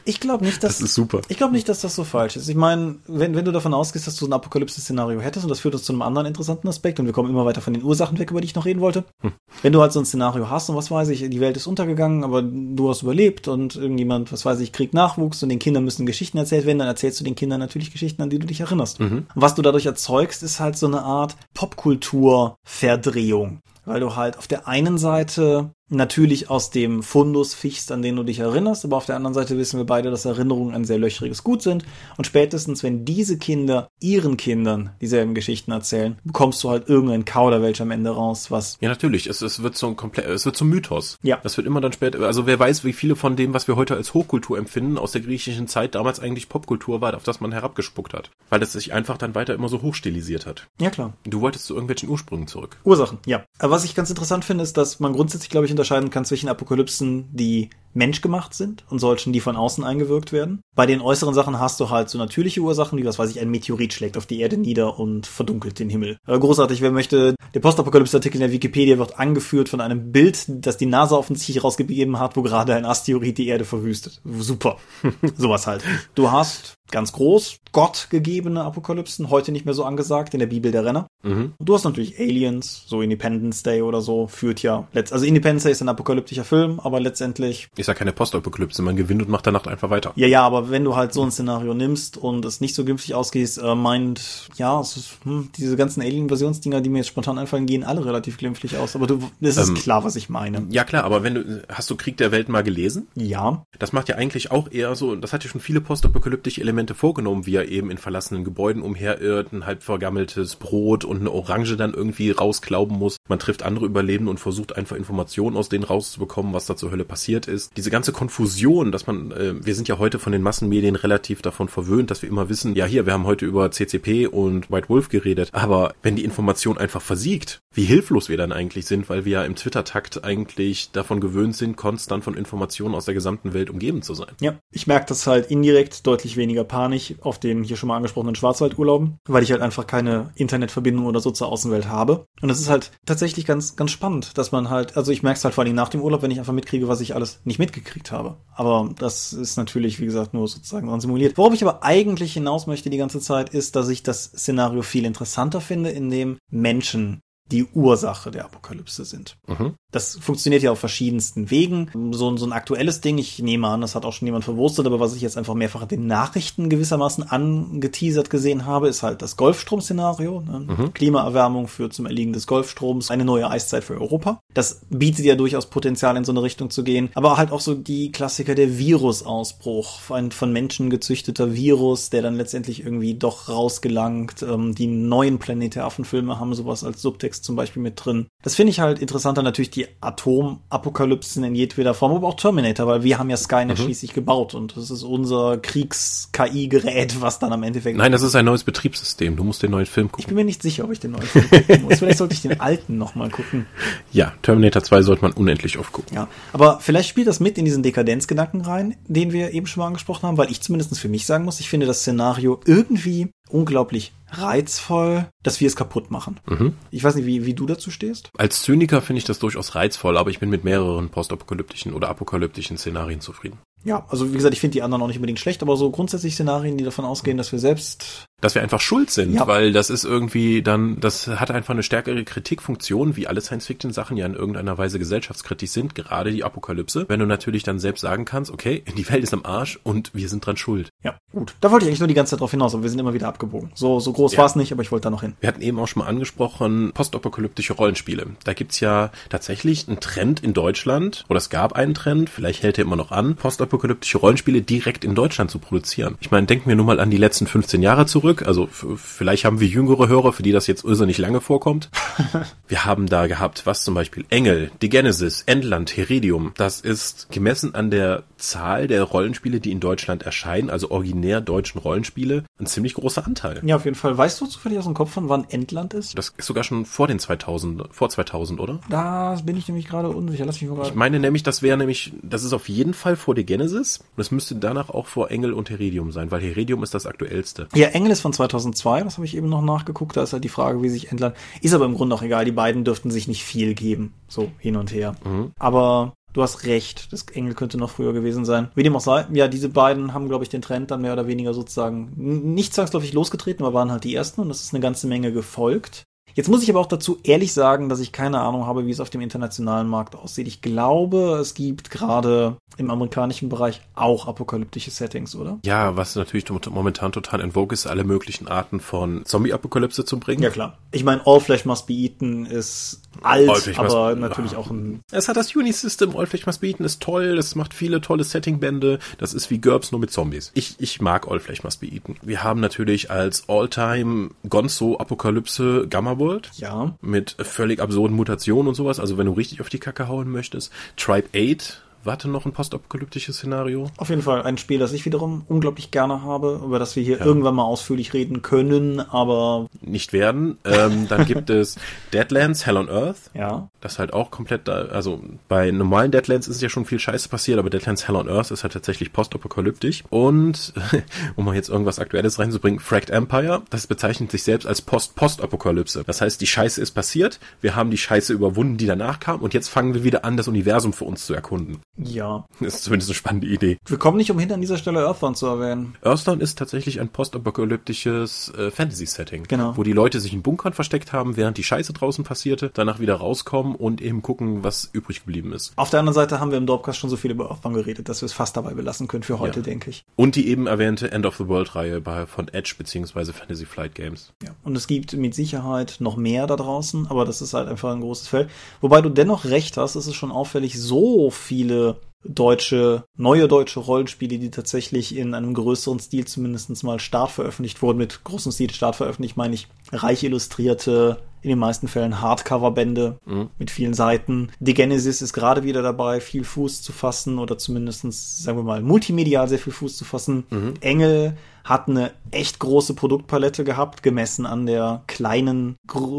[0.05, 1.23] ich glaube nicht, dass das ist super.
[1.29, 2.49] Ich glaube nicht, dass das so falsch ist.
[2.49, 5.75] Ich meine, wenn wenn du davon ausgehst, dass du ein Apokalypse-Szenario hättest und das führt
[5.75, 8.31] uns zu einem anderen interessanten Aspekt und wir kommen immer weiter von den Ursachen weg,
[8.31, 9.05] über die ich noch reden wollte.
[9.23, 9.33] Hm.
[9.63, 12.23] Wenn du halt so ein Szenario hast und was weiß ich, die Welt ist untergegangen,
[12.23, 16.07] aber du hast überlebt und irgendjemand, was weiß ich, kriegt Nachwuchs und den Kindern müssen
[16.07, 19.01] Geschichten erzählt werden, dann erzählst du den Kindern natürlich Geschichten, an die du dich erinnerst.
[19.01, 19.27] Mhm.
[19.35, 23.63] Was du dadurch erzeugst erzeugst, ist halt so eine Art Popkultur-Verdrehung.
[23.85, 28.23] Weil du halt auf der einen Seite natürlich aus dem Fundus fichst, an den du
[28.23, 31.45] dich erinnerst, aber auf der anderen Seite wissen wir beide, dass Erinnerungen ein sehr löchriges
[31.45, 31.85] Gut sind
[32.17, 37.81] und spätestens, wenn diese Kinder ihren Kindern dieselben Geschichten erzählen, bekommst du halt irgendein Kauderwelsch
[37.81, 38.79] am Ende raus, was...
[38.81, 41.19] Ja, natürlich, es, es wird so ein komplett, es wird zum Mythos.
[41.23, 41.39] Ja.
[41.43, 43.95] Das wird immer dann später, also wer weiß, wie viele von dem, was wir heute
[43.95, 48.15] als Hochkultur empfinden, aus der griechischen Zeit damals eigentlich Popkultur war, auf das man herabgespuckt
[48.15, 48.31] hat.
[48.49, 50.69] Weil es sich einfach dann weiter immer so hochstilisiert hat.
[50.81, 51.13] Ja, klar.
[51.25, 52.79] Du wolltest zu irgendwelchen Ursprüngen zurück.
[52.85, 53.45] Ursachen, ja.
[53.59, 56.49] Aber was ich ganz interessant finde, ist, dass man grundsätzlich, glaube ich, unterscheiden kann zwischen
[56.49, 60.63] Apokalypsen, die menschgemacht sind und solchen, die von außen eingewirkt werden.
[60.75, 63.51] Bei den äußeren Sachen hast du halt so natürliche Ursachen, wie was weiß ich, ein
[63.51, 66.19] Meteorit schlägt auf die Erde nieder und verdunkelt den Himmel.
[66.27, 70.77] Äh, großartig, wer möchte, der Postapokalypse-Artikel in der Wikipedia wird angeführt von einem Bild, das
[70.77, 74.21] die NASA offensichtlich rausgegeben hat, wo gerade ein Asteroid die Erde verwüstet.
[74.25, 74.77] Super.
[75.37, 75.83] Sowas halt.
[76.15, 80.85] Du hast ganz groß gottgegebene Apokalypsen, heute nicht mehr so angesagt in der Bibel der
[80.85, 81.09] Renner.
[81.23, 81.55] Mhm.
[81.59, 85.73] Du hast natürlich Aliens, so Independence Day oder so, führt ja, letzt also Independence Day
[85.73, 89.67] ist ein apokalyptischer Film, aber letztendlich Ist ja keine Postapokalypse, man gewinnt und macht danach
[89.67, 90.13] einfach weiter.
[90.15, 93.15] ja, ja, aber wenn du halt so ein Szenario nimmst und es nicht so günstig
[93.15, 97.83] ausgeht, äh, meint, ja, ist, hm, diese ganzen Alien-Invasionsdinger, die mir jetzt spontan einfallen, gehen
[97.83, 98.95] alle relativ glimpflich aus.
[98.95, 100.65] Aber du, es ist Ähm, klar, was ich meine.
[100.71, 103.09] Ja klar, aber wenn du, hast du Krieg der Welt mal gelesen?
[103.17, 106.95] Ja, Das macht ja eigentlich auch eher so, das hat ja schon viele postapokalyptische Elemente
[106.95, 111.77] vorgenommen, wie er eben in verlassenen Gebäuden umherirrt, ein halb vergammeltes Brot und eine Orange
[111.77, 113.17] dann irgendwie rausklauben muss.
[113.29, 117.05] Man trifft andere Überlebende und versucht einfach Informationen aus denen rauszubekommen, was da zur Hölle
[117.05, 117.72] passiert ist.
[117.77, 121.69] Diese ganze Konfusion, dass man, äh, wir sind ja heute von den Massenmedien relativ davon
[121.69, 125.09] verwöhnt, dass wir immer wissen, ja hier, wir haben heute über CCP und White Wolf
[125.09, 129.33] geredet, aber wenn die Information einfach versiegt, wie hilflos wir dann eigentlich sind, weil wir
[129.33, 134.03] ja im Twitter-Takt eigentlich davon gewöhnt sind, konstant von Informationen aus der gesamten Welt umgeben
[134.03, 134.33] zu sein.
[134.41, 134.55] ja.
[134.71, 139.19] Ich merke das halt indirekt deutlich weniger panisch auf den hier schon mal angesprochenen Schwarzwaldurlauben,
[139.27, 142.27] weil ich halt einfach keine Internetverbindung oder so zur Außenwelt habe.
[142.41, 145.45] Und es ist halt tatsächlich ganz, ganz spannend, dass man halt, also ich merke es
[145.45, 148.11] halt vor allem nach dem Urlaub, wenn ich einfach mitkriege, was ich alles nicht mitgekriegt
[148.11, 148.39] habe.
[148.55, 151.39] Aber das ist natürlich, wie gesagt, nur sozusagen dran simuliert.
[151.39, 155.05] Worauf ich aber eigentlich hinaus möchte die ganze Zeit, ist, dass ich das Szenario viel
[155.05, 157.21] interessanter finde, in dem Menschen
[157.53, 159.37] die Ursache der Apokalypse sind.
[159.47, 159.75] Mhm.
[159.93, 161.91] Das funktioniert ja auf verschiedensten Wegen.
[162.13, 164.87] So, ein- so ein aktuelles Ding, ich nehme an, das hat auch schon jemand verwurstet,
[164.87, 169.21] aber was ich jetzt einfach mehrfach in den Nachrichten gewissermaßen angeteasert gesehen habe, ist halt
[169.23, 170.41] das Golfstrom-Szenario.
[170.41, 170.91] Ne?
[170.95, 174.41] Klimaerwärmung führt zum Erliegen des Golfstroms, eine neue Eiszeit für Europa.
[174.55, 177.11] Das bietet ja durchaus Potenzial, in so eine Richtung zu gehen.
[177.15, 180.11] Aber halt auch so die Klassiker der Virusausbruch.
[180.11, 184.43] Ein von Menschen gezüchteter Virus, der dann letztendlich irgendwie doch rausgelangt.
[184.43, 188.27] Ähm, die neuen Planet der Affen-Filme haben sowas als Subtext zum Beispiel mit drin.
[188.43, 193.03] Das finde ich halt interessanter, natürlich die Atomapokalypsen in jedweder Form, aber auch Terminator, weil
[193.03, 197.97] wir haben ja Skynet schließlich gebaut und das ist unser Kriegs-KI-Gerät, was dann am Endeffekt.
[197.97, 199.37] Nein, das ist ein neues Betriebssystem.
[199.37, 200.27] Du musst den neuen Film Ich gucken.
[200.29, 201.99] bin mir nicht sicher, ob ich den neuen Film gucken muss.
[201.99, 203.67] Vielleicht sollte ich den alten nochmal gucken.
[204.13, 206.15] Ja, Terminator 2 sollte man unendlich oft gucken.
[206.17, 209.87] Ja, aber vielleicht spielt das mit in diesen Dekadenzgedanken rein, den wir eben schon mal
[209.89, 214.13] angesprochen haben, weil ich zumindest für mich sagen muss, ich finde das Szenario irgendwie unglaublich
[214.31, 216.41] reizvoll, dass wir es kaputt machen.
[216.47, 216.75] Mhm.
[216.91, 218.31] Ich weiß nicht, wie, wie du dazu stehst.
[218.37, 222.79] Als Zyniker finde ich das durchaus reizvoll, aber ich bin mit mehreren postapokalyptischen oder apokalyptischen
[222.79, 223.59] Szenarien zufrieden.
[223.85, 226.35] Ja, also wie gesagt, ich finde die anderen auch nicht unbedingt schlecht, aber so grundsätzlich
[226.35, 229.47] Szenarien, die davon ausgehen, dass wir selbst Dass wir einfach schuld sind, Ja.
[229.47, 234.27] weil das ist irgendwie dann, das hat einfach eine stärkere Kritikfunktion, wie alle Science-Fiction-Sachen ja
[234.27, 238.51] in irgendeiner Weise gesellschaftskritisch sind, gerade die Apokalypse, wenn du natürlich dann selbst sagen kannst,
[238.51, 240.91] okay, die Welt ist am Arsch und wir sind dran schuld.
[241.03, 241.55] Ja, gut.
[241.63, 243.29] Da wollte ich eigentlich nur die ganze Zeit drauf hinaus, aber wir sind immer wieder
[243.29, 243.71] abgebogen.
[243.75, 244.39] So, so groß Ja.
[244.39, 245.35] war es nicht, aber ich wollte da noch hin.
[245.41, 248.27] Wir hatten eben auch schon mal angesprochen, postapokalyptische Rollenspiele.
[248.45, 252.79] Da gibt's ja tatsächlich einen Trend in Deutschland, oder es gab einen Trend, vielleicht hält
[252.79, 256.17] er immer noch an, postapokalyptische Rollenspiele direkt in Deutschland zu produzieren.
[256.21, 258.32] Ich meine, denken wir nur mal an die letzten 15 Jahre zurück.
[258.41, 261.91] Also f- vielleicht haben wir jüngere Hörer, für die das jetzt irrsinnig lange vorkommt.
[262.69, 266.53] wir haben da gehabt, was zum Beispiel Engel, Die Genesis, Endland, Heredium.
[266.57, 271.79] Das ist gemessen an der Zahl der Rollenspiele, die in Deutschland erscheinen, also originär deutschen
[271.81, 273.61] Rollenspiele, ein ziemlich großer Anteil.
[273.65, 274.17] Ja, auf jeden Fall.
[274.17, 276.17] Weißt du zufällig aus dem Kopf von wann Endland ist?
[276.17, 278.81] Das ist sogar schon vor den 2000, vor 2000, oder?
[278.89, 280.45] Da bin ich nämlich gerade unsicher.
[280.45, 280.99] Lass mich mal Ich gerade.
[280.99, 284.31] meine nämlich, das wäre nämlich, das ist auf jeden Fall vor der Genesis und es
[284.31, 287.69] müsste danach auch vor Engel und Heredium sein, weil Heredium ist das aktuellste.
[287.75, 290.17] Ja, Engel ist von 2002, das habe ich eben noch nachgeguckt.
[290.17, 291.37] Da ist halt die Frage, wie sich Endland.
[291.61, 292.45] Ist aber im Grunde auch egal.
[292.45, 294.15] Die beiden dürften sich nicht viel geben.
[294.29, 295.15] So hin und her.
[295.59, 297.13] Aber du hast recht.
[297.13, 298.69] Das Engel könnte noch früher gewesen sein.
[298.75, 299.27] Wie dem auch sei.
[299.33, 303.13] Ja, diese beiden haben, glaube ich, den Trend dann mehr oder weniger sozusagen nicht zwangsläufig
[303.13, 306.05] losgetreten, aber waren halt die ersten und das ist eine ganze Menge gefolgt.
[306.35, 309.01] Jetzt muss ich aber auch dazu ehrlich sagen, dass ich keine Ahnung habe, wie es
[309.01, 310.47] auf dem internationalen Markt aussieht.
[310.49, 315.59] Ich glaube, es gibt gerade im amerikanischen Bereich auch apokalyptische Settings, oder?
[315.65, 320.43] Ja, was natürlich momentan total in Vogue ist, alle möglichen Arten von Zombie-Apokalypse zu bringen.
[320.43, 320.79] Ja, klar.
[320.91, 325.01] Ich meine, All Flesh Must Be Eaten ist alt, aber must, natürlich auch ein...
[325.11, 328.25] Es hat das Uni-System, All Flesh Must Be Eaten ist toll, es macht viele tolle
[328.25, 330.51] Setting-Bände, das ist wie GURPS nur mit Zombies.
[330.55, 332.17] Ich, ich mag All Flesh Must Be Eaten.
[332.23, 336.51] Wir haben natürlich als All-Time Gonzo-Apokalypse Gamma World.
[336.55, 336.95] Ja.
[337.01, 340.73] Mit völlig absurden Mutationen und sowas, also wenn du richtig auf die Kacke hauen möchtest.
[340.97, 343.89] Tribe 8 Warte noch ein postapokalyptisches Szenario?
[343.97, 347.19] Auf jeden Fall ein Spiel, das ich wiederum unglaublich gerne habe, über das wir hier
[347.19, 347.25] ja.
[347.25, 350.59] irgendwann mal ausführlich reden können, aber nicht werden.
[350.65, 351.77] Ähm, dann gibt es
[352.13, 353.31] Deadlands, Hell on Earth.
[353.35, 353.69] Ja.
[353.81, 357.59] Das halt auch komplett, da, also bei normalen Deadlands ist ja schon viel Scheiße passiert,
[357.59, 360.03] aber Deadlands Hell on Earth ist halt tatsächlich postapokalyptisch.
[360.11, 360.73] Und
[361.37, 366.03] um mal jetzt irgendwas Aktuelles reinzubringen, Fracked Empire, das bezeichnet sich selbst als Post-Postapokalypse.
[366.05, 369.55] Das heißt, die Scheiße ist passiert, wir haben die Scheiße überwunden, die danach kam, und
[369.55, 371.81] jetzt fangen wir wieder an, das Universum für uns zu erkunden.
[371.99, 372.47] Ja.
[372.61, 373.79] Das ist zumindest eine spannende Idee.
[373.87, 375.97] Wir kommen nicht umhin, an dieser Stelle Earthbound zu erwähnen.
[376.03, 379.45] Earthbound ist tatsächlich ein postapokalyptisches äh, Fantasy-Setting.
[379.49, 379.77] Genau.
[379.77, 383.17] Wo die Leute sich in Bunkern versteckt haben, während die Scheiße draußen passierte, danach wieder
[383.17, 385.73] rauskommen und eben gucken, was übrig geblieben ist.
[385.77, 388.23] Auf der anderen Seite haben wir im Dropcast schon so viel über Earthbound geredet, dass
[388.23, 389.65] wir es fast dabei belassen können für heute, ja.
[389.65, 390.05] denke ich.
[390.17, 393.33] Und die eben erwähnte End of the World-Reihe von Edge bzw.
[393.33, 394.33] Fantasy Flight Games.
[394.43, 394.51] Ja.
[394.63, 398.01] Und es gibt mit Sicherheit noch mehr da draußen, aber das ist halt einfach ein
[398.01, 398.49] großes Feld.
[398.81, 401.92] Wobei du dennoch recht hast, es ist schon auffällig, so viele
[402.25, 407.99] deutsche, neue deutsche Rollenspiele, die tatsächlich in einem größeren Stil zumindest mal Start veröffentlicht wurden.
[407.99, 413.51] Mit großem Stil Start veröffentlicht meine ich reich illustrierte, in den meisten Fällen Hardcover-Bände mhm.
[413.59, 414.51] mit vielen Seiten.
[414.61, 418.81] Die Genesis ist gerade wieder dabei, viel Fuß zu fassen oder zumindestens sagen wir mal,
[418.81, 420.45] multimedial sehr viel Fuß zu fassen.
[420.51, 420.75] Mhm.
[420.81, 425.77] Engel hat eine echt große Produktpalette gehabt, gemessen an der kleinen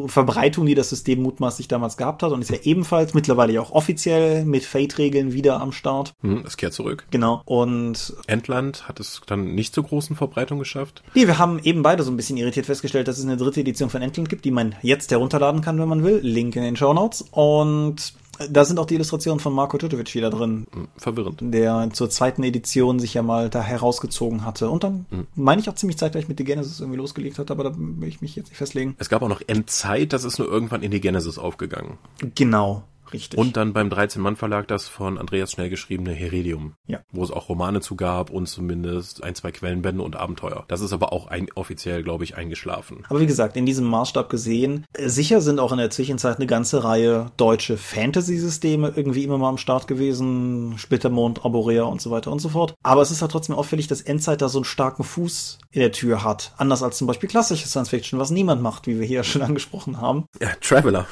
[0.08, 3.72] Verbreitung, die das System mutmaßlich damals gehabt hat und ist ja ebenfalls mittlerweile ja auch
[3.72, 6.14] offiziell mit Fate-Regeln wieder am Start.
[6.22, 7.06] Hm, es kehrt zurück.
[7.12, 7.42] Genau.
[7.46, 11.04] Und Endland hat es dann nicht zur großen Verbreitung geschafft?
[11.16, 13.90] Nee, wir haben eben beide so ein bisschen irritiert festgestellt, dass es eine dritte Edition
[13.90, 16.20] von Endland gibt, die man jetzt herunterladen kann, wenn man will.
[16.22, 17.26] Link in den Show Notes.
[17.32, 18.14] Und
[18.50, 20.66] da sind auch die Illustrationen von Marco Tutovic wieder drin.
[20.74, 21.40] Hm, verwirrend.
[21.42, 24.70] Der zur zweiten Edition sich ja mal da herausgezogen hatte.
[24.70, 25.28] Und dann, mhm.
[25.36, 28.22] meine ich auch ziemlich zeitgleich mit The Genesis irgendwie losgelegt hat, aber da will ich
[28.22, 28.96] mich jetzt nicht festlegen.
[28.98, 31.98] Es gab auch noch Endzeit, das ist nur irgendwann in die Genesis aufgegangen.
[32.36, 32.84] Genau.
[33.14, 33.40] Richtig.
[33.40, 36.76] Und dann beim 13-Mann-Verlag das von Andreas Schnell geschriebene Heredium.
[36.88, 37.00] Ja.
[37.12, 40.66] Wo es auch Romane zu gab und zumindest ein, zwei Quellenbände und Abenteuer.
[40.68, 43.06] Das ist aber auch ein, offiziell, glaube ich, eingeschlafen.
[43.10, 46.48] Aber wie gesagt, in diesem Maßstab gesehen, äh, sicher sind auch in der Zwischenzeit eine
[46.48, 50.78] ganze Reihe deutsche Fantasy-Systeme irgendwie immer mal am Start gewesen.
[50.78, 52.76] Splittermond, Arborea und so weiter und so fort.
[52.84, 55.92] Aber es ist halt trotzdem auffällig, dass Endzeit da so einen starken Fuß in der
[55.92, 56.54] Tür hat.
[56.58, 60.26] Anders als zum Beispiel klassische Science-Fiction, was niemand macht, wie wir hier schon angesprochen haben.
[60.42, 61.08] Ja, Traveler.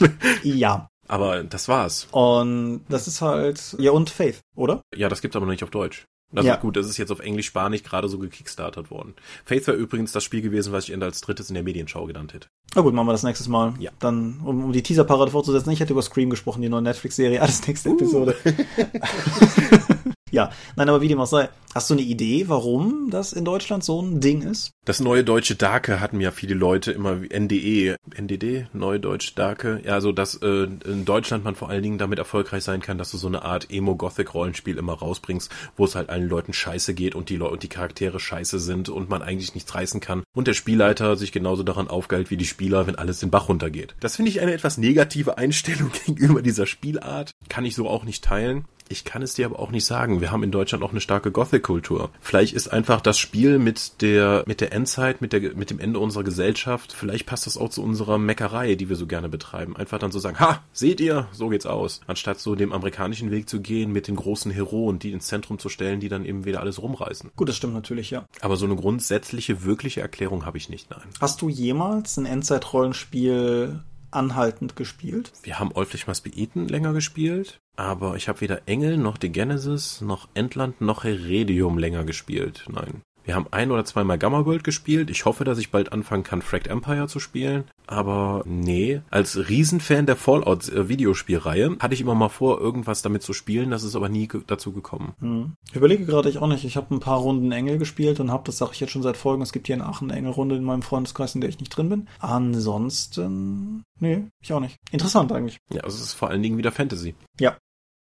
[0.42, 0.90] ja.
[1.08, 2.08] Aber das war's.
[2.10, 4.82] Und das ist halt, ja, und Faith, oder?
[4.94, 6.04] Ja, das gibt's aber noch nicht auf Deutsch.
[6.34, 6.56] Also ja.
[6.56, 9.14] gut, das ist jetzt auf Englisch Spanisch gerade so gekickstartet worden.
[9.44, 12.34] Faith wäre übrigens das Spiel gewesen, was ich Ende als drittes in der Medienschau genannt
[12.34, 12.48] hätte.
[12.74, 13.74] Na gut, machen wir das nächstes Mal.
[13.78, 13.92] Ja.
[14.00, 17.66] Dann, um, um die Teaserparade fortzusetzen, ich hätte über Scream gesprochen, die neue Netflix-Serie, alles
[17.66, 17.94] nächste uh.
[17.94, 18.36] Episode.
[20.32, 23.84] Ja, nein, aber wie dem auch sei, hast du eine Idee, warum das in Deutschland
[23.84, 24.72] so ein Ding ist?
[24.84, 29.80] Das neue deutsche Darke hatten ja viele Leute immer NDE, NDD, neue deutsche Darke.
[29.84, 33.12] Ja, also dass äh, in Deutschland man vor allen Dingen damit erfolgreich sein kann, dass
[33.12, 37.28] du so eine Art Emo-Gothic-Rollenspiel immer rausbringst, wo es halt allen Leuten scheiße geht und
[37.28, 40.54] die, Le und die Charaktere scheiße sind und man eigentlich nichts reißen kann und der
[40.54, 43.94] Spielleiter sich genauso daran aufgeilt wie die Spieler, wenn alles den Bach runtergeht.
[44.00, 47.30] Das finde ich eine etwas negative Einstellung gegenüber dieser Spielart.
[47.48, 48.64] Kann ich so auch nicht teilen.
[48.88, 50.20] Ich kann es dir aber auch nicht sagen.
[50.20, 52.10] Wir haben in Deutschland auch eine starke Gothic-Kultur.
[52.20, 55.98] Vielleicht ist einfach das Spiel mit der, mit der Endzeit, mit der, mit dem Ende
[55.98, 59.76] unserer Gesellschaft, vielleicht passt das auch zu unserer Meckerei, die wir so gerne betreiben.
[59.76, 62.00] Einfach dann so sagen, ha, seht ihr, so geht's aus.
[62.06, 65.68] Anstatt so dem amerikanischen Weg zu gehen, mit den großen Heroen, die ins Zentrum zu
[65.68, 67.30] stellen, die dann eben wieder alles rumreißen.
[67.36, 68.26] Gut, das stimmt natürlich, ja.
[68.40, 71.02] Aber so eine grundsätzliche, wirkliche Erklärung habe ich nicht, nein.
[71.20, 73.80] Hast du jemals ein Endzeit-Rollenspiel
[74.16, 75.32] anhaltend gespielt?
[75.42, 80.28] Wir haben Olflich Must länger gespielt, aber ich habe weder Engel noch die Genesis noch
[80.34, 82.64] Endland noch Heredium länger gespielt.
[82.68, 83.02] Nein.
[83.26, 85.10] Wir haben ein oder zweimal Gamma World gespielt.
[85.10, 87.64] Ich hoffe, dass ich bald anfangen kann, Fracked Empire zu spielen.
[87.88, 93.72] Aber nee, als Riesenfan der Fallout-Videospielreihe hatte ich immer mal vor, irgendwas damit zu spielen.
[93.72, 95.14] Das ist aber nie ge dazu gekommen.
[95.18, 95.54] Hm.
[95.68, 96.64] Ich überlege gerade ich auch nicht.
[96.64, 99.16] Ich habe ein paar Runden Engel gespielt und habe, das sage ich jetzt schon seit
[99.16, 101.70] Folgen, es gibt hier in Aachen eine Engelrunde in meinem Freundeskreis, in der ich nicht
[101.70, 102.08] drin bin.
[102.20, 104.76] Ansonsten, nee, ich auch nicht.
[104.92, 105.58] Interessant eigentlich.
[105.72, 107.16] Ja, also es ist vor allen Dingen wieder Fantasy.
[107.40, 107.56] Ja,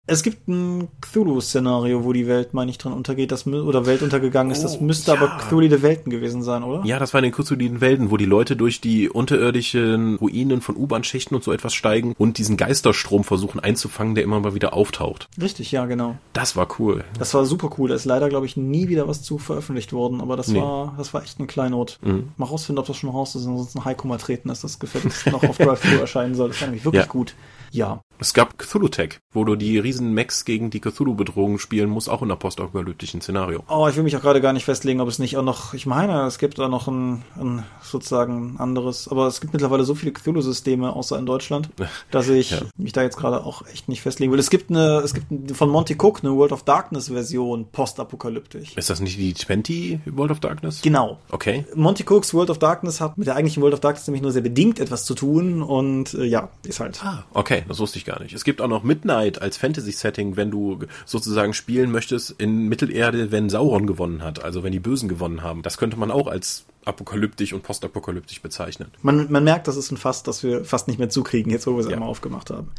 [0.08, 4.51] Es gibt ein Cthulhu-Szenario, wo die Welt, meine ich, drin untergeht, das oder Welt untergegangen
[4.51, 4.64] ist.
[4.64, 5.18] Das Oh, müsste ja.
[5.18, 6.86] aber Cthulhu der Welten gewesen sein, oder?
[6.86, 10.76] Ja, das war in den Kurzuliden Welten, wo die Leute durch die unterirdischen Ruinen von
[10.76, 15.28] U-Bahn-Schächten und so etwas steigen und diesen Geisterstrom versuchen einzufangen, der immer mal wieder auftaucht.
[15.41, 16.18] Richtig, ja, genau.
[16.34, 17.03] Das war cool.
[17.18, 17.89] Das war super cool.
[17.89, 20.60] Da ist leider, glaube ich, nie wieder was zu veröffentlicht worden, aber das Nee.
[20.62, 21.97] war, das war echt ein Kleinod.
[22.03, 22.30] Mhm.
[22.38, 25.43] Mal rausfinden, ob das schon raus ist, ansonsten Heiko mal treten, dass das gefälligst noch
[25.43, 26.49] auf Drive-Thru erscheinen soll.
[26.49, 27.10] Das war nämlich wirklich Ja.
[27.10, 27.34] gut.
[27.72, 28.01] Ja.
[28.20, 32.30] Es gab Cthulhu-Tech, wo du die riesen Mechs gegen die Cthulhu-Bedrohung spielen musst, auch in
[32.32, 33.64] einem postapokalyptischen Szenario.
[33.70, 35.86] Oh, ich will mich auch gerade gar nicht festlegen, ob es nicht auch noch, ich
[35.86, 40.12] meine, es gibt da noch ein, ein sozusagen anderes, aber es gibt mittlerweile so viele
[40.14, 41.70] Cthulhu-Systeme, außer in Deutschland,
[42.12, 42.62] dass ich Ja.
[42.78, 44.39] mich da jetzt gerade auch echt nicht festlegen will.
[44.39, 48.76] Es gibt eine, es gibt von Monty Cook eine World of Darkness-Version postapokalyptisch.
[48.76, 50.82] Ist das nicht die 20 World of Darkness?
[50.82, 51.20] Genau.
[51.32, 51.66] Okay.
[51.76, 54.41] Monty Cooks World of Darkness hat mit der eigentlichen World of Darkness nämlich nur sehr
[54.41, 57.04] bedingt etwas zu tun und äh, ja, ist halt.
[57.04, 58.34] Ah, okay, das wusste ich gar nicht.
[58.34, 63.50] Es gibt auch noch Midnight als Fantasy-Setting, wenn du sozusagen spielen möchtest in Mittelerde, wenn
[63.50, 65.62] Sauron gewonnen hat, also wenn die Bösen gewonnen haben.
[65.62, 68.92] Das könnte man auch als apokalyptisch und postapokalyptisch bezeichnen.
[69.02, 71.74] Man, man merkt, das ist ein Fass, das wir fast nicht mehr zukriegen, jetzt wo
[71.74, 71.93] wir es Ja.
[71.93, 72.72] einmal aufgemacht haben.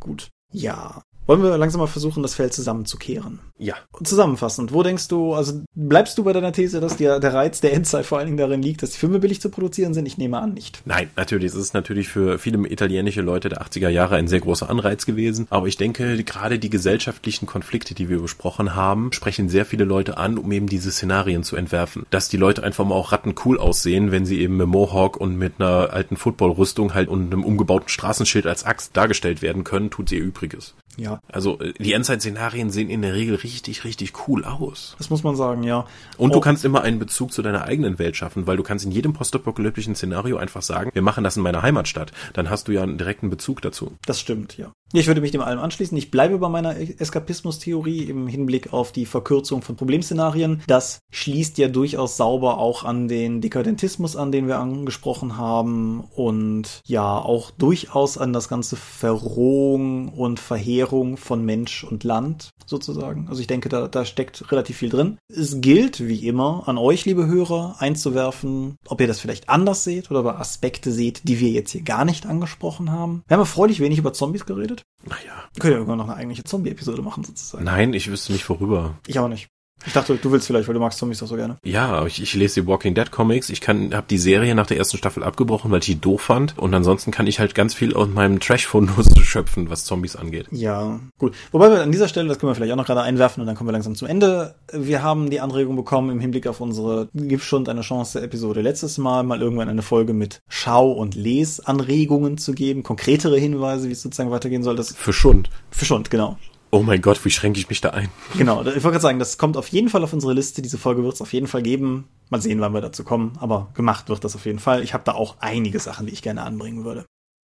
[0.00, 0.28] Gut.
[0.52, 1.02] Ja.
[1.26, 3.38] Wollen wir langsam mal versuchen, das Feld zusammenzukehren?
[3.56, 3.76] Ja.
[4.02, 7.72] Zusammenfassend, wo denkst du, also bleibst du bei deiner These, dass dir der Reiz der
[7.72, 10.06] Endzeit vor allen Dingen darin liegt, dass die Filme billig zu produzieren sind?
[10.06, 10.82] Ich nehme an, nicht.
[10.84, 11.52] Nein, natürlich.
[11.52, 15.46] Es ist natürlich für viele italienische Leute der 80er Jahre ein sehr großer Anreiz gewesen.
[15.48, 20.18] Aber ich denke, gerade die gesellschaftlichen Konflikte, die wir besprochen haben, sprechen sehr viele Leute
[20.18, 22.04] an, um eben diese Szenarien zu entwerfen.
[22.10, 25.54] Dass die Leute einfach mal auch rattencool aussehen, wenn sie eben mit Mohawk und mit
[25.58, 30.16] einer alten Footballrüstung halt und einem umgebauten Straßenschild als Axt dargestellt werden können, tut sie
[30.16, 30.74] ihr Übriges.
[30.96, 34.94] Ja, Also äh, die Endzeit-Szenarien sehen in der Regel richtig, richtig cool aus.
[34.98, 35.86] das muss man sagen, ja.
[36.18, 36.40] Und du Oh.
[36.40, 39.94] kannst immer einen Bezug zu deiner eigenen Welt schaffen, weil du kannst in jedem postapokalyptischen
[39.94, 42.12] Szenario einfach sagen, wir machen das in meiner Heimatstadt.
[42.32, 43.92] Dann hast du ja einen direkten Bezug dazu.
[44.06, 44.72] Das stimmt, ja.
[44.96, 45.98] Ich würde mich dem allem anschließen.
[45.98, 50.62] Ich bleibe bei meiner Eskapismus-Theorie im Hinblick auf die Verkürzung von Problemszenarien.
[50.68, 56.80] Das schließt ja durchaus sauber auch an den Dekadentismus an, den wir angesprochen haben und
[56.86, 63.26] ja auch durchaus an das ganze Verrohung und Verheerung von Mensch und Land sozusagen.
[63.28, 65.18] Also ich denke, da, da steckt relativ viel drin.
[65.28, 70.10] Es gilt, wie immer, an euch, liebe Hörer, einzuwerfen, ob ihr das vielleicht anders seht
[70.12, 73.22] oder Aspekte seht, die wir jetzt hier gar nicht angesprochen haben.
[73.26, 74.73] Wir haben erfreulich wenig über Zombies geredet.
[75.04, 75.44] Naja.
[75.52, 77.64] Wir können ja irgendwann noch eine eigentliche Zombie-Episode machen, sozusagen.
[77.64, 78.98] Nein, ich wüsste nicht worüber.
[79.06, 79.48] Ich auch nicht.
[79.86, 81.56] Ich dachte, du willst vielleicht, weil du magst Zombies doch so gerne.
[81.62, 83.50] Ja, ich, ich lese die Walking Dead Comics.
[83.50, 86.56] Ich kann, habe die Serie nach der ersten Staffel abgebrochen, weil ich die doof fand.
[86.58, 90.46] Und ansonsten kann ich halt ganz viel aus meinem Trash-Fundus schöpfen, was Zombies angeht.
[90.50, 91.34] Ja, gut.
[91.52, 93.56] Wobei wir an dieser Stelle, das können wir vielleicht auch noch gerade einwerfen und dann
[93.56, 94.54] kommen wir langsam zum Ende.
[94.72, 98.96] Wir haben die Anregung bekommen im Hinblick auf unsere Gib schon eine Chance Episode letztes
[98.96, 104.02] Mal, mal irgendwann eine Folge mit Schau- und Lesanregungen zu geben, konkretere Hinweise, wie es
[104.02, 104.76] sozusagen weitergehen soll.
[104.76, 105.50] Das Für Schund.
[105.70, 106.38] für schon, genau.
[106.74, 108.08] Oh mein Gott, wie schränke ich mich da ein?
[108.36, 110.60] Genau, ich wollte gerade sagen, das kommt auf jeden Fall auf unsere Liste.
[110.60, 112.08] Diese Folge wird es auf jeden Fall geben.
[112.30, 114.82] Mal sehen, wann wir dazu kommen, aber gemacht wird das auf jeden Fall.
[114.82, 117.04] Ich habe da auch einige Sachen, die ich gerne anbringen würde.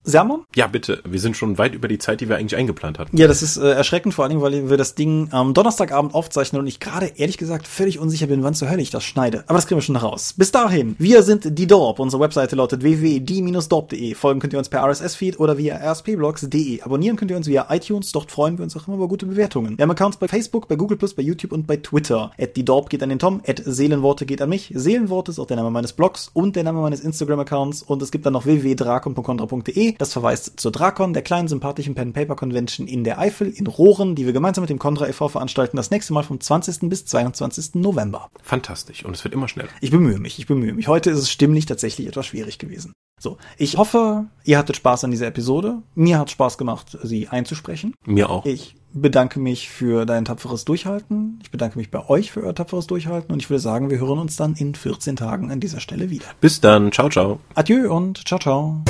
[0.06, 0.44] Sermon?
[0.54, 1.02] Ja, bitte.
[1.04, 3.16] Wir sind schon weit über die Zeit, die wir eigentlich eingeplant hatten.
[3.16, 6.60] Ja, das ist äh, erschreckend, vor allen Dingen, weil wir das Ding am Donnerstagabend aufzeichnen
[6.60, 9.42] und ich gerade ehrlich gesagt völlig unsicher bin, wann zur Hölle ich das schneide.
[9.48, 10.34] Aber das kriegen wir schon raus.
[10.36, 11.98] Bis dahin, wir sind die Dorp.
[11.98, 14.14] Unsere Webseite lautet www.die-dorp.de.
[14.14, 16.82] Folgen könnt ihr uns per RSS-Feed oder via rspblogs.de.
[16.82, 18.12] Abonnieren könnt ihr uns via iTunes.
[18.12, 19.76] Dort freuen wir uns auch immer über gute Bewertungen.
[19.76, 22.30] Wir haben Accounts bei Facebook, bei Google+, bei YouTube und bei Twitter.
[22.38, 24.72] At die Dorp geht an den Tom, at Seelenworte geht an mich.
[24.72, 27.82] Seelenworte ist auch der Name meines Blogs und der Name meines Instagram-Accounts.
[27.82, 29.95] Und es gibt dann noch www.drakon.contra.de.
[29.98, 34.32] Das verweist zur Drakon, der kleinen sympathischen Pen-Paper-Convention in der Eifel, in Rohren, die wir
[34.32, 35.28] gemeinsam mit dem Contra e.V.
[35.28, 36.88] veranstalten, das nächste Mal vom 20.
[36.88, 37.74] bis 22.
[37.74, 38.28] November.
[38.42, 39.04] Fantastisch.
[39.04, 39.70] Und es wird immer schneller.
[39.80, 40.88] Ich bemühe mich, ich bemühe mich.
[40.88, 42.92] Heute ist es stimmlich tatsächlich etwas schwierig gewesen.
[43.18, 45.82] So, ich hoffe, ihr hattet Spaß an dieser Episode.
[45.94, 47.94] Mir hat Spaß gemacht, sie einzusprechen.
[48.04, 48.44] Mir auch.
[48.44, 51.38] Ich bedanke mich für dein tapferes Durchhalten.
[51.42, 54.18] Ich bedanke mich bei euch für euer tapferes Durchhalten und ich würde sagen, wir hören
[54.18, 56.26] uns dann in 14 Tagen an dieser Stelle wieder.
[56.40, 56.92] Bis dann.
[56.92, 57.40] Ciao, ciao.
[57.54, 58.82] Adieu und ciao, ciao.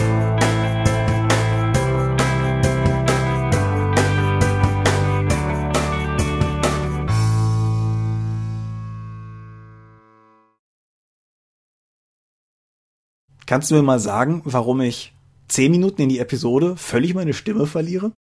[13.46, 15.14] Kannst du mir mal sagen, warum ich
[15.48, 18.12] 10 Minuten in die Episode völlig meine Stimme verliere?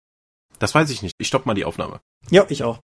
[0.59, 1.15] Das weiß ich nicht.
[1.17, 1.99] Ich stopp mal die Aufnahme.
[2.29, 2.79] Ja, ich auch.